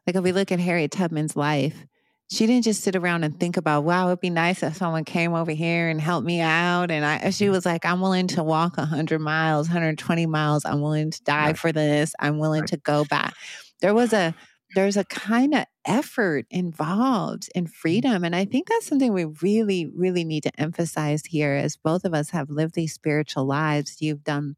Like 0.07 0.17
if 0.17 0.23
we 0.23 0.33
look 0.33 0.51
at 0.53 0.61
Harriet 0.61 0.91
Tubman's 0.91 1.37
life, 1.37 1.87
she 2.31 2.47
didn't 2.47 2.65
just 2.65 2.83
sit 2.83 2.95
around 2.95 3.25
and 3.25 3.39
think 3.39 3.57
about, 3.57 3.85
wow, 3.85 4.09
it'd 4.09 4.21
be 4.21 4.31
nice 4.31 4.63
if 4.63 4.77
someone 4.77 5.05
came 5.05 5.35
over 5.35 5.51
here 5.51 5.89
and 5.89 6.01
helped 6.01 6.27
me 6.27 6.41
out. 6.41 6.91
And 6.91 7.05
I 7.05 7.31
she 7.31 7.45
mm-hmm. 7.45 7.53
was 7.53 7.65
like, 7.65 7.87
I'm 7.87 8.01
willing 8.01 8.27
to 8.29 8.43
walk 8.43 8.77
100 8.77 9.19
miles, 9.19 9.69
120 9.69 10.27
miles. 10.27 10.65
I'm 10.65 10.81
willing 10.81 11.11
to 11.11 11.23
die 11.23 11.47
Right. 11.47 11.59
for 11.59 11.73
this. 11.73 12.15
I'm 12.21 12.39
willing 12.39 12.63
Right. 12.63 12.71
to 12.71 12.77
go 12.77 13.05
back. 13.05 13.35
There 13.81 13.95
was 13.95 14.13
a 14.13 14.35
there's 14.75 14.99
a 14.99 15.05
kind 15.05 15.55
of 15.55 15.65
effort 15.87 16.45
involved 16.51 17.49
in 17.55 17.65
mm-hmm. 17.65 17.73
freedom. 17.73 18.25
And 18.25 18.37
I 18.37 18.45
think 18.45 18.69
that's 18.69 18.87
something 18.87 19.15
we 19.15 19.25
really, 19.43 19.87
really 19.87 20.25
need 20.25 20.43
to 20.43 20.61
emphasize 20.61 21.23
here 21.25 21.55
as 21.55 21.77
both 21.77 22.05
of 22.05 22.13
us 22.13 22.31
have 22.31 22.51
lived 22.51 22.75
these 22.75 22.93
spiritual 22.93 23.47
lives. 23.47 23.97
You've 24.01 24.25
done 24.25 24.57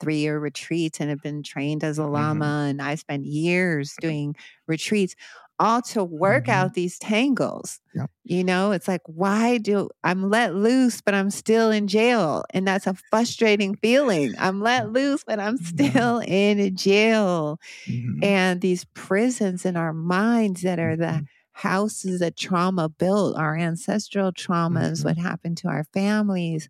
three 0.00 0.18
year 0.18 0.38
retreats 0.38 1.00
and 1.00 1.10
have 1.10 1.20
been 1.20 1.42
trained 1.42 1.84
as 1.84 1.98
a 1.98 2.06
lama, 2.06 2.66
and 2.68 2.82
I 2.82 2.94
spent 2.96 3.24
years 3.26 3.96
doing 4.00 4.34
retreats. 4.66 5.14
all 5.58 5.82
to 5.82 6.02
work 6.02 6.48
Mhm. 6.48 6.48
out 6.48 6.74
these 6.74 6.98
tangles. 6.98 7.80
Yep. 7.92 8.10
You 8.24 8.44
know, 8.44 8.72
it's 8.72 8.88
like, 8.88 9.02
why 9.06 9.58
do 9.58 9.90
I'm 10.04 10.30
let 10.30 10.54
loose, 10.54 11.00
but 11.00 11.14
I'm 11.14 11.30
still 11.30 11.70
in 11.70 11.86
jail? 11.88 12.44
And 12.54 12.66
that's 12.66 12.86
a 12.86 12.94
frustrating 13.10 13.74
feeling. 13.76 14.34
I'm 14.38 14.60
let 14.60 14.88
loose, 14.90 15.24
but 15.24 15.40
I'm 15.40 15.56
still 15.58 16.20
in 16.26 16.76
jail. 16.76 17.58
Mhm. 17.86 18.22
And 18.22 18.60
these 18.60 18.84
prisons 18.94 19.64
in 19.64 19.76
our 19.76 19.92
minds 19.92 20.62
that 20.62 20.78
are 20.78 20.96
the 20.96 21.20
Mhm. 21.20 21.26
houses 21.52 22.20
that 22.20 22.36
trauma 22.36 22.88
built, 22.88 23.36
our 23.36 23.56
ancestral 23.56 24.32
traumas, 24.32 25.04
Mhm. 25.04 25.06
what 25.06 25.18
happened 25.18 25.56
to 25.58 25.68
our 25.68 25.84
families. 25.92 26.68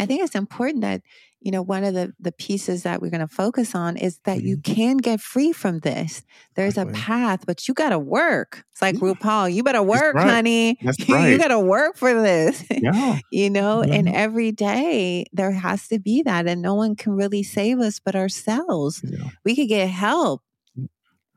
I 0.00 0.06
think 0.06 0.22
it's 0.22 0.34
important 0.34 0.80
that, 0.80 1.02
you 1.40 1.50
know, 1.50 1.60
one 1.60 1.84
of 1.84 1.92
the, 1.92 2.12
the 2.18 2.32
pieces 2.32 2.84
that 2.84 3.02
we're 3.02 3.10
going 3.10 3.20
to 3.20 3.28
focus 3.28 3.74
on 3.74 3.98
is 3.98 4.18
that 4.24 4.42
you 4.42 4.56
mm-hmm. 4.56 4.74
can 4.74 4.96
get 4.96 5.20
free 5.20 5.52
from 5.52 5.80
this. 5.80 6.22
There's 6.54 6.78
a 6.78 6.86
path, 6.86 7.44
but 7.46 7.68
you 7.68 7.74
got 7.74 7.90
to 7.90 7.98
work. 7.98 8.64
It's 8.72 8.80
like 8.80 8.94
Yeah. 8.94 9.12
RuPaul, 9.12 9.52
you 9.52 9.62
better 9.62 9.82
work, 9.82 10.14
right. 10.14 10.26
honey. 10.26 10.78
That's 10.82 10.98
you 11.08 11.14
right. 11.14 11.38
got 11.38 11.48
to 11.48 11.60
work 11.60 11.96
for 11.96 12.14
this. 12.14 12.64
Yeah. 12.70 13.18
you 13.30 13.50
know, 13.50 13.82
and 13.82 14.06
mm-hmm. 14.06 14.16
every 14.16 14.52
day 14.52 15.26
there 15.34 15.52
has 15.52 15.86
to 15.88 15.98
be 15.98 16.22
that. 16.22 16.46
And 16.46 16.62
no 16.62 16.74
one 16.74 16.96
can 16.96 17.12
really 17.12 17.42
save 17.42 17.78
us 17.78 18.00
but 18.00 18.16
ourselves. 18.16 19.02
Yeah. 19.04 19.28
We 19.44 19.54
could 19.54 19.68
get 19.68 19.88
help 19.90 20.42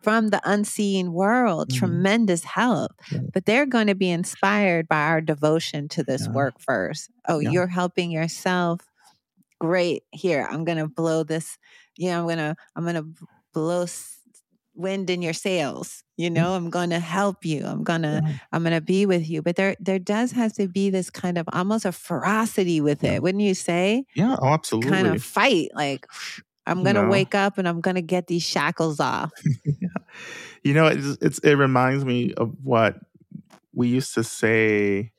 from 0.04 0.28
the 0.30 0.42
unseen 0.44 1.14
world, 1.14 1.70
Mhm. 1.70 1.78
tremendous 1.78 2.44
help. 2.44 2.92
Yeah. 3.12 3.20
But 3.34 3.46
they're 3.46 3.66
going 3.66 3.88
to 3.88 3.96
be 3.96 4.10
inspired 4.12 4.88
by 4.88 5.02
our 5.04 5.22
devotion 5.22 5.88
to 5.90 6.04
this 6.04 6.26
Yeah. 6.28 6.34
work 6.34 6.60
first. 6.60 7.10
Oh, 7.28 7.40
Yeah. 7.40 7.52
you're 7.52 7.68
helping 7.68 8.12
yourself. 8.12 8.82
Great. 9.60 10.04
Here, 10.12 10.48
I'm 10.52 10.66
going 10.66 10.78
to 10.78 10.88
blow 10.88 11.24
this. 11.24 11.58
Yeah, 11.98 12.20
I'm 12.20 12.26
going 12.26 12.38
to, 12.38 12.56
I'm 12.76 12.84
going 12.84 12.96
to 12.96 13.06
blow 13.54 13.84
s- 13.84 14.18
wind 14.76 15.10
in 15.10 15.22
your 15.22 15.34
sails. 15.34 16.04
You 16.18 16.30
know, 16.30 16.54
I'm 16.54 16.70
going 16.70 16.90
to 16.92 17.00
help 17.00 17.46
you. 17.46 17.66
I'm 17.66 17.84
going 17.84 18.02
to. 18.04 18.22
I'm 18.52 18.62
going 18.64 18.74
to 18.76 18.82
be 18.82 19.06
with 19.06 19.28
you. 19.30 19.42
But 19.42 19.56
there, 19.56 19.76
there 19.80 20.00
does 20.00 20.32
have 20.34 20.54
to 20.54 20.68
be 20.68 20.90
this 20.92 21.10
kind 21.10 21.38
of 21.38 21.48
almost 21.54 21.86
a 21.86 21.92
ferocity 21.92 22.82
with 22.82 23.04
it, 23.04 23.24
wouldn't 23.24 23.44
you 23.44 23.54
say? 23.56 24.06
Yeah. 24.16 24.36
Oh, 24.40 24.50
absolutely. 24.50 24.92
Kind 24.92 25.08
of 25.08 25.24
fight. 25.24 25.70
Like, 25.74 26.06
I'm 26.66 26.84
going 26.84 26.96
to 26.96 27.04
know? 27.04 27.10
wake 27.10 27.36
up 27.36 27.58
and 27.58 27.68
I'm 27.68 27.82
going 27.82 27.96
to 27.96 28.02
get 28.02 28.28
these 28.28 28.44
shackles 28.44 29.00
off. 29.00 29.32
You 30.64 30.74
know, 30.74 30.88
it's, 30.88 31.18
it's 31.22 31.40
it 31.40 31.56
reminds 31.56 32.06
me 32.06 32.34
of 32.36 32.56
what 32.64 32.96
we 33.74 33.90
used 33.90 34.14
to 34.14 34.24
say 34.24 35.12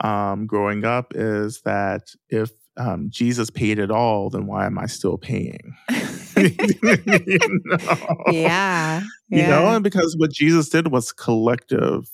um, 0.00 0.46
growing 0.46 0.86
up 0.86 1.12
is 1.14 1.60
that 1.66 2.08
if 2.30 2.52
um, 2.78 3.08
Jesus 3.10 3.50
paid 3.50 3.78
it 3.78 3.90
all, 3.90 4.30
then 4.30 4.46
why 4.46 4.64
am 4.64 4.78
I 4.78 4.86
still 4.86 5.18
paying? 5.18 5.76
you 6.36 7.38
know? 7.64 8.24
yeah. 8.30 9.02
You 9.28 9.46
know, 9.46 9.66
and 9.66 9.84
because 9.84 10.16
what 10.16 10.32
Jesus 10.32 10.70
did 10.70 10.90
was 10.90 11.12
collective 11.12 12.08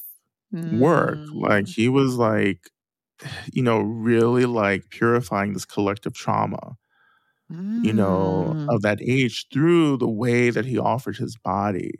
work. 0.52 1.18
Mm. 1.18 1.34
Like 1.34 1.68
he 1.68 1.88
was 1.88 2.16
like, 2.16 2.70
you 3.52 3.62
know, 3.62 3.78
really 3.78 4.46
like 4.46 4.90
purifying 4.90 5.52
this 5.52 5.64
collective 5.64 6.14
trauma, 6.14 6.76
you 7.82 7.92
know, 7.92 8.54
Mm. 8.54 8.68
of 8.68 8.82
that 8.82 9.00
age 9.02 9.46
through 9.52 9.98
the 9.98 10.08
way 10.08 10.50
that 10.50 10.64
he 10.66 10.78
offered 10.78 11.16
his 11.16 11.36
body 11.36 11.92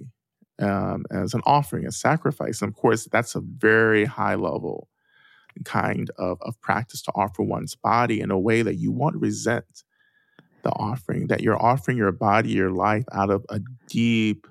um, 0.60 1.04
as 1.10 1.34
an 1.34 1.42
offering, 1.46 1.86
a 1.86 1.92
sacrifice. 1.92 2.62
And 2.62 2.70
of 2.70 2.76
course, 2.76 3.08
that's 3.12 3.34
a 3.36 3.40
very 3.40 4.04
high 4.04 4.34
level 4.36 4.88
kind 5.64 6.10
of, 6.18 6.38
of 6.42 6.60
practice 6.62 7.02
to 7.02 7.12
offer 7.14 7.42
one's 7.42 7.76
body 7.76 8.20
in 8.20 8.30
a 8.30 8.38
way 8.38 8.62
that 8.62 8.76
you 8.76 8.92
won't 8.92 9.16
resent 9.16 9.84
the 10.64 10.70
offering, 10.72 11.28
that 11.28 11.42
you're 11.42 11.62
offering 11.62 11.96
your 11.98 12.12
body, 12.12 12.50
your 12.50 12.72
life 12.72 13.04
out 13.12 13.30
of 13.30 13.44
a 13.50 13.60
deep 13.88 14.46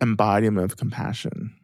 embodiment 0.00 0.64
of 0.70 0.76
compassion. 0.76 1.55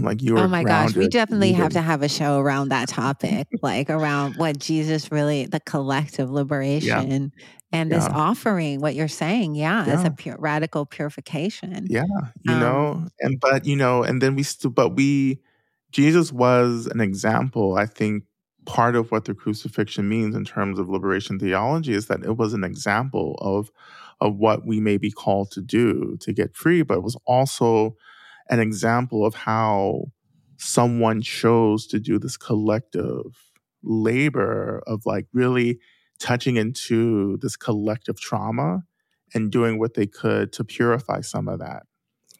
Like 0.00 0.22
you 0.22 0.36
are 0.38 0.44
Oh 0.44 0.48
my 0.48 0.64
gosh, 0.64 0.96
we 0.96 1.08
grounded, 1.08 1.10
definitely 1.10 1.52
have 1.52 1.64
rooted. 1.64 1.74
to 1.74 1.82
have 1.82 2.02
a 2.02 2.08
show 2.08 2.38
around 2.38 2.70
that 2.70 2.88
topic, 2.88 3.48
like 3.62 3.90
around 3.90 4.36
what 4.36 4.58
Jesus 4.58 5.12
really, 5.12 5.44
the 5.46 5.60
collective 5.60 6.30
liberation 6.30 7.32
and 7.70 7.92
this 7.92 8.08
Yeah. 8.08 8.12
offering, 8.12 8.80
what 8.80 8.94
you're 8.94 9.08
saying. 9.08 9.54
Yeah, 9.56 9.84
as 9.86 10.04
a 10.04 10.10
pure, 10.10 10.36
radical 10.38 10.86
purification. 10.86 11.86
Yeah, 11.88 12.02
you 12.42 12.54
Um, 12.54 12.56
know, 12.56 13.08
and 13.20 13.38
but 13.40 13.66
you 13.66 13.76
know, 13.76 14.02
and 14.02 14.22
then 14.22 14.36
we 14.36 14.42
still, 14.44 14.70
but 14.70 14.90
we, 14.90 15.40
Jesus 15.90 16.32
was 16.32 16.86
an 16.86 17.00
example. 17.00 17.76
I 17.76 17.86
think 17.86 18.24
part 18.66 18.94
of 18.94 19.10
what 19.10 19.24
the 19.24 19.34
crucifixion 19.34 20.08
means 20.08 20.36
in 20.36 20.44
terms 20.44 20.78
of 20.78 20.88
liberation 20.88 21.38
theology 21.38 21.92
is 21.94 22.06
that 22.06 22.24
it 22.24 22.36
was 22.36 22.54
an 22.54 22.64
example 22.64 23.36
of 23.40 23.70
of 24.20 24.36
what 24.36 24.64
we 24.64 24.78
may 24.80 24.96
be 24.96 25.10
called 25.10 25.50
to 25.52 25.60
do 25.60 26.16
to 26.20 26.32
get 26.32 26.54
free, 26.54 26.82
but 26.82 26.98
it 26.98 27.02
was 27.02 27.16
also 27.26 27.96
an 28.48 28.60
example 28.60 29.24
of 29.24 29.34
how 29.34 30.06
someone 30.58 31.20
chose 31.20 31.86
to 31.88 31.98
do 31.98 32.18
this 32.18 32.36
collective 32.36 33.50
labor 33.82 34.82
of 34.86 35.04
like 35.06 35.26
really 35.32 35.80
touching 36.20 36.56
into 36.56 37.36
this 37.38 37.56
collective 37.56 38.20
trauma 38.20 38.84
and 39.34 39.50
doing 39.50 39.78
what 39.78 39.94
they 39.94 40.06
could 40.06 40.52
to 40.52 40.64
purify 40.64 41.20
some 41.20 41.48
of 41.48 41.58
that 41.58 41.82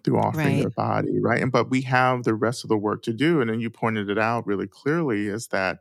through 0.05 0.19
offering 0.19 0.59
their 0.61 0.71
body, 0.71 1.21
right? 1.21 1.41
And 1.41 1.53
but 1.53 1.71
we 1.71 1.83
have 1.83 2.25
the 2.25 2.35
rest 2.35 2.65
of 2.65 2.69
the 2.69 2.77
work 2.77 3.03
to 3.05 3.13
do. 3.13 3.41
And 3.41 3.51
then 3.51 3.61
you 3.61 3.71
pointed 3.71 4.11
it 4.11 4.19
out 4.19 4.47
really 4.47 4.67
clearly 4.67 5.27
is 5.27 5.49
that, 5.49 5.79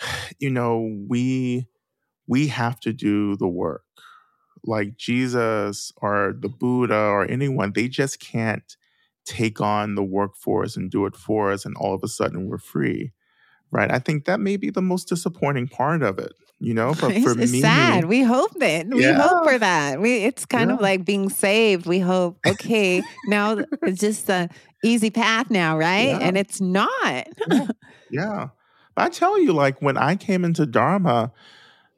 you 0.38 0.50
know, 0.50 0.96
we 1.08 1.66
we 2.26 2.48
have 2.48 2.80
to 2.80 2.92
do 2.92 3.36
the 3.36 3.48
work. 3.48 3.84
Like 4.64 4.96
Jesus 4.96 5.92
or 5.98 6.34
the 6.38 6.48
Buddha 6.48 6.96
or 6.96 7.24
anyone, 7.24 7.72
they 7.72 7.88
just 7.88 8.18
can't 8.18 8.76
take 9.26 9.60
on 9.60 9.94
the 9.94 10.04
work 10.04 10.36
for 10.36 10.64
us 10.64 10.76
and 10.76 10.90
do 10.90 11.04
it 11.06 11.16
for 11.16 11.52
us, 11.52 11.64
and 11.64 11.76
all 11.76 11.94
of 11.94 12.02
a 12.02 12.08
sudden 12.08 12.48
we're 12.48 12.58
free. 12.58 13.12
Right. 13.72 13.90
I 13.90 13.98
think 13.98 14.24
that 14.24 14.40
may 14.40 14.56
be 14.56 14.70
the 14.70 14.80
most 14.80 15.08
disappointing 15.08 15.66
part 15.66 16.02
of 16.02 16.18
it, 16.18 16.32
you 16.60 16.72
know. 16.72 16.94
But 17.00 17.12
for 17.22 17.38
it's 17.38 17.52
me, 17.52 17.60
sad. 17.60 18.04
We 18.04 18.22
hope 18.22 18.52
that. 18.60 18.86
We 18.86 19.04
hope 19.04 19.44
for 19.44 19.58
that. 19.58 20.00
We 20.00 20.24
it's 20.24 20.46
kind 20.46 20.70
of 20.70 20.80
like 20.80 21.04
being 21.04 21.28
saved. 21.28 21.84
We 21.84 21.98
hope, 21.98 22.38
okay, 22.46 23.02
now 23.26 23.58
it's 23.82 24.00
just 24.00 24.30
a 24.30 24.48
easy 24.84 25.10
path 25.10 25.50
now, 25.50 25.76
right? 25.76 26.08
Yeah. 26.08 26.18
And 26.20 26.38
it's 26.38 26.60
not. 26.60 27.26
Yeah. 28.10 28.48
But 28.94 29.04
I 29.04 29.08
tell 29.10 29.38
you, 29.40 29.52
like 29.52 29.82
when 29.82 29.96
I 29.96 30.16
came 30.16 30.44
into 30.44 30.64
Dharma, 30.64 31.32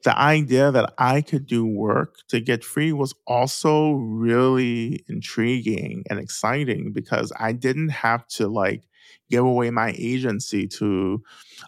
the 0.04 0.16
idea 0.18 0.70
that 0.70 0.94
I 0.98 1.22
could 1.22 1.46
do 1.46 1.66
work 1.66 2.16
to 2.28 2.40
get 2.40 2.64
free 2.64 2.92
was 2.92 3.14
also 3.26 3.92
really 3.92 5.04
intriguing 5.08 6.04
and 6.08 6.18
exciting 6.18 6.92
because 6.92 7.32
I 7.38 7.52
didn't 7.52 7.90
have 7.90 8.26
to 8.28 8.48
like 8.48 8.84
give 9.30 9.44
away 9.44 9.70
my 9.70 9.94
agency 9.98 10.66
to 10.68 11.22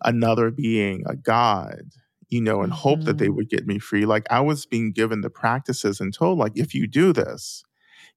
another 0.05 0.51
being, 0.51 1.03
a 1.07 1.17
God, 1.17 1.83
you 2.29 2.41
know, 2.41 2.63
and 2.63 2.73
hope 2.73 3.05
that 3.05 3.19
they 3.19 3.29
Mhm. 3.29 3.31
would 3.31 3.51
get 3.51 3.67
me 3.67 3.79
free. 3.79 4.07
Like 4.07 4.27
I 4.31 4.41
was 4.41 4.65
being 4.67 4.93
given 4.93 5.21
the 5.23 5.31
practices 5.31 6.01
and 6.01 6.15
told, 6.15 6.39
like, 6.39 6.53
if 6.55 6.75
you 6.75 6.87
do 6.87 7.13
this, 7.13 7.65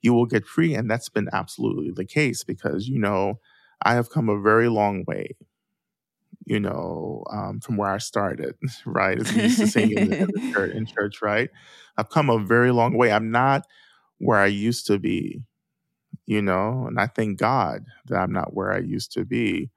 you 0.01 0.13
will 0.13 0.25
get 0.25 0.45
free. 0.45 0.75
And 0.75 0.89
that's 0.89 1.09
been 1.09 1.29
absolutely 1.33 1.91
the 1.91 2.05
case 2.05 2.43
because, 2.43 2.87
you 2.87 2.99
know, 2.99 3.39
I 3.83 3.95
have 3.95 4.09
come 4.09 4.29
a 4.29 4.41
very 4.41 4.69
long 4.69 5.03
way 5.07 5.35
you 6.45 6.59
know, 6.59 7.23
um, 7.31 7.59
from 7.59 7.77
where 7.77 7.89
I 7.89 7.97
started, 7.97 8.55
right? 8.85 9.19
As 9.19 9.31
we 9.31 9.43
used 9.43 9.59
to 9.59 9.67
sing 9.67 9.91
in, 9.91 10.09
the, 10.09 10.19
in, 10.19 10.31
church, 10.53 10.71
in 10.75 10.85
church, 10.85 11.21
right? 11.21 11.49
I've 11.97 12.09
come 12.09 12.29
a 12.29 12.39
very 12.39 12.71
long 12.71 12.95
way. 12.97 13.11
I'm 13.11 13.31
not 13.31 13.65
where 14.17 14.39
I 14.39 14.47
used 14.47 14.87
to 14.87 14.99
be, 14.99 15.43
you 16.25 16.41
know, 16.41 16.85
and 16.87 16.99
I 16.99 17.07
thank 17.07 17.39
God 17.39 17.85
that 18.07 18.17
I'm 18.17 18.31
not 18.31 18.53
where 18.53 18.71
I 18.71 18.79
used 18.79 19.11
to 19.13 19.25
be, 19.25 19.69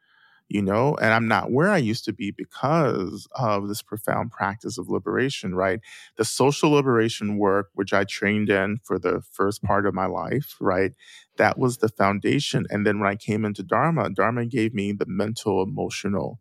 you 0.48 0.62
know, 0.62 0.94
and 1.00 1.12
I'm 1.12 1.26
not 1.26 1.50
where 1.50 1.68
I 1.68 1.78
used 1.78 2.04
to 2.04 2.12
be 2.12 2.30
because 2.30 3.26
of 3.34 3.66
this 3.68 3.82
profound 3.82 4.30
practice 4.30 4.78
of 4.78 4.88
liberation, 4.88 5.54
right? 5.54 5.80
The 6.16 6.24
social 6.24 6.70
liberation 6.70 7.38
work, 7.38 7.70
which 7.74 7.92
I 7.92 8.04
trained 8.04 8.48
in 8.48 8.78
for 8.84 8.98
the 8.98 9.22
first 9.32 9.62
part 9.62 9.86
of 9.86 9.94
my 9.94 10.06
life, 10.06 10.56
right? 10.60 10.92
That 11.36 11.58
was 11.58 11.78
the 11.78 11.88
foundation. 11.88 12.66
And 12.70 12.86
then 12.86 13.00
when 13.00 13.10
I 13.10 13.16
came 13.16 13.44
into 13.44 13.64
Dharma, 13.64 14.10
Dharma 14.10 14.46
gave 14.46 14.72
me 14.72 14.92
the 14.92 15.06
mental, 15.06 15.62
emotional, 15.62 16.38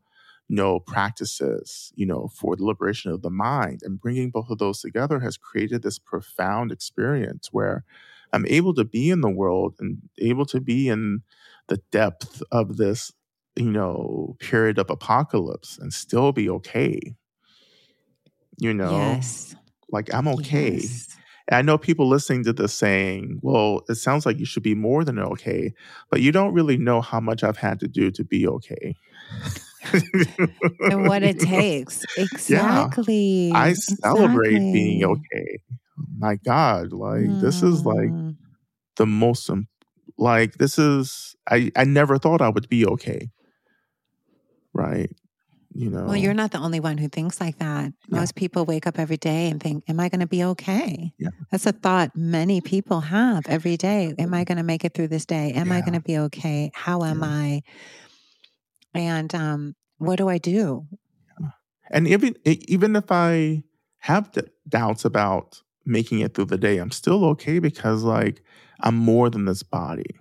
you 0.48 0.56
know, 0.56 0.80
practices, 0.80 1.92
you 1.96 2.06
know, 2.06 2.30
for 2.34 2.56
the 2.56 2.64
liberation 2.64 3.12
of 3.12 3.22
the 3.22 3.30
mind. 3.30 3.82
And 3.84 4.00
bringing 4.00 4.30
both 4.30 4.50
of 4.50 4.60
those 4.60 4.82
together 4.82 5.20
has 5.20 5.38
created 5.38 5.82
this 5.82 5.98
profound 6.00 6.72
experience 6.72 7.50
where 7.52 7.84
I'm 8.32 8.46
able 8.48 8.74
to 8.76 8.84
be 8.84 9.10
in 9.10 9.22
the 9.22 9.30
world 9.30 9.76
and 9.80 9.98
able 10.20 10.46
to 10.48 10.60
be 10.60 10.88
in 10.90 11.22
the 11.68 11.78
depth 11.92 12.44
of 12.52 12.78
this, 12.78 13.12
you 13.56 13.72
know, 13.72 14.36
period 14.40 14.78
of 14.78 14.90
apocalypse 14.90 15.78
and 15.80 15.94
still 15.94 16.32
be 16.32 16.50
okay. 16.50 17.00
You 18.58 18.74
know, 18.74 18.92
Yes. 18.92 19.56
like 19.90 20.14
I'm 20.14 20.28
okay. 20.28 20.74
Yes. 20.74 21.18
And 21.48 21.58
I 21.58 21.62
know 21.62 21.78
people 21.78 22.08
listening 22.08 22.44
to 22.46 22.54
this 22.54 22.74
saying, 22.74 23.40
well, 23.42 23.82
it 23.88 23.96
sounds 23.96 24.26
like 24.26 24.40
you 24.40 24.46
should 24.46 24.64
be 24.64 24.76
more 24.76 25.04
than 25.04 25.20
okay, 25.20 25.74
but 26.10 26.22
you 26.22 26.32
don't 26.32 26.54
really 26.54 26.78
know 26.78 27.02
how 27.02 27.20
much 27.20 27.44
I've 27.44 27.58
had 27.58 27.80
to 27.82 27.88
do 27.88 28.12
to 28.12 28.24
be 28.24 28.48
okay. 28.48 28.96
And 30.92 31.08
what 31.08 31.24
it 31.24 31.40
takes. 31.56 32.04
Exactly. 32.18 33.52
I 33.54 33.74
celebrate 33.74 34.60
being 34.74 35.04
okay. 35.04 35.60
My 36.18 36.36
God, 36.46 36.92
like 36.94 37.28
this 37.42 37.64
is 37.64 37.86
like 37.86 38.10
Mm. 38.10 38.36
the 38.98 39.06
most 39.06 39.50
like 40.18 40.54
this 40.56 40.78
is 40.80 41.36
I 41.50 41.72
I 41.76 41.84
never 41.86 42.18
thought 42.18 42.42
I 42.42 42.50
would 42.50 42.70
be 42.70 42.86
okay. 42.86 43.30
Right? 44.74 45.10
You 45.74 45.90
know. 45.90 46.06
Well, 46.06 46.16
you're 46.16 46.34
not 46.34 46.52
the 46.52 46.60
only 46.60 46.80
one 46.80 46.98
who 46.98 47.10
thinks 47.10 47.42
like 47.42 47.58
that. 47.60 47.92
Yeah. 48.08 48.20
Most 48.20 48.36
people 48.36 48.64
wake 48.66 48.88
up 48.88 48.98
every 48.98 49.18
day 49.18 49.50
and 49.50 49.62
think, 49.62 49.84
Am 49.90 50.00
I 50.00 50.08
going 50.08 50.22
to 50.22 50.28
be 50.28 50.42
okay? 50.44 51.12
Yeah. 51.18 51.30
That's 51.52 51.66
a 51.66 51.74
thought 51.74 52.12
many 52.16 52.62
people 52.62 53.02
have 53.02 53.44
every 53.48 53.76
day. 53.76 54.14
Am 54.18 54.34
I 54.34 54.46
going 54.46 54.58
to 54.58 54.64
make 54.64 54.86
it 54.86 54.94
through 54.94 55.10
this 55.10 55.26
day? 55.26 55.52
Am 55.54 55.72
I 55.74 55.82
going 55.82 55.94
to 55.94 56.00
be 56.00 56.18
okay? 56.18 56.72
How 56.74 57.04
am 57.04 57.22
Yeah. 57.22 57.28
I? 57.28 57.62
And 58.96 59.34
um, 59.36 59.76
what 59.98 60.18
do 60.18 60.30
I 60.30 60.38
do? 60.38 60.88
And 61.92 62.08
even 62.08 62.36
even 62.46 62.96
if 62.96 63.12
I 63.12 63.64
have 64.00 64.32
d- 64.32 64.42
doubts 64.68 65.06
about 65.06 65.62
making 65.86 66.20
it 66.20 66.34
through 66.34 66.46
the 66.46 66.58
day, 66.58 66.78
I'm 66.78 66.92
still 66.92 67.26
okay 67.26 67.60
because 67.60 68.04
like 68.04 68.42
I'm 68.82 68.96
more 68.96 69.30
than 69.30 69.46
this 69.46 69.64
body. 69.64 70.16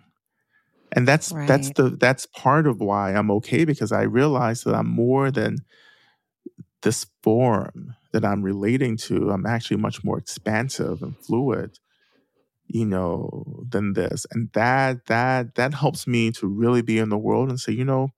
And 0.93 1.09
that's 1.09 1.35
that's 1.47 1.70
the 1.72 1.91
that's 1.91 2.27
part 2.27 2.66
of 2.66 2.81
why 2.81 3.14
I'm 3.14 3.31
okay 3.33 3.64
because 3.64 3.93
I 3.93 4.03
realize 4.03 4.62
that 4.64 4.75
I'm 4.75 4.89
more 4.89 5.31
than 5.31 5.59
this 6.83 7.07
form 7.22 7.95
that 8.12 8.25
I'm 8.25 8.43
relating 8.43 8.97
to. 8.99 9.31
I'm 9.31 9.47
actually 9.47 9.79
much 9.79 10.05
more 10.05 10.18
expansive 10.18 11.03
and 11.03 11.16
fluid, 11.18 11.79
you 12.66 12.87
know, 12.87 13.64
than 13.68 13.95
this. 13.95 14.27
And 14.33 14.51
that 14.55 15.07
that 15.07 15.57
that 15.57 15.75
helps 15.75 16.07
me 16.07 16.31
to 16.33 16.47
really 16.47 16.83
be 16.83 16.99
in 16.99 17.09
the 17.09 17.18
world 17.18 17.49
and 17.49 17.59
say, 17.61 17.72
you 17.72 17.85
know, 17.85 18.11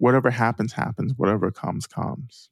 whatever 0.00 0.30
happens, 0.30 0.72
happens, 0.72 1.12
whatever 1.16 1.50
comes, 1.52 1.86
comes. 1.86 2.48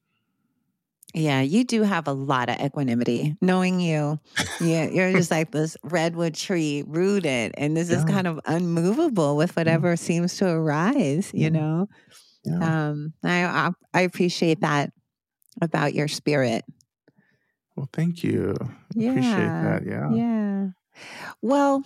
Yeah, 1.15 1.41
you 1.41 1.65
do 1.65 1.83
have 1.83 2.07
a 2.07 2.13
lot 2.13 2.51
of 2.51 2.61
equanimity. 2.61 3.35
Knowing 3.41 3.81
you, 3.81 4.21
yeah, 4.61 4.89
you're 4.89 5.11
just 5.13 5.31
like 5.31 5.51
this 5.51 5.77
redwood 5.83 6.35
tree 6.35 6.85
rooted, 6.87 7.53
and 7.57 7.75
this 7.77 7.89
is 7.91 8.05
kind 8.05 8.27
of 8.27 8.39
unmovable 8.45 9.35
with 9.37 9.57
whatever 9.57 9.97
seems 9.97 10.37
to 10.37 10.47
arise. 10.49 11.31
You 11.33 11.45
Yeah. 11.45 11.49
know, 11.49 11.89
Yeah. 12.45 12.89
um, 12.91 13.15
I, 13.25 13.45
I 13.45 13.71
I 13.95 14.01
appreciate 14.03 14.61
that 14.61 14.93
about 15.63 15.95
your 15.95 16.09
spirit. 16.09 16.65
Well, 17.75 17.89
thank 17.93 18.23
you. 18.23 18.55
Yeah, 18.95 19.11
Appreciate 19.11 19.49
that. 19.63 19.83
Yeah. 19.87 20.11
yeah. 20.13 20.69
Well, 21.41 21.85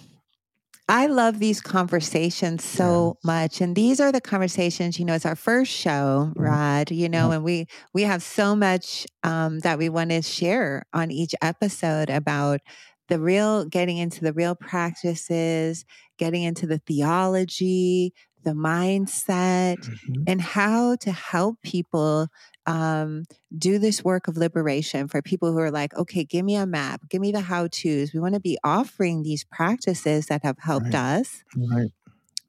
I 0.92 1.06
love 1.06 1.38
these 1.38 1.62
conversations 1.62 2.64
so 2.64 3.16
much. 3.24 3.62
And 3.62 3.74
these 3.74 4.00
are 4.00 4.12
the 4.12 4.20
conversations, 4.20 4.98
you 4.98 5.06
know, 5.06 5.14
it's 5.14 5.24
our 5.24 5.36
first 5.36 5.72
show, 5.72 6.32
Mhm. 6.36 6.36
Rod, 6.36 6.90
you 6.90 7.08
know, 7.08 7.30
Yeah. 7.30 7.32
and 7.32 7.42
we 7.44 7.66
we 7.94 8.02
have 8.02 8.22
so 8.22 8.54
much 8.54 9.06
um, 9.22 9.60
that 9.60 9.78
we 9.78 9.88
want 9.88 10.10
to 10.10 10.22
share 10.22 10.84
on 10.92 11.10
each 11.10 11.34
episode 11.42 12.10
about 12.10 12.60
the 13.08 13.18
real 13.20 13.64
getting 13.64 13.96
into 13.96 14.22
the 14.22 14.34
real 14.34 14.54
practices, 14.54 15.84
getting 16.18 16.42
into 16.42 16.66
the 16.66 16.78
theology, 16.86 18.12
the 18.44 18.52
mindset, 18.52 19.88
Mhm. 19.88 20.26
and 20.26 20.42
how 20.42 20.96
to 20.96 21.12
help 21.12 21.56
people 21.62 22.28
um, 22.66 23.24
do 23.56 23.78
this 23.78 24.04
work 24.04 24.28
of 24.28 24.36
liberation 24.36 25.08
for 25.08 25.22
people 25.22 25.52
who 25.52 25.58
are 25.58 25.70
like, 25.70 25.94
okay, 25.94 26.24
give 26.24 26.44
me 26.44 26.56
a 26.56 26.66
map, 26.66 27.02
give 27.08 27.20
me 27.20 27.32
the 27.32 27.40
how 27.40 27.66
to's. 27.68 28.12
We 28.12 28.20
want 28.20 28.34
to 28.34 28.40
be 28.40 28.58
offering 28.64 29.22
these 29.22 29.44
practices 29.44 30.26
that 30.26 30.42
have 30.44 30.58
helped 30.58 30.94
Right. 30.94 30.94
us. 30.94 31.42
Right. 31.56 31.90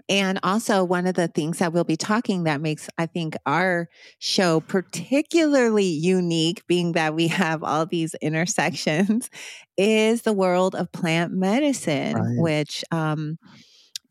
And 0.09 0.37
also, 0.43 0.83
one 0.83 1.07
of 1.07 1.15
the 1.15 1.29
things 1.29 1.59
that 1.59 1.71
we'll 1.71 1.85
be 1.85 1.95
talking 1.95 2.43
that 2.43 2.59
makes, 2.59 2.89
I 2.97 3.05
think, 3.05 3.35
our 3.45 3.87
show 4.19 4.59
particularly 4.59 5.85
unique, 5.85 6.67
being 6.67 6.91
that 6.91 7.15
we 7.15 7.27
have 7.29 7.63
all 7.63 7.85
these 7.85 8.13
intersections, 8.15 9.29
is 9.77 10.23
the 10.23 10.33
world 10.33 10.75
of 10.75 10.91
plant 10.91 11.31
medicine, 11.31 12.15
Right. 12.15 12.37
which, 12.37 12.83
um, 12.91 13.37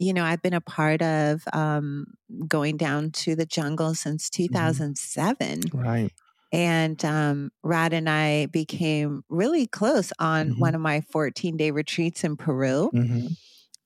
you 0.03 0.12
know, 0.14 0.24
I've 0.24 0.42
been 0.42 0.55
a 0.55 0.61
part 0.61 1.03
of 1.03 1.44
um, 1.53 2.07
going 2.48 2.76
down 2.76 3.11
to 3.12 3.36
the 3.36 3.46
jungle 3.46 3.94
since 3.94 4.30
2007. 4.30 5.72
Right. 5.72 6.12
And 6.53 7.05
um, 7.05 7.50
Rod 7.62 7.92
and 7.94 8.09
I 8.11 8.46
became 8.46 9.24
really 9.30 9.66
close 9.66 10.12
on 10.18 10.50
Mhm. 10.50 10.59
one 10.59 10.74
of 10.74 10.80
my 10.82 11.00
14 11.03 11.57
day 11.57 11.70
retreats 11.70 12.24
in 12.24 12.36
Peru. 12.36 12.92
hmm 12.92 13.34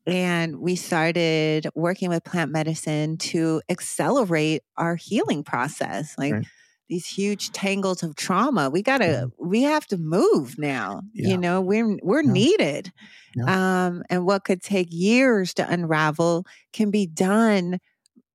And 0.07 0.61
we 0.61 0.77
started 0.77 1.67
working 1.75 2.09
with 2.11 2.23
plant 2.23 2.53
medicine 2.53 3.17
to 3.19 3.61
accelerate 3.69 4.63
our 4.77 4.95
healing 4.95 5.43
process. 5.43 6.17
Like 6.17 6.39
Right. 6.39 6.47
These 6.89 7.07
huge 7.07 7.51
tangles 7.53 8.03
of 8.03 8.15
trauma, 8.17 8.71
we 8.71 8.83
gotta, 8.83 9.31
we 9.39 9.63
have 9.63 9.87
to 9.89 9.97
move 9.97 10.59
now. 10.59 11.03
Yeah. 11.15 11.31
You 11.31 11.39
know, 11.39 11.61
we're 11.61 11.99
we're 12.03 12.23
Yeah. 12.23 12.33
needed. 12.33 12.93
Um, 13.47 14.03
and 14.09 14.25
what 14.25 14.45
could 14.45 14.63
take 14.63 14.89
years 14.91 15.53
to 15.55 15.69
unravel 15.69 16.47
can 16.73 16.91
be 16.91 17.07
done 17.07 17.79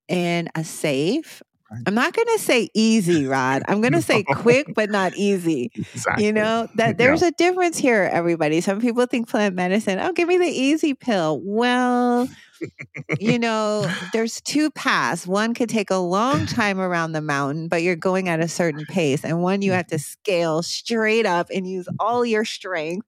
in 0.07 0.49
a 0.53 0.63
safe. 0.63 1.41
Right. 1.71 1.81
I'm 1.87 1.95
not 1.95 2.13
gonna 2.13 2.37
say 2.37 2.69
easy, 2.73 3.25
Rod. 3.25 3.63
I'm 3.67 3.79
gonna 3.81 4.01
say 4.11 4.23
quick, 4.23 4.73
but 4.75 4.89
not 4.89 5.13
easy. 5.15 5.71
Exactly. 5.73 6.25
You 6.25 6.33
know, 6.33 6.67
that 6.75 6.97
there's 6.97 7.21
a 7.21 7.31
difference 7.31 7.77
here, 7.77 8.09
everybody. 8.11 8.59
Some 8.61 8.81
people 8.81 9.05
think 9.05 9.29
plant 9.29 9.55
medicine, 9.55 9.97
oh, 9.99 10.11
give 10.11 10.27
me 10.27 10.37
the 10.37 10.43
easy 10.45 10.93
pill. 10.93 11.39
Well, 11.43 12.27
you 13.19 13.39
know, 13.39 13.89
there's 14.13 14.41
two 14.41 14.71
paths. 14.71 15.25
One 15.27 15.53
could 15.53 15.69
take 15.69 15.89
a 15.89 15.97
long 15.97 16.45
time 16.47 16.79
around 16.79 17.11
the 17.11 17.21
mountain, 17.21 17.67
but 17.67 17.81
you're 17.83 17.95
going 17.95 18.29
at 18.29 18.39
a 18.39 18.47
certain 18.47 18.85
pace. 18.85 19.23
And 19.23 19.41
one 19.41 19.61
you 19.61 19.71
have 19.71 19.87
to 19.87 19.99
scale 19.99 20.61
straight 20.63 21.25
up 21.25 21.47
and 21.53 21.67
use 21.67 21.87
all 21.99 22.25
your 22.25 22.45
strength. 22.45 23.07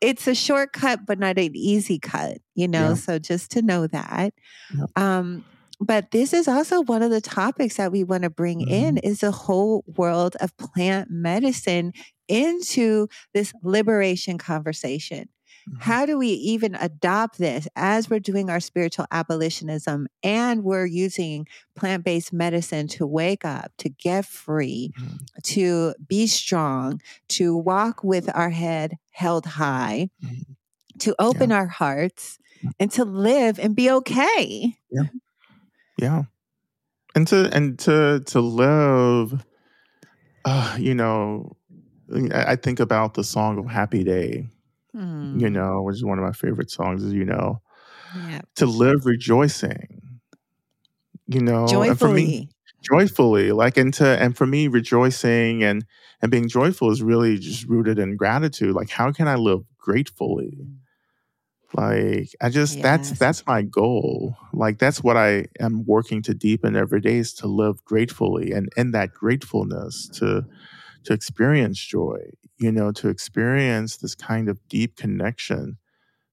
It's 0.00 0.26
a 0.28 0.34
shortcut, 0.34 1.06
but 1.06 1.18
not 1.18 1.38
an 1.38 1.56
easy 1.56 1.98
cut, 1.98 2.38
you 2.54 2.68
know? 2.68 2.90
Yeah. 2.90 2.94
So 2.94 3.18
just 3.18 3.50
to 3.52 3.62
know 3.62 3.86
that. 3.88 4.32
Yeah. 4.72 4.84
Um, 4.96 5.44
but 5.80 6.10
this 6.10 6.32
is 6.32 6.48
also 6.48 6.82
one 6.82 7.02
of 7.02 7.10
the 7.10 7.20
topics 7.20 7.76
that 7.76 7.92
we 7.92 8.02
want 8.04 8.24
to 8.24 8.30
bring 8.30 8.60
in 8.60 8.96
Mm-hmm. 8.96 9.06
is 9.06 9.20
the 9.20 9.30
whole 9.30 9.84
world 9.96 10.36
of 10.40 10.56
plant 10.56 11.08
medicine 11.10 11.92
into 12.28 13.08
this 13.32 13.52
liberation 13.62 14.38
conversation. 14.38 15.28
Mhm. 15.68 15.80
How 15.80 16.06
do 16.06 16.16
we 16.18 16.28
even 16.28 16.74
adopt 16.76 17.38
this 17.38 17.68
as 17.76 18.08
we're 18.08 18.20
doing 18.20 18.48
our 18.50 18.60
spiritual 18.60 19.06
abolitionism 19.10 20.06
and 20.22 20.64
we're 20.64 20.86
using 20.86 21.46
plant 21.74 22.04
based 22.04 22.32
medicine 22.32 22.86
to 22.88 23.06
wake 23.06 23.44
up, 23.44 23.72
to 23.78 23.88
get 23.88 24.24
free, 24.24 24.92
Mhm. 24.98 25.18
to 25.44 25.94
be 26.06 26.26
strong, 26.26 27.00
to 27.28 27.56
walk 27.56 28.02
with 28.02 28.28
our 28.34 28.50
head 28.50 28.96
held 29.10 29.44
high, 29.46 30.10
Mhm. 30.22 30.56
to 31.00 31.14
open 31.18 31.52
our 31.52 31.66
hearts, 31.66 32.38
and 32.80 32.90
to 32.92 33.04
live 33.04 33.58
and 33.58 33.74
be 33.76 33.90
okay? 33.90 34.76
Yeah. 36.00 36.22
And 37.14 37.26
to 37.28 37.50
and 37.52 37.78
to 37.80 38.20
to 38.26 38.40
live 38.40 39.44
uh, 40.44 40.76
you 40.78 40.94
know, 40.94 41.56
I 42.32 42.56
think 42.56 42.80
about 42.80 43.14
the 43.14 43.24
song 43.24 43.58
of 43.58 43.66
Happy 43.66 44.02
Day, 44.04 44.48
Hmm. 44.92 45.38
you 45.38 45.50
know, 45.50 45.82
which 45.82 45.96
is 45.96 46.04
one 46.04 46.18
of 46.18 46.24
my 46.24 46.32
favorite 46.32 46.70
songs, 46.70 47.04
as 47.04 47.12
you 47.12 47.24
know. 47.24 47.60
Yeah. 48.28 48.40
To 48.56 48.66
live 48.66 49.04
rejoicing. 49.06 50.00
You 51.26 51.40
know, 51.42 51.66
and 51.82 51.98
for 51.98 52.08
me 52.08 52.24
Joyfully. 52.24 52.48
joyfully 52.82 53.52
like 53.52 53.76
and 53.76 53.92
to 53.94 54.06
and 54.06 54.34
for 54.36 54.46
me 54.46 54.66
rejoicing 54.68 55.62
and 55.62 55.84
and 56.22 56.30
being 56.30 56.48
joyful 56.48 56.90
is 56.90 57.02
really 57.02 57.36
just 57.38 57.66
rooted 57.68 57.98
in 57.98 58.16
gratitude 58.16 58.74
like 58.74 58.88
how 58.88 59.12
can 59.12 59.28
i 59.28 59.34
live 59.34 59.60
gratefully 59.76 60.56
like 61.74 62.30
i 62.40 62.48
just 62.48 62.80
that's 62.80 63.10
that's 63.18 63.44
my 63.46 63.60
goal 63.62 64.34
like 64.54 64.78
that's 64.78 65.02
what 65.02 65.16
i 65.18 65.44
am 65.60 65.84
working 65.84 66.22
to 66.22 66.32
deepen 66.32 66.76
every 66.76 67.00
day 67.00 67.16
is 67.16 67.34
to 67.34 67.46
live 67.46 67.84
gratefully 67.84 68.52
and 68.52 68.70
in 68.76 68.92
that 68.92 69.12
gratefulness 69.12 70.08
to 70.08 70.42
to 71.04 71.12
experience 71.12 71.78
joy 71.78 72.18
you 72.58 72.72
know 72.72 72.92
to 72.92 73.08
experience 73.08 73.96
this 73.96 74.14
kind 74.14 74.48
of 74.48 74.58
deep 74.68 74.96
connection 74.96 75.78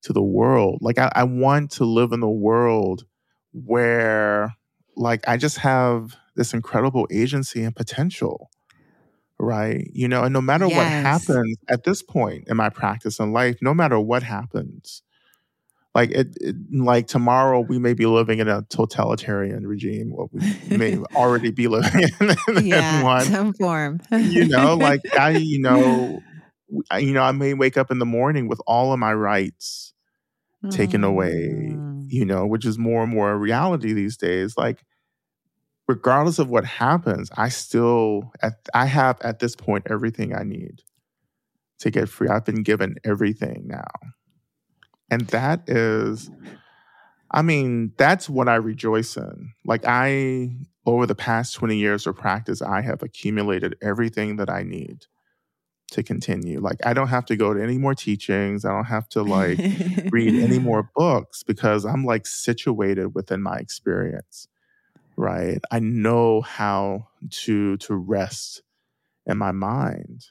to 0.01 0.13
the 0.13 0.23
world 0.23 0.79
like 0.81 0.97
i, 0.99 1.11
I 1.15 1.23
want 1.23 1.71
to 1.71 1.85
live 1.85 2.11
in 2.11 2.23
a 2.23 2.31
world 2.31 3.05
where 3.53 4.55
like 4.95 5.27
I 5.27 5.37
just 5.37 5.57
have 5.59 6.15
this 6.35 6.53
incredible 6.53 7.07
agency 7.11 7.63
and 7.63 7.75
potential, 7.75 8.49
right? 9.39 9.89
You 9.93 10.07
know, 10.07 10.23
and 10.23 10.33
no 10.33 10.41
matter 10.41 10.67
what 10.67 10.87
happens 10.87 11.57
at 11.69 11.83
this 11.83 12.01
point 12.01 12.45
in 12.47 12.57
my 12.57 12.69
practice 12.69 13.19
in 13.19 13.31
life, 13.33 13.57
no 13.61 13.73
matter 13.73 13.99
what 13.99 14.23
happens, 14.23 15.01
like 15.95 16.11
it, 16.11 16.27
it 16.41 16.55
like 16.71 17.07
tomorrow 17.07 17.61
we 17.61 17.79
may 17.79 17.93
be 17.93 18.05
living 18.05 18.39
in 18.39 18.47
a 18.47 18.61
totalitarian 18.69 19.65
regime, 19.65 20.11
or 20.13 20.29
we 20.31 20.77
may 20.77 20.97
already 21.15 21.49
be 21.51 21.67
living 21.67 22.09
in, 22.19 22.35
in 22.57 22.65
yeah, 22.67 23.01
one. 23.01 23.23
some 23.25 23.53
form. 23.53 24.01
You 24.11 24.45
know, 24.47 24.75
like 24.75 25.01
I, 25.17 25.31
you 25.31 25.59
know, 25.59 26.19
I- 26.91 26.99
you 26.99 27.13
know, 27.13 27.23
I 27.23 27.31
may 27.31 27.53
wake 27.53 27.77
up 27.77 27.89
in 27.91 27.99
the 27.99 28.05
morning 28.05 28.47
with 28.47 28.59
all 28.67 28.91
of 28.93 28.99
my 28.99 29.13
rights 29.13 29.93
taken 30.71 31.03
away, 31.03 31.75
Mm. 31.75 32.05
you 32.09 32.25
know, 32.25 32.45
which 32.47 32.65
is 32.65 32.77
more 32.79 33.03
and 33.03 33.11
more 33.13 33.31
a 33.31 33.37
reality 33.37 33.93
these 33.93 34.17
days. 34.17 34.57
Like, 34.57 34.83
regardless 35.87 36.39
of 36.39 36.49
what 36.49 36.65
happens, 36.65 37.29
I 37.37 37.49
still, 37.49 38.31
at, 38.41 38.53
I 38.73 38.85
have 38.87 39.21
at 39.21 39.37
this 39.39 39.55
point 39.55 39.85
everything 39.89 40.35
I 40.35 40.41
need 40.43 40.81
to 41.79 41.91
get 41.91 42.09
free. 42.09 42.27
I've 42.29 42.45
been 42.45 42.63
given 42.63 42.95
everything 43.03 43.65
now. 43.67 43.85
And 45.09 45.21
that 45.27 45.69
is, 45.69 46.29
I 47.31 47.41
mean, 47.41 47.93
that's 47.97 48.29
what 48.29 48.47
I 48.47 48.55
rejoice 48.55 49.17
in. 49.17 49.53
Like 49.65 49.83
I 49.85 50.55
over 50.85 51.05
the 51.05 51.15
past 51.15 51.55
20 51.55 51.77
years 51.77 52.05
of 52.07 52.15
practice, 52.15 52.61
I 52.61 52.81
have 52.81 53.01
accumulated 53.03 53.75
everything 53.81 54.35
that 54.37 54.49
I 54.49 54.63
need 54.63 55.05
to 55.91 56.03
continue. 56.03 56.59
Like 56.59 56.77
I 56.85 56.93
don't 56.93 57.07
have 57.09 57.25
to 57.27 57.35
go 57.35 57.53
to 57.53 57.61
any 57.61 57.77
more 57.77 57.95
teachings. 57.95 58.65
I 58.65 58.71
don't 58.71 58.85
have 58.85 59.07
to 59.09 59.23
like 59.23 59.59
read 60.11 60.35
any 60.35 60.59
more 60.69 60.89
books 60.95 61.43
because 61.43 61.85
I'm 61.85 62.03
like 62.05 62.25
situated 62.27 63.15
within 63.15 63.41
my 63.41 63.57
experience. 63.57 64.47
Right? 65.17 65.59
I 65.71 65.79
know 65.79 66.41
how 66.41 67.07
to 67.31 67.77
to 67.77 67.95
rest 67.95 68.61
in 69.25 69.37
my 69.37 69.51
mind. 69.51 70.25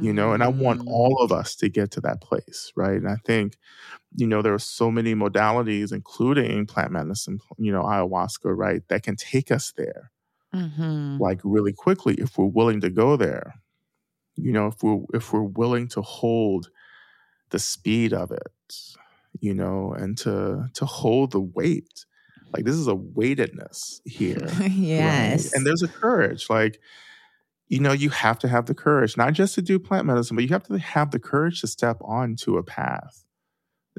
You 0.00 0.12
know, 0.12 0.32
and 0.32 0.42
I 0.42 0.48
want 0.48 0.80
Mm. 0.80 0.88
all 0.88 1.22
of 1.22 1.32
us 1.32 1.54
to 1.56 1.68
get 1.68 1.92
to 1.92 2.00
that 2.02 2.20
place, 2.20 2.72
right? 2.76 2.96
And 2.96 3.08
I 3.08 3.16
think, 3.24 3.56
you 4.16 4.26
know, 4.26 4.42
there 4.42 4.54
are 4.54 4.58
so 4.58 4.90
many 4.90 5.14
modalities, 5.14 5.92
including 5.92 6.66
plant 6.66 6.92
medicine, 6.92 7.38
you 7.58 7.70
know, 7.72 7.82
ayahuasca, 7.82 8.56
right, 8.56 8.82
that 8.88 9.02
can 9.02 9.16
take 9.16 9.50
us 9.50 9.72
there 9.76 10.10
Mhm. 10.54 11.20
like 11.20 11.40
really 11.44 11.74
quickly 11.74 12.14
if 12.14 12.38
we're 12.38 12.46
willing 12.46 12.80
to 12.80 12.88
go 12.88 13.16
there 13.18 13.52
you 14.36 14.50
know 14.50 14.68
if 14.68 14.82
we're 14.82 15.00
if 15.12 15.30
we're 15.30 15.42
willing 15.42 15.86
to 15.88 16.00
hold 16.00 16.70
the 17.50 17.58
speed 17.58 18.14
of 18.14 18.30
it 18.30 18.74
you 19.40 19.52
know 19.52 19.92
and 19.92 20.16
to 20.18 20.66
to 20.72 20.86
hold 20.86 21.32
the 21.32 21.40
weight 21.40 22.06
like 22.54 22.64
this 22.64 22.76
is 22.76 22.86
a 22.86 22.94
weightedness 22.94 24.00
here 24.06 24.38
right? 24.60 24.70
yes. 24.70 25.52
and 25.52 25.66
there's 25.66 25.82
a 25.82 25.88
courage 25.88 26.48
like 26.48 26.80
you 27.68 27.80
know 27.80 27.92
you 27.92 28.08
have 28.10 28.38
to 28.38 28.48
have 28.48 28.66
the 28.66 28.74
courage 28.74 29.16
not 29.18 29.34
just 29.34 29.54
to 29.54 29.62
do 29.62 29.78
plant 29.78 30.06
medicine 30.06 30.34
but 30.36 30.44
you 30.44 30.50
have 30.50 30.64
to 30.66 30.78
have 30.78 31.10
the 31.10 31.20
courage 31.20 31.60
to 31.60 31.66
step 31.66 31.98
onto 32.00 32.56
a 32.56 32.62
path 32.62 33.24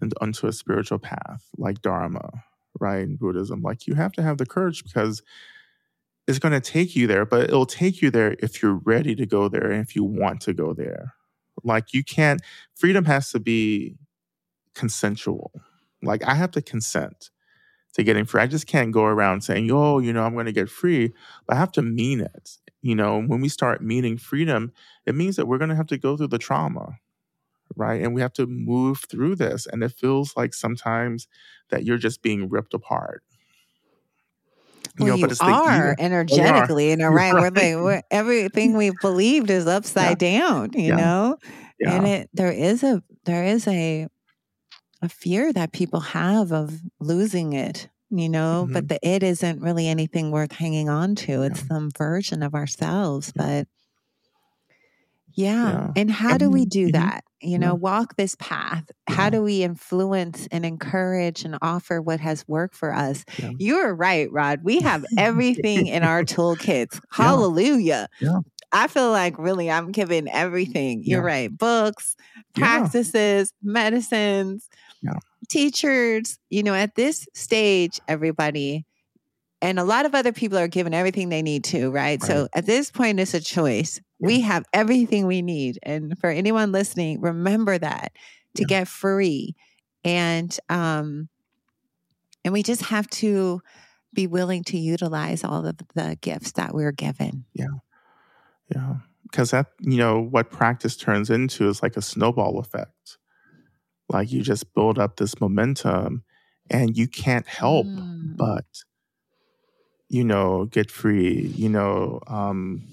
and 0.01 0.13
onto 0.21 0.47
a 0.47 0.53
spiritual 0.53 0.99
path 0.99 1.47
like 1.57 1.81
dharma 1.81 2.43
right 2.79 3.01
in 3.01 3.15
buddhism. 3.15 3.61
Like 3.61 3.87
you 3.87 3.95
have 3.95 4.11
to 4.13 4.23
have 4.23 4.37
the 4.37 4.45
courage 4.45 4.83
because 4.83 5.21
it's 6.27 6.39
going 6.39 6.53
to 6.53 6.61
take 6.61 6.95
you 6.95 7.07
there 7.07 7.25
but 7.25 7.43
it'll 7.43 7.65
take 7.65 8.01
you 8.01 8.11
there 8.11 8.35
if 8.39 8.61
you're 8.61 8.79
ready 8.85 9.15
to 9.15 9.25
go 9.25 9.47
there 9.47 9.71
and 9.71 9.81
if 9.81 9.95
you 9.95 10.03
want 10.03 10.41
to 10.41 10.53
go 10.53 10.73
there. 10.73 11.13
Like 11.63 11.93
you 11.93 12.03
can't 12.03 12.41
freedom 12.75 13.05
has 13.05 13.31
to 13.31 13.39
be 13.39 13.95
consensual. 14.73 15.51
Like 16.01 16.23
i 16.23 16.33
have 16.33 16.51
to 16.51 16.61
consent 16.61 17.29
to 17.93 18.03
getting 18.03 18.25
free. 18.25 18.41
I 18.41 18.47
just 18.47 18.67
can't 18.67 18.91
go 18.91 19.03
around 19.03 19.41
saying 19.41 19.69
oh 19.71 19.99
you 19.99 20.13
know 20.13 20.23
i'm 20.23 20.33
going 20.33 20.45
to 20.45 20.51
get 20.51 20.69
free 20.69 21.13
but 21.47 21.55
i 21.55 21.59
have 21.59 21.71
to 21.73 21.81
mean 21.81 22.21
it. 22.21 22.57
You 22.81 22.95
know 22.95 23.21
when 23.21 23.41
we 23.41 23.49
start 23.49 23.83
meaning 23.83 24.17
freedom 24.17 24.71
it 25.05 25.15
means 25.15 25.35
that 25.35 25.47
we're 25.47 25.57
going 25.57 25.71
to 25.71 25.75
have 25.75 25.87
to 25.87 25.97
go 25.97 26.15
through 26.15 26.27
the 26.27 26.37
trauma 26.37 26.99
right 27.75 28.01
and 28.01 28.13
we 28.13 28.21
have 28.21 28.33
to 28.33 28.45
move 28.47 28.99
through 29.09 29.35
this 29.35 29.65
and 29.67 29.83
it 29.83 29.91
feels 29.91 30.35
like 30.37 30.53
sometimes 30.53 31.27
that 31.69 31.83
you're 31.85 31.97
just 31.97 32.21
being 32.21 32.49
ripped 32.49 32.73
apart 32.73 33.23
well, 34.99 35.17
you, 35.17 35.25
it's 35.25 35.39
the 35.39 35.45
are 35.45 35.95
energetically 35.97 36.91
in 36.91 36.99
a 36.99 37.03
You're 37.03 37.11
right. 37.11 37.33
We're 37.33 37.49
like 37.49 37.75
we're, 37.75 38.01
everything 38.11 38.73
we've 38.75 38.99
believed 38.99 39.49
is 39.49 39.67
upside 39.67 40.17
down, 40.17 40.71
you 40.73 40.89
Yeah. 40.89 40.95
know. 40.95 41.37
yeah 41.79 41.95
And 41.95 42.07
it 42.07 42.29
there 42.33 42.51
is 42.51 42.83
a 42.83 43.01
there 43.25 43.45
is 43.45 43.67
a 43.67 44.07
a 45.01 45.09
fear 45.09 45.53
that 45.53 45.71
people 45.71 45.99
have 46.01 46.51
of 46.51 46.79
losing 46.99 47.53
it, 47.53 47.87
you 48.09 48.29
know. 48.29 48.63
Mm-hmm. 48.65 48.73
But 48.73 48.89
the 48.89 48.99
it 49.07 49.23
isn't 49.23 49.61
really 49.61 49.87
anything 49.87 50.31
worth 50.31 50.51
hanging 50.51 50.89
on 50.89 51.15
to. 51.15 51.43
It's 51.43 51.65
some 51.67 51.91
version 51.97 52.43
of 52.43 52.53
ourselves, 52.55 53.31
but. 53.35 53.67
Yeah. 55.39 55.71
Yeah. 55.71 55.91
And 55.95 56.11
how 56.11 56.37
do 56.37 56.49
we 56.49 56.65
do 56.65 56.87
mhm. 56.87 56.91
that? 56.93 57.23
You 57.41 57.57
know, 57.57 57.67
Yeah. 57.67 57.73
walk 57.73 58.17
this 58.17 58.35
path. 58.35 58.83
How 59.07 59.29
do 59.29 59.41
we 59.41 59.63
influence 59.63 60.47
and 60.51 60.65
encourage 60.65 61.45
and 61.45 61.57
offer 61.61 62.01
what 62.01 62.19
has 62.19 62.45
worked 62.47 62.75
for 62.75 62.93
us? 62.93 63.23
Yeah. 63.37 63.51
You're 63.57 63.95
right, 63.95 64.29
Rod. 64.31 64.59
We 64.63 64.79
have 64.81 65.05
everything 65.17 65.87
in 65.87 66.03
our 66.03 66.23
toolkits. 66.23 66.99
Hallelujah. 67.11 68.09
Yeah. 68.19 68.39
I 68.73 68.87
feel 68.87 69.11
like 69.11 69.39
really 69.39 69.71
I'm 69.71 69.91
giving 69.91 70.27
everything. 70.27 71.03
You're 71.05 71.21
Yeah. 71.27 71.33
right. 71.33 71.57
Books, 71.57 72.15
Yeah. 72.57 72.65
practices, 72.65 73.53
medicines, 73.63 74.67
Yeah. 75.01 75.13
teachers. 75.47 76.37
You 76.49 76.63
know, 76.63 76.73
at 76.75 76.95
this 76.95 77.25
stage, 77.33 77.99
everybody, 78.09 78.85
and 79.61 79.79
a 79.79 79.83
lot 79.83 80.05
of 80.05 80.15
other 80.15 80.31
people 80.31 80.57
are 80.57 80.67
given 80.67 80.93
everything 80.93 81.29
they 81.29 81.41
need 81.41 81.63
to, 81.65 81.89
right? 81.91 82.21
So 82.23 82.47
at 82.53 82.65
this 82.65 82.91
point, 82.91 83.19
it's 83.19 83.33
a 83.33 83.41
choice. 83.41 83.99
We 84.19 84.41
have 84.41 84.65
everything 84.73 85.25
we 85.27 85.41
need. 85.41 85.79
And 85.83 86.17
for 86.19 86.29
anyone 86.29 86.71
listening, 86.71 87.21
remember 87.21 87.77
that 87.77 88.11
to 88.55 88.61
Yeah. 88.63 88.67
get 88.67 88.87
free. 88.87 89.55
And 90.03 90.57
um 90.69 91.29
and 92.45 92.53
we 92.53 92.63
just 92.63 92.83
have 92.83 93.07
to 93.09 93.61
be 94.13 94.27
willing 94.27 94.63
to 94.65 94.77
utilize 94.77 95.43
all 95.43 95.65
of 95.67 95.77
the 95.93 96.17
gifts 96.21 96.53
that 96.53 96.73
we're 96.73 96.93
given. 96.93 97.45
Yeah. 97.53 97.67
Yeah. 98.73 98.95
Because 99.23 99.51
that, 99.51 99.67
you 99.81 99.97
know, 99.97 100.19
what 100.21 100.49
practice 100.49 100.95
turns 100.97 101.29
into 101.29 101.67
is 101.67 101.83
like 101.83 101.95
a 101.97 102.01
snowball 102.01 102.57
effect. 102.59 103.17
Like 104.09 104.31
you 104.31 104.41
just 104.41 104.73
build 104.73 104.97
up 104.97 105.17
this 105.17 105.39
momentum 105.39 106.23
and 106.71 106.97
you 106.97 107.07
can't 107.07 107.45
help 107.47 107.85
Mm. 107.85 108.37
but, 108.37 108.65
you 110.09 110.23
know, 110.23 110.65
get 110.65 110.91
free. 110.91 111.53
You 111.55 111.69
know, 111.69 112.19
um, 112.27 112.83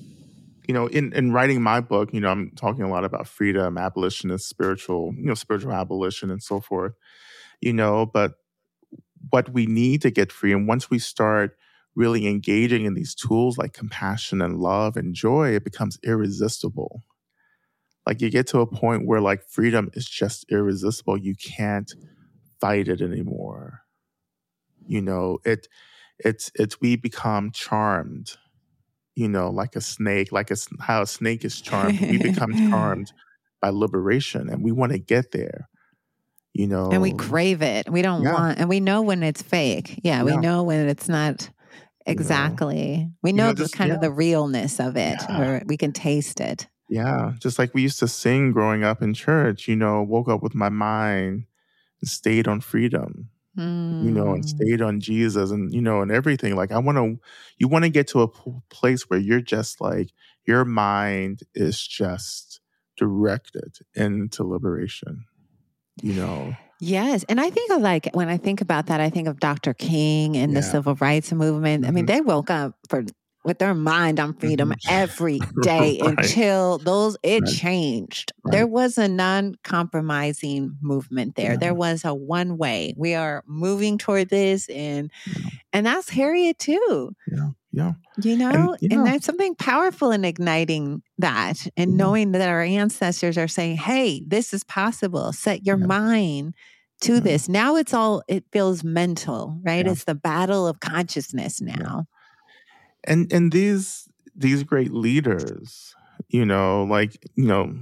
you 0.69 0.75
know, 0.75 0.87
in, 0.89 1.13
in 1.13 1.33
writing 1.33 1.63
my 1.63 1.81
book, 1.81 2.13
you 2.13 2.21
know, 2.21 2.29
I'm 2.29 2.51
talking 2.57 2.83
a 2.85 2.91
lot 2.91 3.05
about 3.05 3.29
freedom, 3.29 3.79
abolitionist, 3.79 4.49
spiritual, 4.49 5.15
you 5.17 5.27
know, 5.27 5.35
spiritual 5.35 5.73
abolition 5.73 6.31
and 6.31 6.43
so 6.43 6.61
forth, 6.61 6.93
you 7.61 7.73
know, 7.73 8.07
but 8.07 8.35
what 9.31 9.49
we 9.53 9.67
need 9.67 10.03
to 10.03 10.11
get 10.11 10.33
free, 10.33 10.53
and 10.53 10.69
once 10.69 10.91
we 10.91 10.99
start 10.99 11.57
really 11.95 12.27
engaging 12.27 12.85
in 12.85 12.95
these 12.95 13.15
tools 13.15 13.59
like 13.59 13.73
compassion 13.73 14.43
and 14.43 14.59
love 14.59 14.97
and 14.97 15.15
joy, 15.15 15.51
it 15.55 15.65
becomes 15.65 15.99
irresistible. 16.05 17.03
Like 18.07 18.21
you 18.21 18.31
get 18.31 18.47
to 18.49 18.61
a 18.61 18.67
point 18.67 19.07
where 19.07 19.21
like 19.21 19.43
freedom 19.45 19.91
is 19.95 20.07
just 20.09 20.45
irresistible. 20.51 21.17
You 21.19 21.35
can't 21.35 21.93
fight 22.61 22.89
it 22.89 23.01
anymore. 23.01 23.83
You 24.87 25.03
know, 25.03 25.39
it 25.45 25.69
it's 26.19 26.51
it's 26.55 26.81
we 26.81 26.97
become 26.97 27.51
charmed, 27.51 28.37
you 29.15 29.29
know, 29.29 29.51
like 29.51 29.77
a 29.77 29.81
snake, 29.81 30.33
like 30.33 30.51
a, 30.51 30.57
how 30.81 31.03
a 31.03 31.07
snake 31.07 31.45
is 31.45 31.61
charmed. 31.61 32.01
we 32.01 32.19
become 32.19 32.53
charmed 32.71 33.13
by 33.61 33.71
liberation 33.71 34.49
and 34.49 34.63
we 34.63 34.73
want 34.73 34.93
to 34.93 34.99
get 34.99 35.33
there. 35.33 35.69
You 36.55 36.67
know, 36.67 36.91
and 36.91 37.03
we 37.03 37.13
crave 37.13 37.61
it. 37.61 37.91
We 37.91 38.01
don't 38.01 38.23
Yeah. 38.23 38.33
want, 38.33 38.59
and 38.59 38.69
we 38.69 38.81
know 38.81 39.03
when 39.03 39.23
it's 39.23 39.43
fake. 39.43 40.01
Yeah, 40.03 40.23
we 40.23 40.39
know 40.39 40.63
when 40.63 40.89
it's 40.89 41.07
not 41.09 41.51
exactly. 42.07 43.11
We 43.23 43.31
You 43.31 43.37
know, 43.37 43.47
know, 43.49 43.53
the 43.53 43.65
just- 43.65 43.75
kind 43.75 43.93
of 43.93 44.01
the 44.01 44.11
realness 44.11 44.81
of 44.81 44.97
it, 44.97 45.19
Yeah. 45.29 45.41
or 45.43 45.63
we 45.67 45.77
can 45.77 45.93
taste 45.93 46.41
it. 46.41 46.67
Yeah, 46.89 47.33
just 47.41 47.59
like 47.59 47.75
we 47.75 47.83
used 47.83 47.99
to 47.99 48.09
sing 48.09 48.53
growing 48.53 48.85
up 48.85 49.03
in 49.03 49.13
church, 49.13 49.67
you 49.69 49.77
know, 49.77 50.03
woke 50.03 50.29
up 50.29 50.43
with 50.43 50.55
my 50.55 50.69
mind 50.69 51.45
and 52.01 52.09
stayed 52.09 52.47
on 52.49 52.61
freedom, 52.61 53.29
you 53.99 54.11
know, 54.13 54.35
and 54.35 54.45
Mm. 54.45 54.49
stayed 54.49 54.83
on 54.83 55.01
Jesus 55.01 55.51
and, 55.51 55.73
you 55.75 55.81
know, 55.81 56.03
and 56.03 56.11
everything. 56.13 56.57
Like, 56.57 56.73
I 56.73 56.79
want 56.79 56.99
to, 56.99 57.19
you 57.59 57.69
want 57.69 57.85
to 57.85 57.91
get 57.91 58.09
to 58.09 58.23
a 58.23 58.29
p- 58.29 58.53
place 58.69 59.09
where 59.09 59.19
you're 59.19 59.41
just 59.41 59.81
like, 59.81 60.11
your 60.47 60.65
mind 60.65 61.41
is 61.55 61.87
just 61.87 62.61
directed 62.97 63.79
into 63.95 64.45
liberation, 64.45 65.25
you 66.03 66.13
know? 66.15 66.57
Yes. 66.79 67.25
And 67.29 67.41
I 67.41 67.49
think 67.49 67.71
of 67.73 67.81
like, 67.81 68.11
when 68.13 68.29
I 68.29 68.37
think 68.37 68.61
about 68.61 68.87
that, 68.87 69.01
I 69.01 69.09
think 69.09 69.29
of 69.29 69.41
Dr. 69.41 69.73
King 69.73 70.37
and 70.37 70.55
the 70.55 70.61
civil 70.63 70.95
rights 70.97 71.33
movement. 71.33 71.87
I 71.87 71.91
mean, 71.91 72.05
Mhm. 72.05 72.09
they 72.09 72.21
woke 72.21 72.51
up 72.51 72.77
for 72.91 73.03
with 73.47 73.59
their 73.59 73.75
mind 73.75 74.21
on 74.21 74.35
freedom 74.35 74.71
Mhm. 74.71 74.77
every 74.91 75.39
day 75.63 75.99
Right. 76.03 76.19
until 76.19 76.79
those 76.79 77.17
it 77.23 77.43
Right. 77.45 77.53
changed. 77.55 78.33
Right. 78.45 78.53
There 78.53 78.67
was 78.67 78.99
a 78.99 79.09
non-compromising 79.09 80.77
movement 80.83 81.37
there. 81.37 81.53
Yeah. 81.53 81.57
There 81.59 81.75
was 81.75 82.05
a 82.05 82.15
one 82.15 82.59
way. 82.59 82.93
We 82.97 83.15
are 83.15 83.43
moving 83.47 83.99
toward 83.99 84.29
this 84.29 84.69
and 84.69 85.11
Yeah. 85.27 85.49
and 85.73 85.87
that's 85.87 86.11
Harriet 86.11 86.59
too. 86.59 87.15
Yeah. 87.31 87.51
Yeah. 87.73 87.93
You 88.23 88.37
know, 88.39 88.77
yeah. 88.81 88.89
and 88.97 89.07
there's 89.07 89.25
something 89.25 89.55
powerful 89.55 90.11
in 90.11 90.25
igniting 90.25 91.03
that 91.19 91.67
and 91.77 91.91
Yeah. 91.93 91.97
knowing 91.97 92.33
that 92.33 92.49
our 92.49 92.63
ancestors 92.63 93.37
are 93.37 93.49
saying, 93.49 93.77
hey, 93.77 94.25
this 94.27 94.55
is 94.55 94.65
possible. 94.65 95.33
Set 95.33 95.67
your 95.67 95.77
mind 95.77 96.55
to 97.03 97.21
this. 97.21 97.47
Now 97.49 97.77
it's 97.77 97.93
all, 97.93 98.23
it 98.29 98.45
feels 98.51 98.83
mental, 98.83 99.61
right? 99.63 99.87
It's 99.87 100.05
the 100.05 100.15
battle 100.15 100.67
of 100.67 100.81
consciousness 100.81 101.61
now. 101.61 102.07
And 103.07 103.33
and 103.33 103.53
these 103.53 104.09
these 104.35 104.63
great 104.63 104.93
leaders 104.93 105.95
you 106.29 106.45
know 106.45 106.85
like 106.85 107.25
you 107.37 107.47
know 107.47 107.73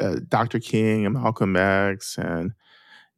uh, 0.00 0.16
dr 0.28 0.58
king 0.60 1.04
and 1.06 1.14
malcolm 1.14 1.56
x 1.56 2.16
and 2.18 2.52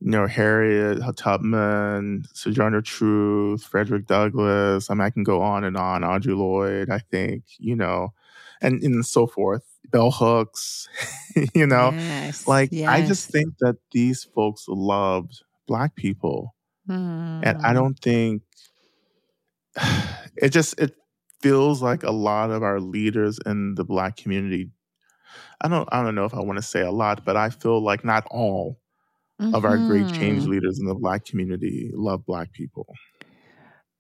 you 0.01 0.11
know 0.11 0.27
harriet 0.27 0.99
tubman 1.17 2.25
sojourner 2.35 2.81
truth 2.83 3.65
frederick 3.65 4.07
douglass 4.07 4.91
i 4.91 4.95
mean 4.95 5.03
i 5.03 5.11
can 5.11 5.25
go 5.25 5.43
on 5.43 5.65
and 5.65 5.77
on 5.77 6.03
Audre 6.03 6.37
Lorde 6.37 6.91
i 6.91 6.99
think 6.99 7.45
you 7.59 7.77
know 7.77 8.13
and 8.61 8.83
and 8.83 9.05
so 9.07 9.27
forth 9.27 9.65
bell 9.91 10.11
hooks 10.11 10.89
you 11.55 11.67
know 11.67 11.95
yes. 11.97 12.47
like 12.47 12.75
i 12.87 13.03
just 13.03 13.31
think 13.31 13.55
that 13.61 13.77
these 13.93 14.25
folks 14.25 14.65
loved 14.69 15.43
black 15.67 15.95
people 15.97 16.55
And 17.43 17.57
I 17.65 17.73
Mm. 17.73 17.75
don't 17.75 17.99
think 18.01 18.43
it 20.37 20.51
just 20.51 20.79
it 20.81 20.95
feels 21.43 21.83
like 21.83 22.03
a 22.03 22.11
lot 22.11 22.51
of 22.51 22.63
our 22.63 22.81
leaders 22.81 23.39
in 23.47 23.75
the 23.75 23.85
black 23.85 24.17
community 24.17 24.71
I 25.61 25.69
don't 25.69 25.89
I 25.93 26.03
don't 26.03 26.15
know 26.15 26.25
if 26.25 26.35
I 26.35 26.41
want 26.41 26.59
to 26.59 26.63
say 26.63 26.83
a 26.83 26.91
lot, 26.91 27.25
but 27.25 27.37
I 27.37 27.51
feel 27.51 27.83
like 27.83 28.05
not 28.05 28.27
all 28.31 28.79
of 29.53 29.65
our 29.65 29.79
great 29.79 30.09
change 30.09 30.45
Mhm. 30.45 30.49
leaders 30.51 30.79
in 30.81 30.87
the 30.87 30.95
black 30.95 31.25
community 31.25 31.91
love 31.95 32.25
black 32.27 32.53
people. 32.53 32.87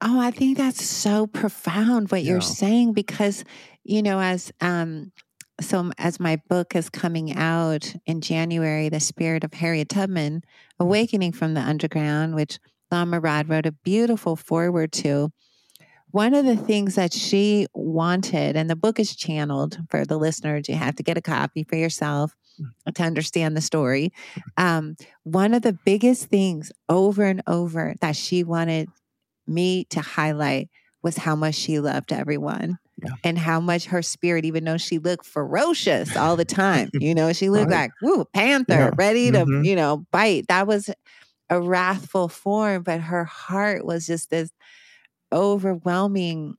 Oh, 0.01 0.21
I 0.21 0.31
think 0.31 0.59
that's 0.59 0.85
so 0.85 1.27
profound 1.27 2.11
what 2.11 2.25
you're 2.25 2.41
saying 2.41 2.93
because, 2.93 3.45
you 3.85 4.03
know, 4.03 4.21
as 4.21 4.53
um 4.61 5.13
so 5.61 5.93
as 5.99 6.19
my 6.19 6.37
book 6.49 6.75
is 6.75 6.91
coming 6.91 7.33
out 7.37 7.95
in 8.07 8.21
January, 8.21 8.89
The 8.89 8.99
Spirit 9.01 9.45
of 9.45 9.55
Harriet 9.55 9.89
Tubman, 9.89 10.43
Awakening 10.81 11.33
from 11.33 11.55
the 11.55 11.61
Underground, 11.61 12.35
which 12.35 12.59
Lama 12.91 13.21
Rod 13.21 13.49
wrote 13.49 13.67
a 13.67 13.73
beautiful 13.73 14.37
foreword 14.37 14.93
to. 14.95 15.31
One 16.15 16.33
of 16.33 16.45
the 16.47 16.57
things 16.57 16.95
that 16.95 17.13
she 17.13 17.67
wanted, 17.75 18.55
and 18.57 18.71
the 18.71 18.77
book 18.77 19.01
is 19.01 19.17
channeled 19.17 19.79
for 19.91 20.05
the 20.07 20.17
listeners, 20.17 20.69
you 20.69 20.77
have 20.77 20.95
to 20.95 21.03
get 21.03 21.19
a 21.19 21.21
copy 21.21 21.65
for 21.65 21.75
yourself 21.75 22.37
to 22.95 23.03
understand 23.03 23.57
the 23.57 23.61
story. 23.61 24.13
Um, 24.57 24.95
one 25.25 25.55
of 25.55 25.63
the 25.63 25.73
biggest 25.73 26.27
things 26.27 26.71
over 26.89 27.25
and 27.25 27.43
over 27.49 27.97
that 28.01 28.15
she 28.15 28.45
wanted 28.45 28.91
me 29.49 29.87
to 29.87 30.01
highlight 30.01 30.71
was 31.03 31.17
how 31.17 31.35
much 31.35 31.57
she 31.57 31.81
loved 31.81 32.13
everyone 32.13 32.79
Yeah. 33.03 33.15
and 33.25 33.37
how 33.37 33.59
much 33.59 33.87
her 33.87 34.01
spirit, 34.01 34.45
even 34.45 34.63
though 34.63 34.77
she 34.79 34.99
looked 35.01 35.27
ferocious 35.27 36.17
all 36.17 36.37
the 36.37 36.45
time, 36.45 36.91
you 37.01 37.17
know, 37.17 37.33
she 37.33 37.51
looked 37.51 37.73
Right. 37.73 37.91
like, 37.91 37.93
woo, 38.01 38.25
panther, 38.33 38.73
Yeah. 38.73 38.91
ready 38.97 39.33
to, 39.33 39.47
Mhm. 39.47 39.65
you 39.67 39.75
know, 39.75 40.07
bite. 40.13 40.47
That 40.47 40.69
was 40.69 40.91
a 41.51 41.61
wrathful 41.61 42.29
form, 42.29 42.85
but 42.85 43.01
her 43.01 43.25
heart 43.25 43.85
was 43.85 44.07
just 44.07 44.31
this 44.31 44.51
overwhelming 45.35 46.57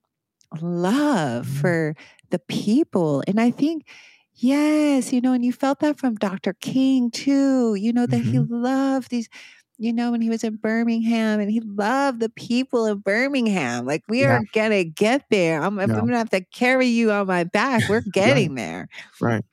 love 0.62 1.48
Mhm. 1.48 1.48
for 1.48 1.96
the 2.30 2.40
people. 2.40 3.24
And 3.28 3.40
I 3.40 3.52
think, 3.52 3.88
yes, 4.36 5.12
you 5.14 5.22
know, 5.22 5.34
and 5.34 5.44
you 5.46 5.52
felt 5.54 5.80
that 5.80 6.00
from 6.00 6.16
Dr. 6.16 6.54
King 6.54 7.12
too, 7.12 7.76
you 7.76 7.92
know, 7.94 8.06
that 8.08 8.20
he 8.20 8.40
Mhm. 8.40 8.48
loved 8.50 9.10
these, 9.12 9.30
you 9.78 9.92
know, 9.94 10.12
when 10.12 10.22
he 10.22 10.30
was 10.30 10.44
in 10.44 10.56
Birmingham 10.58 11.40
and 11.40 11.52
he 11.52 11.60
loved 11.62 12.20
the 12.22 12.30
people 12.30 12.86
of 12.86 13.04
Birmingham. 13.04 13.86
Like, 13.86 14.04
we 14.08 14.24
Yeah. 14.24 14.26
are 14.26 14.42
going 14.54 14.72
to 14.72 14.86
get 14.86 15.24
there. 15.30 15.62
I'm, 15.62 15.78
I'm 15.80 15.90
going 15.92 16.10
to 16.12 16.18
have 16.18 16.30
to 16.32 16.46
carry 16.54 16.88
you 16.88 17.12
on 17.12 17.28
my 17.28 17.44
back. 17.44 17.90
We're 17.90 18.02
getting 18.12 18.56
there 18.56 18.88
Right. 19.20 19.44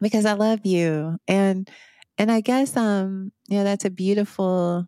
because 0.00 0.24
I 0.24 0.32
love 0.34 0.64
you. 0.66 1.16
And, 1.28 1.68
and 2.18 2.30
I 2.30 2.40
guess, 2.40 2.76
um, 2.76 3.32
you 3.48 3.58
know, 3.58 3.64
that's 3.64 3.84
a 3.84 3.90
beautiful 3.90 4.86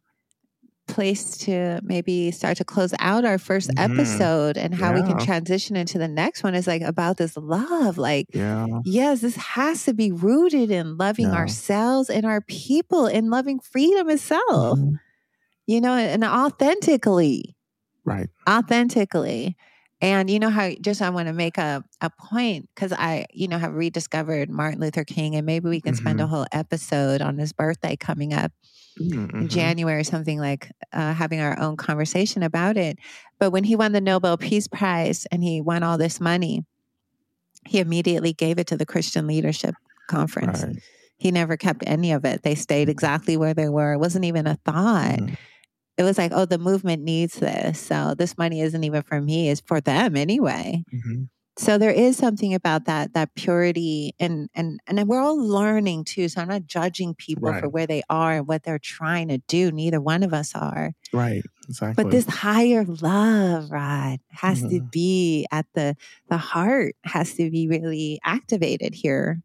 place 0.86 1.38
to 1.38 1.80
maybe 1.82 2.30
start 2.30 2.56
to 2.58 2.64
close 2.64 2.92
out 2.98 3.24
our 3.24 3.38
1st 3.38 3.70
Mhm. 3.70 3.90
episode 3.98 4.56
and 4.58 4.74
how 4.74 4.92
we 4.92 5.02
can 5.02 5.18
transition 5.18 5.76
into 5.76 5.98
the 5.98 6.08
next 6.08 6.42
one 6.42 6.54
is 6.54 6.66
like 6.66 6.82
about 6.82 7.16
this 7.16 7.36
love. 7.36 7.96
Like, 7.98 8.26
Yeah. 8.34 8.66
yes, 8.84 9.20
this 9.20 9.36
has 9.36 9.84
to 9.84 9.94
be 9.94 10.12
rooted 10.12 10.70
in 10.70 10.96
loving 10.96 11.26
Yeah. 11.26 11.34
ourselves 11.36 12.10
and 12.10 12.26
our 12.26 12.40
people 12.42 13.06
and 13.06 13.30
loving 13.30 13.58
freedom 13.60 14.10
itself, 14.10 14.78
Mhm. 14.78 15.00
you 15.66 15.80
know, 15.80 15.94
and 15.94 16.22
authentically, 16.24 17.56
Right. 18.04 18.28
authentically. 18.48 19.56
And 20.00 20.28
you 20.28 20.38
know 20.38 20.50
how 20.50 20.70
just 20.82 21.00
I 21.00 21.08
want 21.08 21.28
to 21.28 21.32
make 21.32 21.56
a, 21.56 21.82
a 22.02 22.10
point 22.10 22.68
because 22.74 22.92
I, 22.92 23.24
you 23.32 23.48
know, 23.48 23.56
have 23.58 23.72
rediscovered 23.72 24.50
Martin 24.50 24.80
Luther 24.80 25.04
King 25.04 25.34
and 25.34 25.46
maybe 25.46 25.68
we 25.70 25.80
can 25.80 25.94
spend 25.94 26.20
a 26.20 26.24
Mhm. 26.24 26.28
whole 26.28 26.46
episode 26.52 27.22
on 27.22 27.38
his 27.38 27.52
birthday 27.54 27.96
coming 27.96 28.34
up 28.34 28.52
in 28.98 29.28
Mhm. 29.28 29.48
January, 29.48 30.04
something 30.04 30.38
like 30.38 30.70
uh, 30.92 31.12
having 31.14 31.40
our 31.40 31.58
own 31.58 31.76
conversation 31.76 32.42
about 32.42 32.76
it. 32.76 32.98
But 33.38 33.50
when 33.50 33.64
he 33.64 33.76
won 33.76 33.92
the 33.92 34.00
Nobel 34.00 34.36
Peace 34.36 34.68
Prize 34.68 35.26
and 35.32 35.42
he 35.42 35.60
won 35.60 35.82
all 35.82 35.98
this 35.98 36.20
money, 36.20 36.64
he 37.66 37.78
immediately 37.80 38.32
gave 38.32 38.58
it 38.58 38.66
to 38.68 38.76
the 38.76 38.86
Christian 38.86 39.26
Leadership 39.26 39.74
Conference. 40.08 40.62
Right. 40.62 40.76
He 41.16 41.30
never 41.30 41.56
kept 41.56 41.82
any 41.86 42.12
of 42.12 42.24
it. 42.24 42.42
They 42.42 42.54
stayed 42.54 42.88
exactly 42.88 43.36
where 43.36 43.54
they 43.54 43.68
were. 43.68 43.94
It 43.94 43.98
wasn't 43.98 44.24
even 44.26 44.46
a 44.46 44.58
thought. 44.64 45.18
Mhm. 45.18 45.36
It 45.96 46.02
was 46.02 46.18
like, 46.18 46.32
oh, 46.34 46.44
the 46.44 46.58
movement 46.58 47.02
needs 47.02 47.34
this. 47.36 47.78
So 47.80 48.14
this 48.16 48.36
money 48.36 48.60
isn't 48.60 48.82
even 48.84 49.02
for 49.02 49.20
me, 49.20 49.48
it's 49.48 49.60
for 49.60 49.80
them 49.80 50.16
anyway. 50.16 50.82
Mhm. 50.92 51.28
So 51.56 51.78
there 51.78 51.90
is 51.90 52.16
something 52.16 52.52
about 52.52 52.86
that 52.86 53.14
that 53.14 53.34
purity 53.36 54.12
and 54.18 54.50
and 54.54 54.80
and 54.88 55.06
we're 55.08 55.20
all 55.20 55.38
learning 55.38 56.04
too. 56.04 56.28
So 56.28 56.40
I'm 56.40 56.48
not 56.48 56.66
judging 56.66 57.14
people 57.14 57.48
for 57.60 57.68
where 57.68 57.86
they 57.86 58.02
are 58.10 58.38
and 58.38 58.48
what 58.48 58.64
they're 58.64 58.78
trying 58.80 59.28
to 59.28 59.38
do. 59.38 59.70
Neither 59.70 60.00
one 60.00 60.22
of 60.24 60.34
us 60.34 60.54
are. 60.54 60.94
Right. 61.12 61.42
Exactly. 61.68 62.02
But 62.04 62.10
this 62.10 62.26
higher 62.26 62.84
love, 62.84 63.70
Rod, 63.70 64.18
has 64.30 64.60
to 64.62 64.80
Mhm. 64.80 64.90
be 64.90 65.46
at 65.52 65.66
the 65.74 65.96
the 66.28 66.36
heart 66.38 66.96
has 67.04 67.34
to 67.34 67.50
be 67.50 67.68
really 67.68 68.20
activated 68.24 68.94
here, 68.94 69.40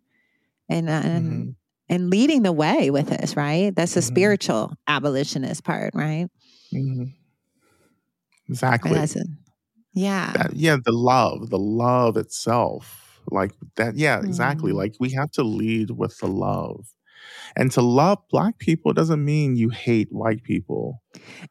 and 0.67 0.89
uh, 0.89 1.01
and 1.03 1.25
Mhm. 1.47 1.55
and 1.89 2.09
leading 2.09 2.41
the 2.41 2.51
way 2.51 2.89
with 2.91 3.07
this. 3.09 3.37
Right, 3.37 3.73
that's 3.75 3.93
the 3.93 4.01
Mhm. 4.01 4.03
spiritual 4.05 4.73
abolitionist 4.87 5.63
part, 5.63 5.93
right? 5.93 6.27
Mhm. 6.73 7.13
Exactly. 8.49 8.93
that's. 8.93 9.15
Yeah. 10.05 10.31
That, 10.37 10.55
yeah, 10.55 10.77
the 10.83 10.91
love, 10.93 11.49
the 11.49 11.59
love 11.59 12.17
itself. 12.17 12.85
Like 13.31 13.51
that, 13.75 13.95
yeah, 13.95 14.19
exactly. 14.19 14.71
Mm. 14.71 14.75
Like 14.81 14.93
we 14.99 15.09
have 15.11 15.31
to 15.31 15.43
lead 15.43 15.91
with 15.91 16.17
the 16.19 16.27
love. 16.27 16.85
And 17.57 17.71
to 17.73 17.81
love 17.81 18.19
black 18.31 18.57
people 18.59 18.93
doesn't 18.93 19.23
mean 19.23 19.55
you 19.55 19.69
hate 19.69 20.07
white 20.11 20.41
people. 20.43 21.01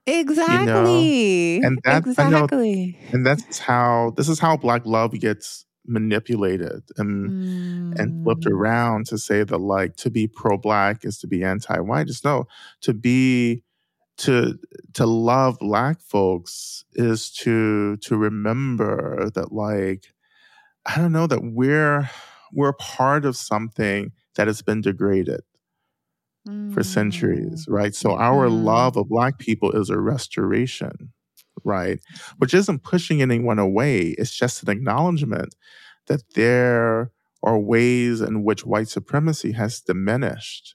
Exactly. 0.07 1.59
and 1.63 1.79
that- 1.85 2.05
I 2.19 2.31
know- 2.31 2.45
exactly. 2.45 2.99
And 3.13 3.25
that's 3.27 3.59
how 3.59 4.13
this 4.17 4.29
is 4.29 4.39
how 4.39 4.57
black 4.57 4.87
love 4.87 5.13
gets 5.13 5.65
manipulated 5.87 6.83
and 6.99 7.95
and 7.99 8.23
flipped 8.25 8.45
Mm. 8.45 8.53
around 8.53 9.07
to 9.07 9.17
say 9.19 9.43
that 9.45 9.59
like 9.59 9.97
to 9.97 10.11
be 10.11 10.27
pro-black 10.29 11.05
is 11.05 11.19
to 11.21 11.27
be 11.27 11.43
anti-white. 11.43 12.07
Just 12.07 12.25
no, 12.25 12.47
to 12.83 12.93
be 12.93 13.63
to 14.19 14.59
to 14.95 15.07
love 15.07 15.59
black 15.61 16.01
folks 16.01 16.85
is 16.95 17.31
to 17.33 17.97
to 17.99 18.17
remember 18.17 19.31
that 19.35 19.53
like 19.53 20.07
I 20.87 20.97
don't 20.99 21.13
know 21.13 21.27
that 21.29 21.43
we're 21.45 22.11
we're 22.53 22.73
part 22.75 23.25
of 23.25 23.37
something 23.37 24.13
that 24.37 24.47
has 24.49 24.63
been 24.63 24.81
degraded 24.83 25.43
for 26.69 26.83
centuries, 26.83 27.65
right? 27.69 27.95
So 27.95 28.15
our 28.17 28.49
Mhm. 28.49 28.51
love 28.51 28.97
of 28.97 29.09
black 29.09 29.39
people 29.39 29.73
is 29.73 29.91
a 29.91 29.99
restoration, 29.99 31.13
right? 31.65 32.01
Which 32.39 32.55
isn't 32.55 32.83
pushing 32.85 33.23
anyone 33.23 33.59
away. 33.59 34.09
It's 34.19 34.37
just 34.37 34.63
an 34.63 34.71
acknowledgement 34.71 35.55
that 36.09 36.23
there 36.35 37.13
are 37.43 37.59
ways 37.59 38.21
in 38.21 38.45
which 38.45 38.67
white 38.67 38.89
supremacy 38.89 39.53
has 39.53 39.81
diminished 39.81 40.75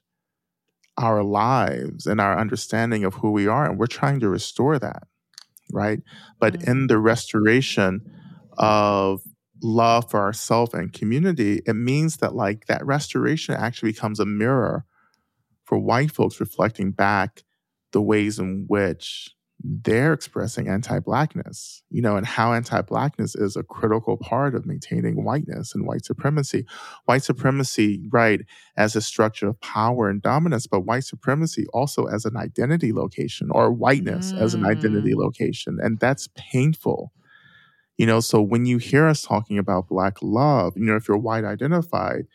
our 0.96 1.22
lives 1.22 2.06
and 2.06 2.20
our 2.20 2.38
understanding 2.38 3.04
of 3.04 3.14
who 3.14 3.30
we 3.30 3.46
are. 3.46 3.68
And 3.68 3.78
we're 3.78 3.86
trying 3.86 4.20
to 4.20 4.28
restore 4.28 4.78
that, 4.78 5.04
right? 5.72 6.00
But 6.38 6.56
in 6.64 6.84
mm. 6.84 6.88
the 6.88 6.98
restoration 6.98 8.00
of 8.56 9.22
love 9.62 10.10
for 10.10 10.20
ourselves 10.20 10.74
and 10.74 10.92
community, 10.92 11.62
it 11.66 11.74
means 11.74 12.18
that 12.18 12.34
like 12.34 12.66
that 12.66 12.84
restoration 12.84 13.54
actually 13.54 13.92
becomes 13.92 14.20
a 14.20 14.26
mirror 14.26 14.84
for 15.64 15.78
white 15.78 16.10
folks 16.10 16.40
reflecting 16.40 16.92
back 16.92 17.42
the 17.92 18.02
ways 18.02 18.38
in 18.38 18.66
which 18.68 19.34
they're 19.66 20.12
expressing 20.12 20.68
anti-blackness, 20.68 21.82
you 21.90 22.02
know, 22.02 22.16
and 22.16 22.26
how 22.26 22.52
anti-blackness 22.52 23.34
is 23.34 23.56
a 23.56 23.62
critical 23.62 24.18
part 24.18 24.54
of 24.54 24.66
maintaining 24.66 25.24
whiteness 25.24 25.74
and 25.74 25.86
white 25.86 26.04
supremacy. 26.04 26.66
White 27.06 27.22
supremacy, 27.22 28.06
right, 28.12 28.42
as 28.76 28.94
a 28.94 29.00
structure 29.00 29.48
of 29.48 29.60
power 29.62 30.10
and 30.10 30.20
dominance, 30.20 30.66
but 30.66 30.80
white 30.80 31.04
supremacy 31.04 31.66
also 31.72 32.04
as 32.04 32.26
an 32.26 32.36
identity 32.36 32.92
location 32.92 33.48
or 33.52 33.72
whiteness 33.72 34.34
as 34.38 34.54
an 34.54 34.64
identity 34.66 35.14
Mm. 35.14 35.24
location. 35.24 35.78
And 35.80 35.98
that's 35.98 36.28
painful. 36.36 37.12
You 37.96 38.06
know, 38.06 38.20
so 38.20 38.42
when 38.42 38.66
you 38.66 38.78
hear 38.78 39.06
us 39.06 39.22
talking 39.22 39.58
about 39.58 39.88
black 39.88 40.16
love, 40.20 40.74
you 40.76 40.84
know, 40.84 40.96
if 40.96 41.06
you're 41.06 41.16
white 41.16 41.44
identified, 41.44 42.26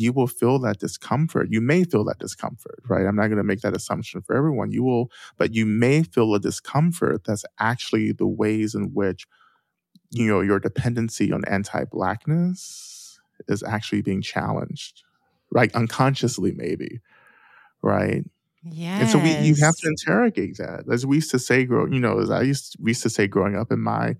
you 0.00 0.14
will 0.14 0.26
feel 0.26 0.58
that 0.60 0.78
discomfort. 0.78 1.48
You 1.50 1.60
may 1.60 1.84
feel 1.84 2.04
that 2.04 2.18
discomfort, 2.18 2.80
right? 2.88 3.06
I'm 3.06 3.16
not 3.16 3.26
going 3.26 3.36
to 3.36 3.44
make 3.44 3.60
that 3.60 3.76
assumption 3.76 4.22
for 4.22 4.34
everyone. 4.34 4.72
You 4.72 4.82
will, 4.82 5.10
but 5.36 5.54
you 5.54 5.66
may 5.66 6.02
feel 6.02 6.34
a 6.34 6.40
discomfort 6.40 7.24
that's 7.24 7.44
actually 7.58 8.12
the 8.12 8.26
ways 8.26 8.74
in 8.74 8.94
which, 8.94 9.26
you 10.10 10.26
know, 10.26 10.40
your 10.40 10.58
dependency 10.58 11.30
on 11.32 11.44
anti 11.44 11.84
blackness 11.84 13.20
is 13.46 13.62
actually 13.62 14.00
being 14.00 14.22
challenged, 14.22 15.02
right? 15.52 15.74
Unconsciously, 15.74 16.52
maybe, 16.52 17.00
right? 17.82 18.24
Yeah. 18.62 19.00
And 19.00 19.08
so 19.10 19.18
we, 19.18 19.36
you 19.36 19.54
have 19.62 19.76
to 19.76 19.88
interrogate 19.88 20.56
that. 20.56 20.84
As 20.90 21.04
we 21.04 21.16
used 21.16 21.30
to 21.32 21.38
say, 21.38 21.66
grow, 21.66 21.84
you 21.84 22.00
know, 22.00 22.20
as 22.20 22.30
I 22.30 22.40
used, 22.40 22.76
we 22.80 22.92
used 22.92 23.02
to 23.02 23.10
say 23.10 23.26
growing 23.26 23.54
up 23.54 23.70
in 23.70 23.80
my, 23.80 24.16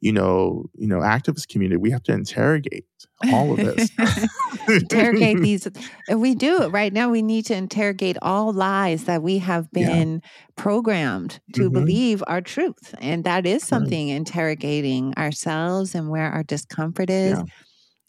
you 0.00 0.12
know, 0.12 0.64
you 0.74 0.86
know, 0.86 0.98
activist 0.98 1.48
community, 1.48 1.76
we 1.76 1.90
have 1.90 2.02
to 2.04 2.12
interrogate 2.12 2.86
all 3.32 3.50
of 3.52 3.56
this. 3.56 3.90
interrogate 4.68 5.40
these. 5.40 5.66
And 6.08 6.20
we 6.20 6.34
do 6.34 6.62
it 6.62 6.68
right 6.68 6.92
now. 6.92 7.10
We 7.10 7.22
need 7.22 7.46
to 7.46 7.54
interrogate 7.54 8.16
all 8.22 8.52
lies 8.52 9.04
that 9.04 9.22
we 9.22 9.38
have 9.38 9.70
been 9.72 10.20
yeah. 10.22 10.28
programmed 10.56 11.40
to 11.54 11.62
mm-hmm. 11.62 11.74
believe 11.74 12.22
are 12.28 12.40
truth. 12.40 12.94
And 13.00 13.24
that 13.24 13.44
is 13.44 13.64
something 13.64 14.08
interrogating 14.08 15.14
ourselves 15.18 15.94
and 15.94 16.08
where 16.08 16.30
our 16.30 16.44
discomfort 16.44 17.10
is. 17.10 17.38
Yeah, 17.38 17.44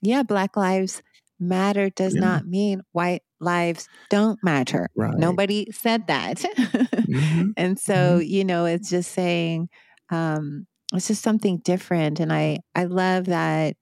yeah 0.01 0.23
Black 0.23 0.55
Lives 0.55 1.01
Matter 1.41 1.89
does 1.89 2.15
yeah. 2.15 2.21
not 2.21 2.45
mean 2.45 2.81
white 2.91 3.23
lives 3.39 3.87
don't 4.09 4.37
matter. 4.43 4.89
Right. 4.95 5.17
Nobody 5.17 5.67
said 5.71 6.07
that. 6.07 6.37
mm-hmm. 6.37 7.51
And 7.57 7.79
so, 7.79 7.93
mm-hmm. 7.93 8.21
you 8.23 8.43
know, 8.43 8.65
it's 8.65 8.89
just 8.89 9.13
saying, 9.13 9.69
um, 10.09 10.67
it's 10.93 11.07
just 11.07 11.21
something 11.21 11.57
different. 11.57 12.19
And 12.19 12.33
I, 12.33 12.59
I 12.75 12.85
love 12.85 13.25
that. 13.25 13.75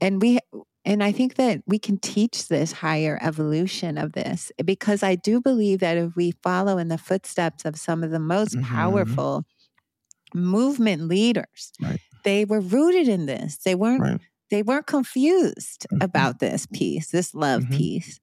And 0.00 0.20
we, 0.20 0.38
and 0.84 1.02
I 1.02 1.12
think 1.12 1.36
that 1.36 1.62
we 1.66 1.78
can 1.78 1.98
teach 1.98 2.48
this 2.48 2.72
higher 2.72 3.18
evolution 3.22 3.96
of 3.96 4.12
this 4.12 4.52
because 4.64 5.02
I 5.02 5.14
do 5.14 5.40
believe 5.40 5.80
that 5.80 5.96
if 5.96 6.14
we 6.14 6.32
follow 6.42 6.78
in 6.78 6.88
the 6.88 6.98
footsteps 6.98 7.64
of 7.64 7.78
some 7.78 8.02
of 8.02 8.10
the 8.10 8.18
most 8.18 8.54
mm-hmm. 8.54 8.74
powerful 8.74 9.44
movement 10.34 11.08
leaders, 11.08 11.72
right. 11.80 12.00
they 12.24 12.44
were 12.44 12.60
rooted 12.60 13.08
in 13.08 13.26
this. 13.26 13.58
They 13.58 13.74
weren't 13.74 14.02
right. 14.02 14.20
they 14.50 14.62
weren't 14.62 14.86
confused 14.86 15.86
mm-hmm. 15.90 16.04
about 16.04 16.38
this 16.38 16.66
piece, 16.66 17.10
this 17.10 17.34
love 17.34 17.62
mm-hmm. 17.62 17.76
piece. 17.76 18.20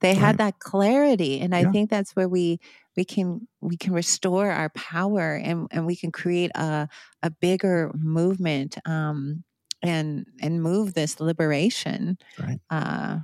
They 0.00 0.10
right. 0.10 0.18
had 0.18 0.38
that 0.38 0.58
clarity. 0.58 1.40
And 1.40 1.54
I 1.54 1.60
yeah. 1.60 1.72
think 1.72 1.90
that's 1.90 2.14
where 2.14 2.28
we 2.28 2.60
we 2.96 3.04
can 3.04 3.46
we 3.60 3.76
can 3.76 3.92
restore 3.92 4.50
our 4.50 4.70
power 4.70 5.34
and, 5.34 5.68
and 5.70 5.86
we 5.86 5.96
can 5.96 6.10
create 6.10 6.50
a 6.54 6.88
a 7.22 7.30
bigger 7.30 7.90
movement 7.94 8.78
um, 8.86 9.44
and 9.82 10.26
and 10.40 10.62
move 10.62 10.94
this 10.94 11.20
liberation 11.20 12.18
right. 12.38 12.58
uh, 12.70 13.18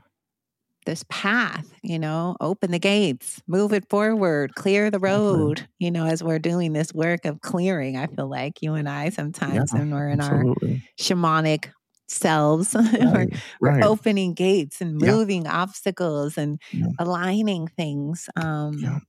this 0.84 1.04
path 1.08 1.66
you 1.82 1.98
know 1.98 2.36
open 2.40 2.70
the 2.70 2.78
gates 2.78 3.40
move 3.46 3.72
it 3.72 3.88
forward 3.88 4.54
clear 4.54 4.90
the 4.90 4.98
road 4.98 5.66
you 5.78 5.90
know 5.90 6.06
as 6.06 6.22
we're 6.22 6.40
doing 6.40 6.72
this 6.72 6.92
work 6.92 7.24
of 7.24 7.40
clearing 7.40 7.96
i 7.96 8.06
feel 8.08 8.28
like 8.28 8.60
you 8.62 8.74
and 8.74 8.88
i 8.88 9.08
sometimes 9.08 9.70
yeah, 9.72 9.78
when 9.78 9.90
we're 9.90 10.08
in 10.08 10.20
absolutely. 10.20 10.72
our 10.72 10.80
shamanic 11.00 11.70
selves 12.12 12.74
right, 13.00 13.34
we're, 13.60 13.70
right. 13.70 13.84
opening 13.84 14.34
gates 14.34 14.80
and 14.80 14.98
moving 14.98 15.44
yeah. 15.44 15.62
obstacles 15.62 16.36
and 16.38 16.60
yeah. 16.70 16.86
aligning 16.98 17.66
things 17.68 18.28
um, 18.36 19.02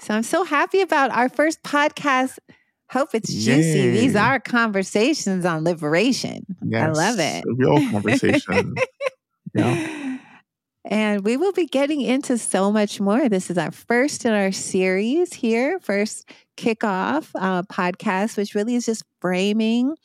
so 0.00 0.14
i'm 0.14 0.22
so 0.22 0.44
happy 0.44 0.80
about 0.80 1.10
our 1.10 1.28
first 1.28 1.62
podcast 1.62 2.38
Hope 2.90 3.14
it's 3.14 3.32
juicy. 3.32 3.78
Yay. 3.78 3.90
These 3.90 4.16
are 4.16 4.38
conversations 4.38 5.44
on 5.44 5.64
liberation. 5.64 6.44
Yes, 6.64 6.88
I 6.88 6.92
love 6.92 7.18
it. 7.18 7.44
real 7.44 7.78
conversation. 7.90 8.74
yeah. 9.54 10.18
And 10.84 11.24
we 11.24 11.36
will 11.36 11.52
be 11.52 11.66
getting 11.66 12.00
into 12.00 12.38
so 12.38 12.70
much 12.70 13.00
more. 13.00 13.28
This 13.28 13.50
is 13.50 13.58
our 13.58 13.72
first 13.72 14.24
in 14.24 14.32
our 14.32 14.52
series 14.52 15.32
here, 15.32 15.80
first 15.80 16.30
kickoff 16.56 17.28
uh, 17.34 17.64
podcast, 17.64 18.36
which 18.36 18.54
really 18.54 18.76
is 18.76 18.86
just 18.86 19.02
framing 19.20 19.96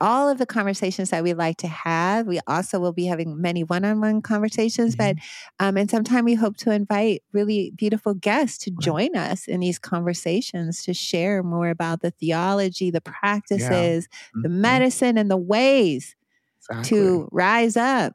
all 0.00 0.28
of 0.28 0.38
the 0.38 0.46
conversations 0.46 1.10
that 1.10 1.22
we 1.22 1.34
like 1.34 1.58
to 1.58 1.68
have. 1.68 2.26
We 2.26 2.40
also 2.46 2.80
will 2.80 2.92
be 2.92 3.06
having 3.06 3.40
many 3.40 3.64
one 3.64 3.84
on 3.84 4.00
one 4.00 4.22
conversations, 4.22 4.96
mm-hmm. 4.96 5.16
but 5.16 5.64
um, 5.64 5.76
and 5.76 5.90
sometime 5.90 6.24
we 6.24 6.34
hope 6.34 6.56
to 6.58 6.72
invite 6.72 7.22
really 7.32 7.72
beautiful 7.76 8.14
guests 8.14 8.58
to 8.64 8.70
right. 8.70 8.80
join 8.80 9.16
us 9.16 9.46
in 9.46 9.60
these 9.60 9.78
conversations 9.78 10.82
to 10.84 10.94
share 10.94 11.42
more 11.42 11.68
about 11.68 12.00
the 12.00 12.10
theology, 12.10 12.90
the 12.90 13.00
practices, 13.00 13.68
yeah. 14.10 14.28
mm-hmm. 14.28 14.42
the 14.42 14.48
medicine, 14.48 15.18
and 15.18 15.30
the 15.30 15.36
ways 15.36 16.16
exactly. 16.58 16.98
to 16.98 17.28
rise 17.32 17.76
up. 17.76 18.14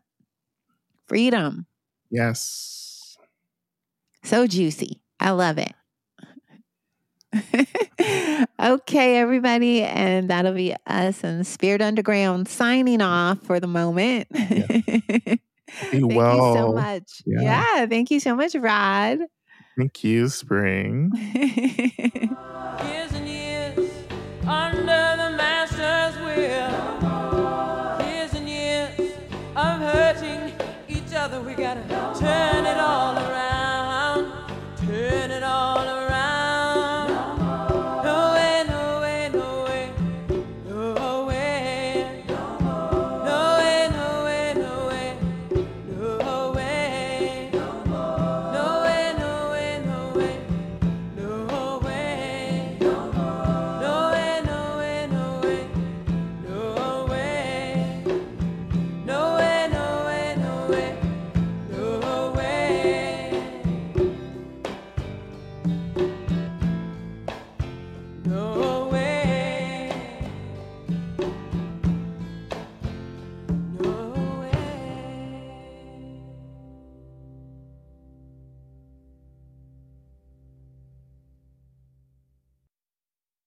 Freedom. 1.07 1.67
Yes. 2.09 3.17
So 4.23 4.47
juicy. 4.47 5.01
I 5.19 5.31
love 5.31 5.57
it. 5.59 5.73
okay, 8.59 9.17
everybody. 9.17 9.83
And 9.83 10.29
that'll 10.29 10.53
be 10.53 10.75
us 10.88 11.23
and 11.23 11.45
Spirit 11.45 11.81
Underground 11.81 12.47
signing 12.47 13.01
off 13.01 13.41
for 13.43 13.59
the 13.59 13.67
moment. 13.67 14.27
Yeah. 14.31 14.67
thank 15.69 16.13
well. 16.13 16.38
you 16.38 16.53
so 16.55 16.73
much. 16.73 17.21
Yeah. 17.25 17.41
yeah. 17.41 17.86
Thank 17.86 18.11
you 18.11 18.19
so 18.19 18.36
much, 18.36 18.55
Rod. 18.55 19.19
Thank 19.77 20.03
you, 20.03 20.29
Spring. 20.29 21.11
years 21.36 23.11
and 23.11 23.27
years 23.27 23.77
under 24.47 24.86
the 24.86 25.36
master's 25.36 26.15
will. 26.21 28.07
Years 28.07 28.33
and 28.33 28.47
years 28.47 29.13
of 29.55 29.79
hurting 29.79 30.53
each 30.88 31.13
other. 31.13 31.41
We 31.41 31.53
gotta 31.55 31.83
turn. 32.19 32.45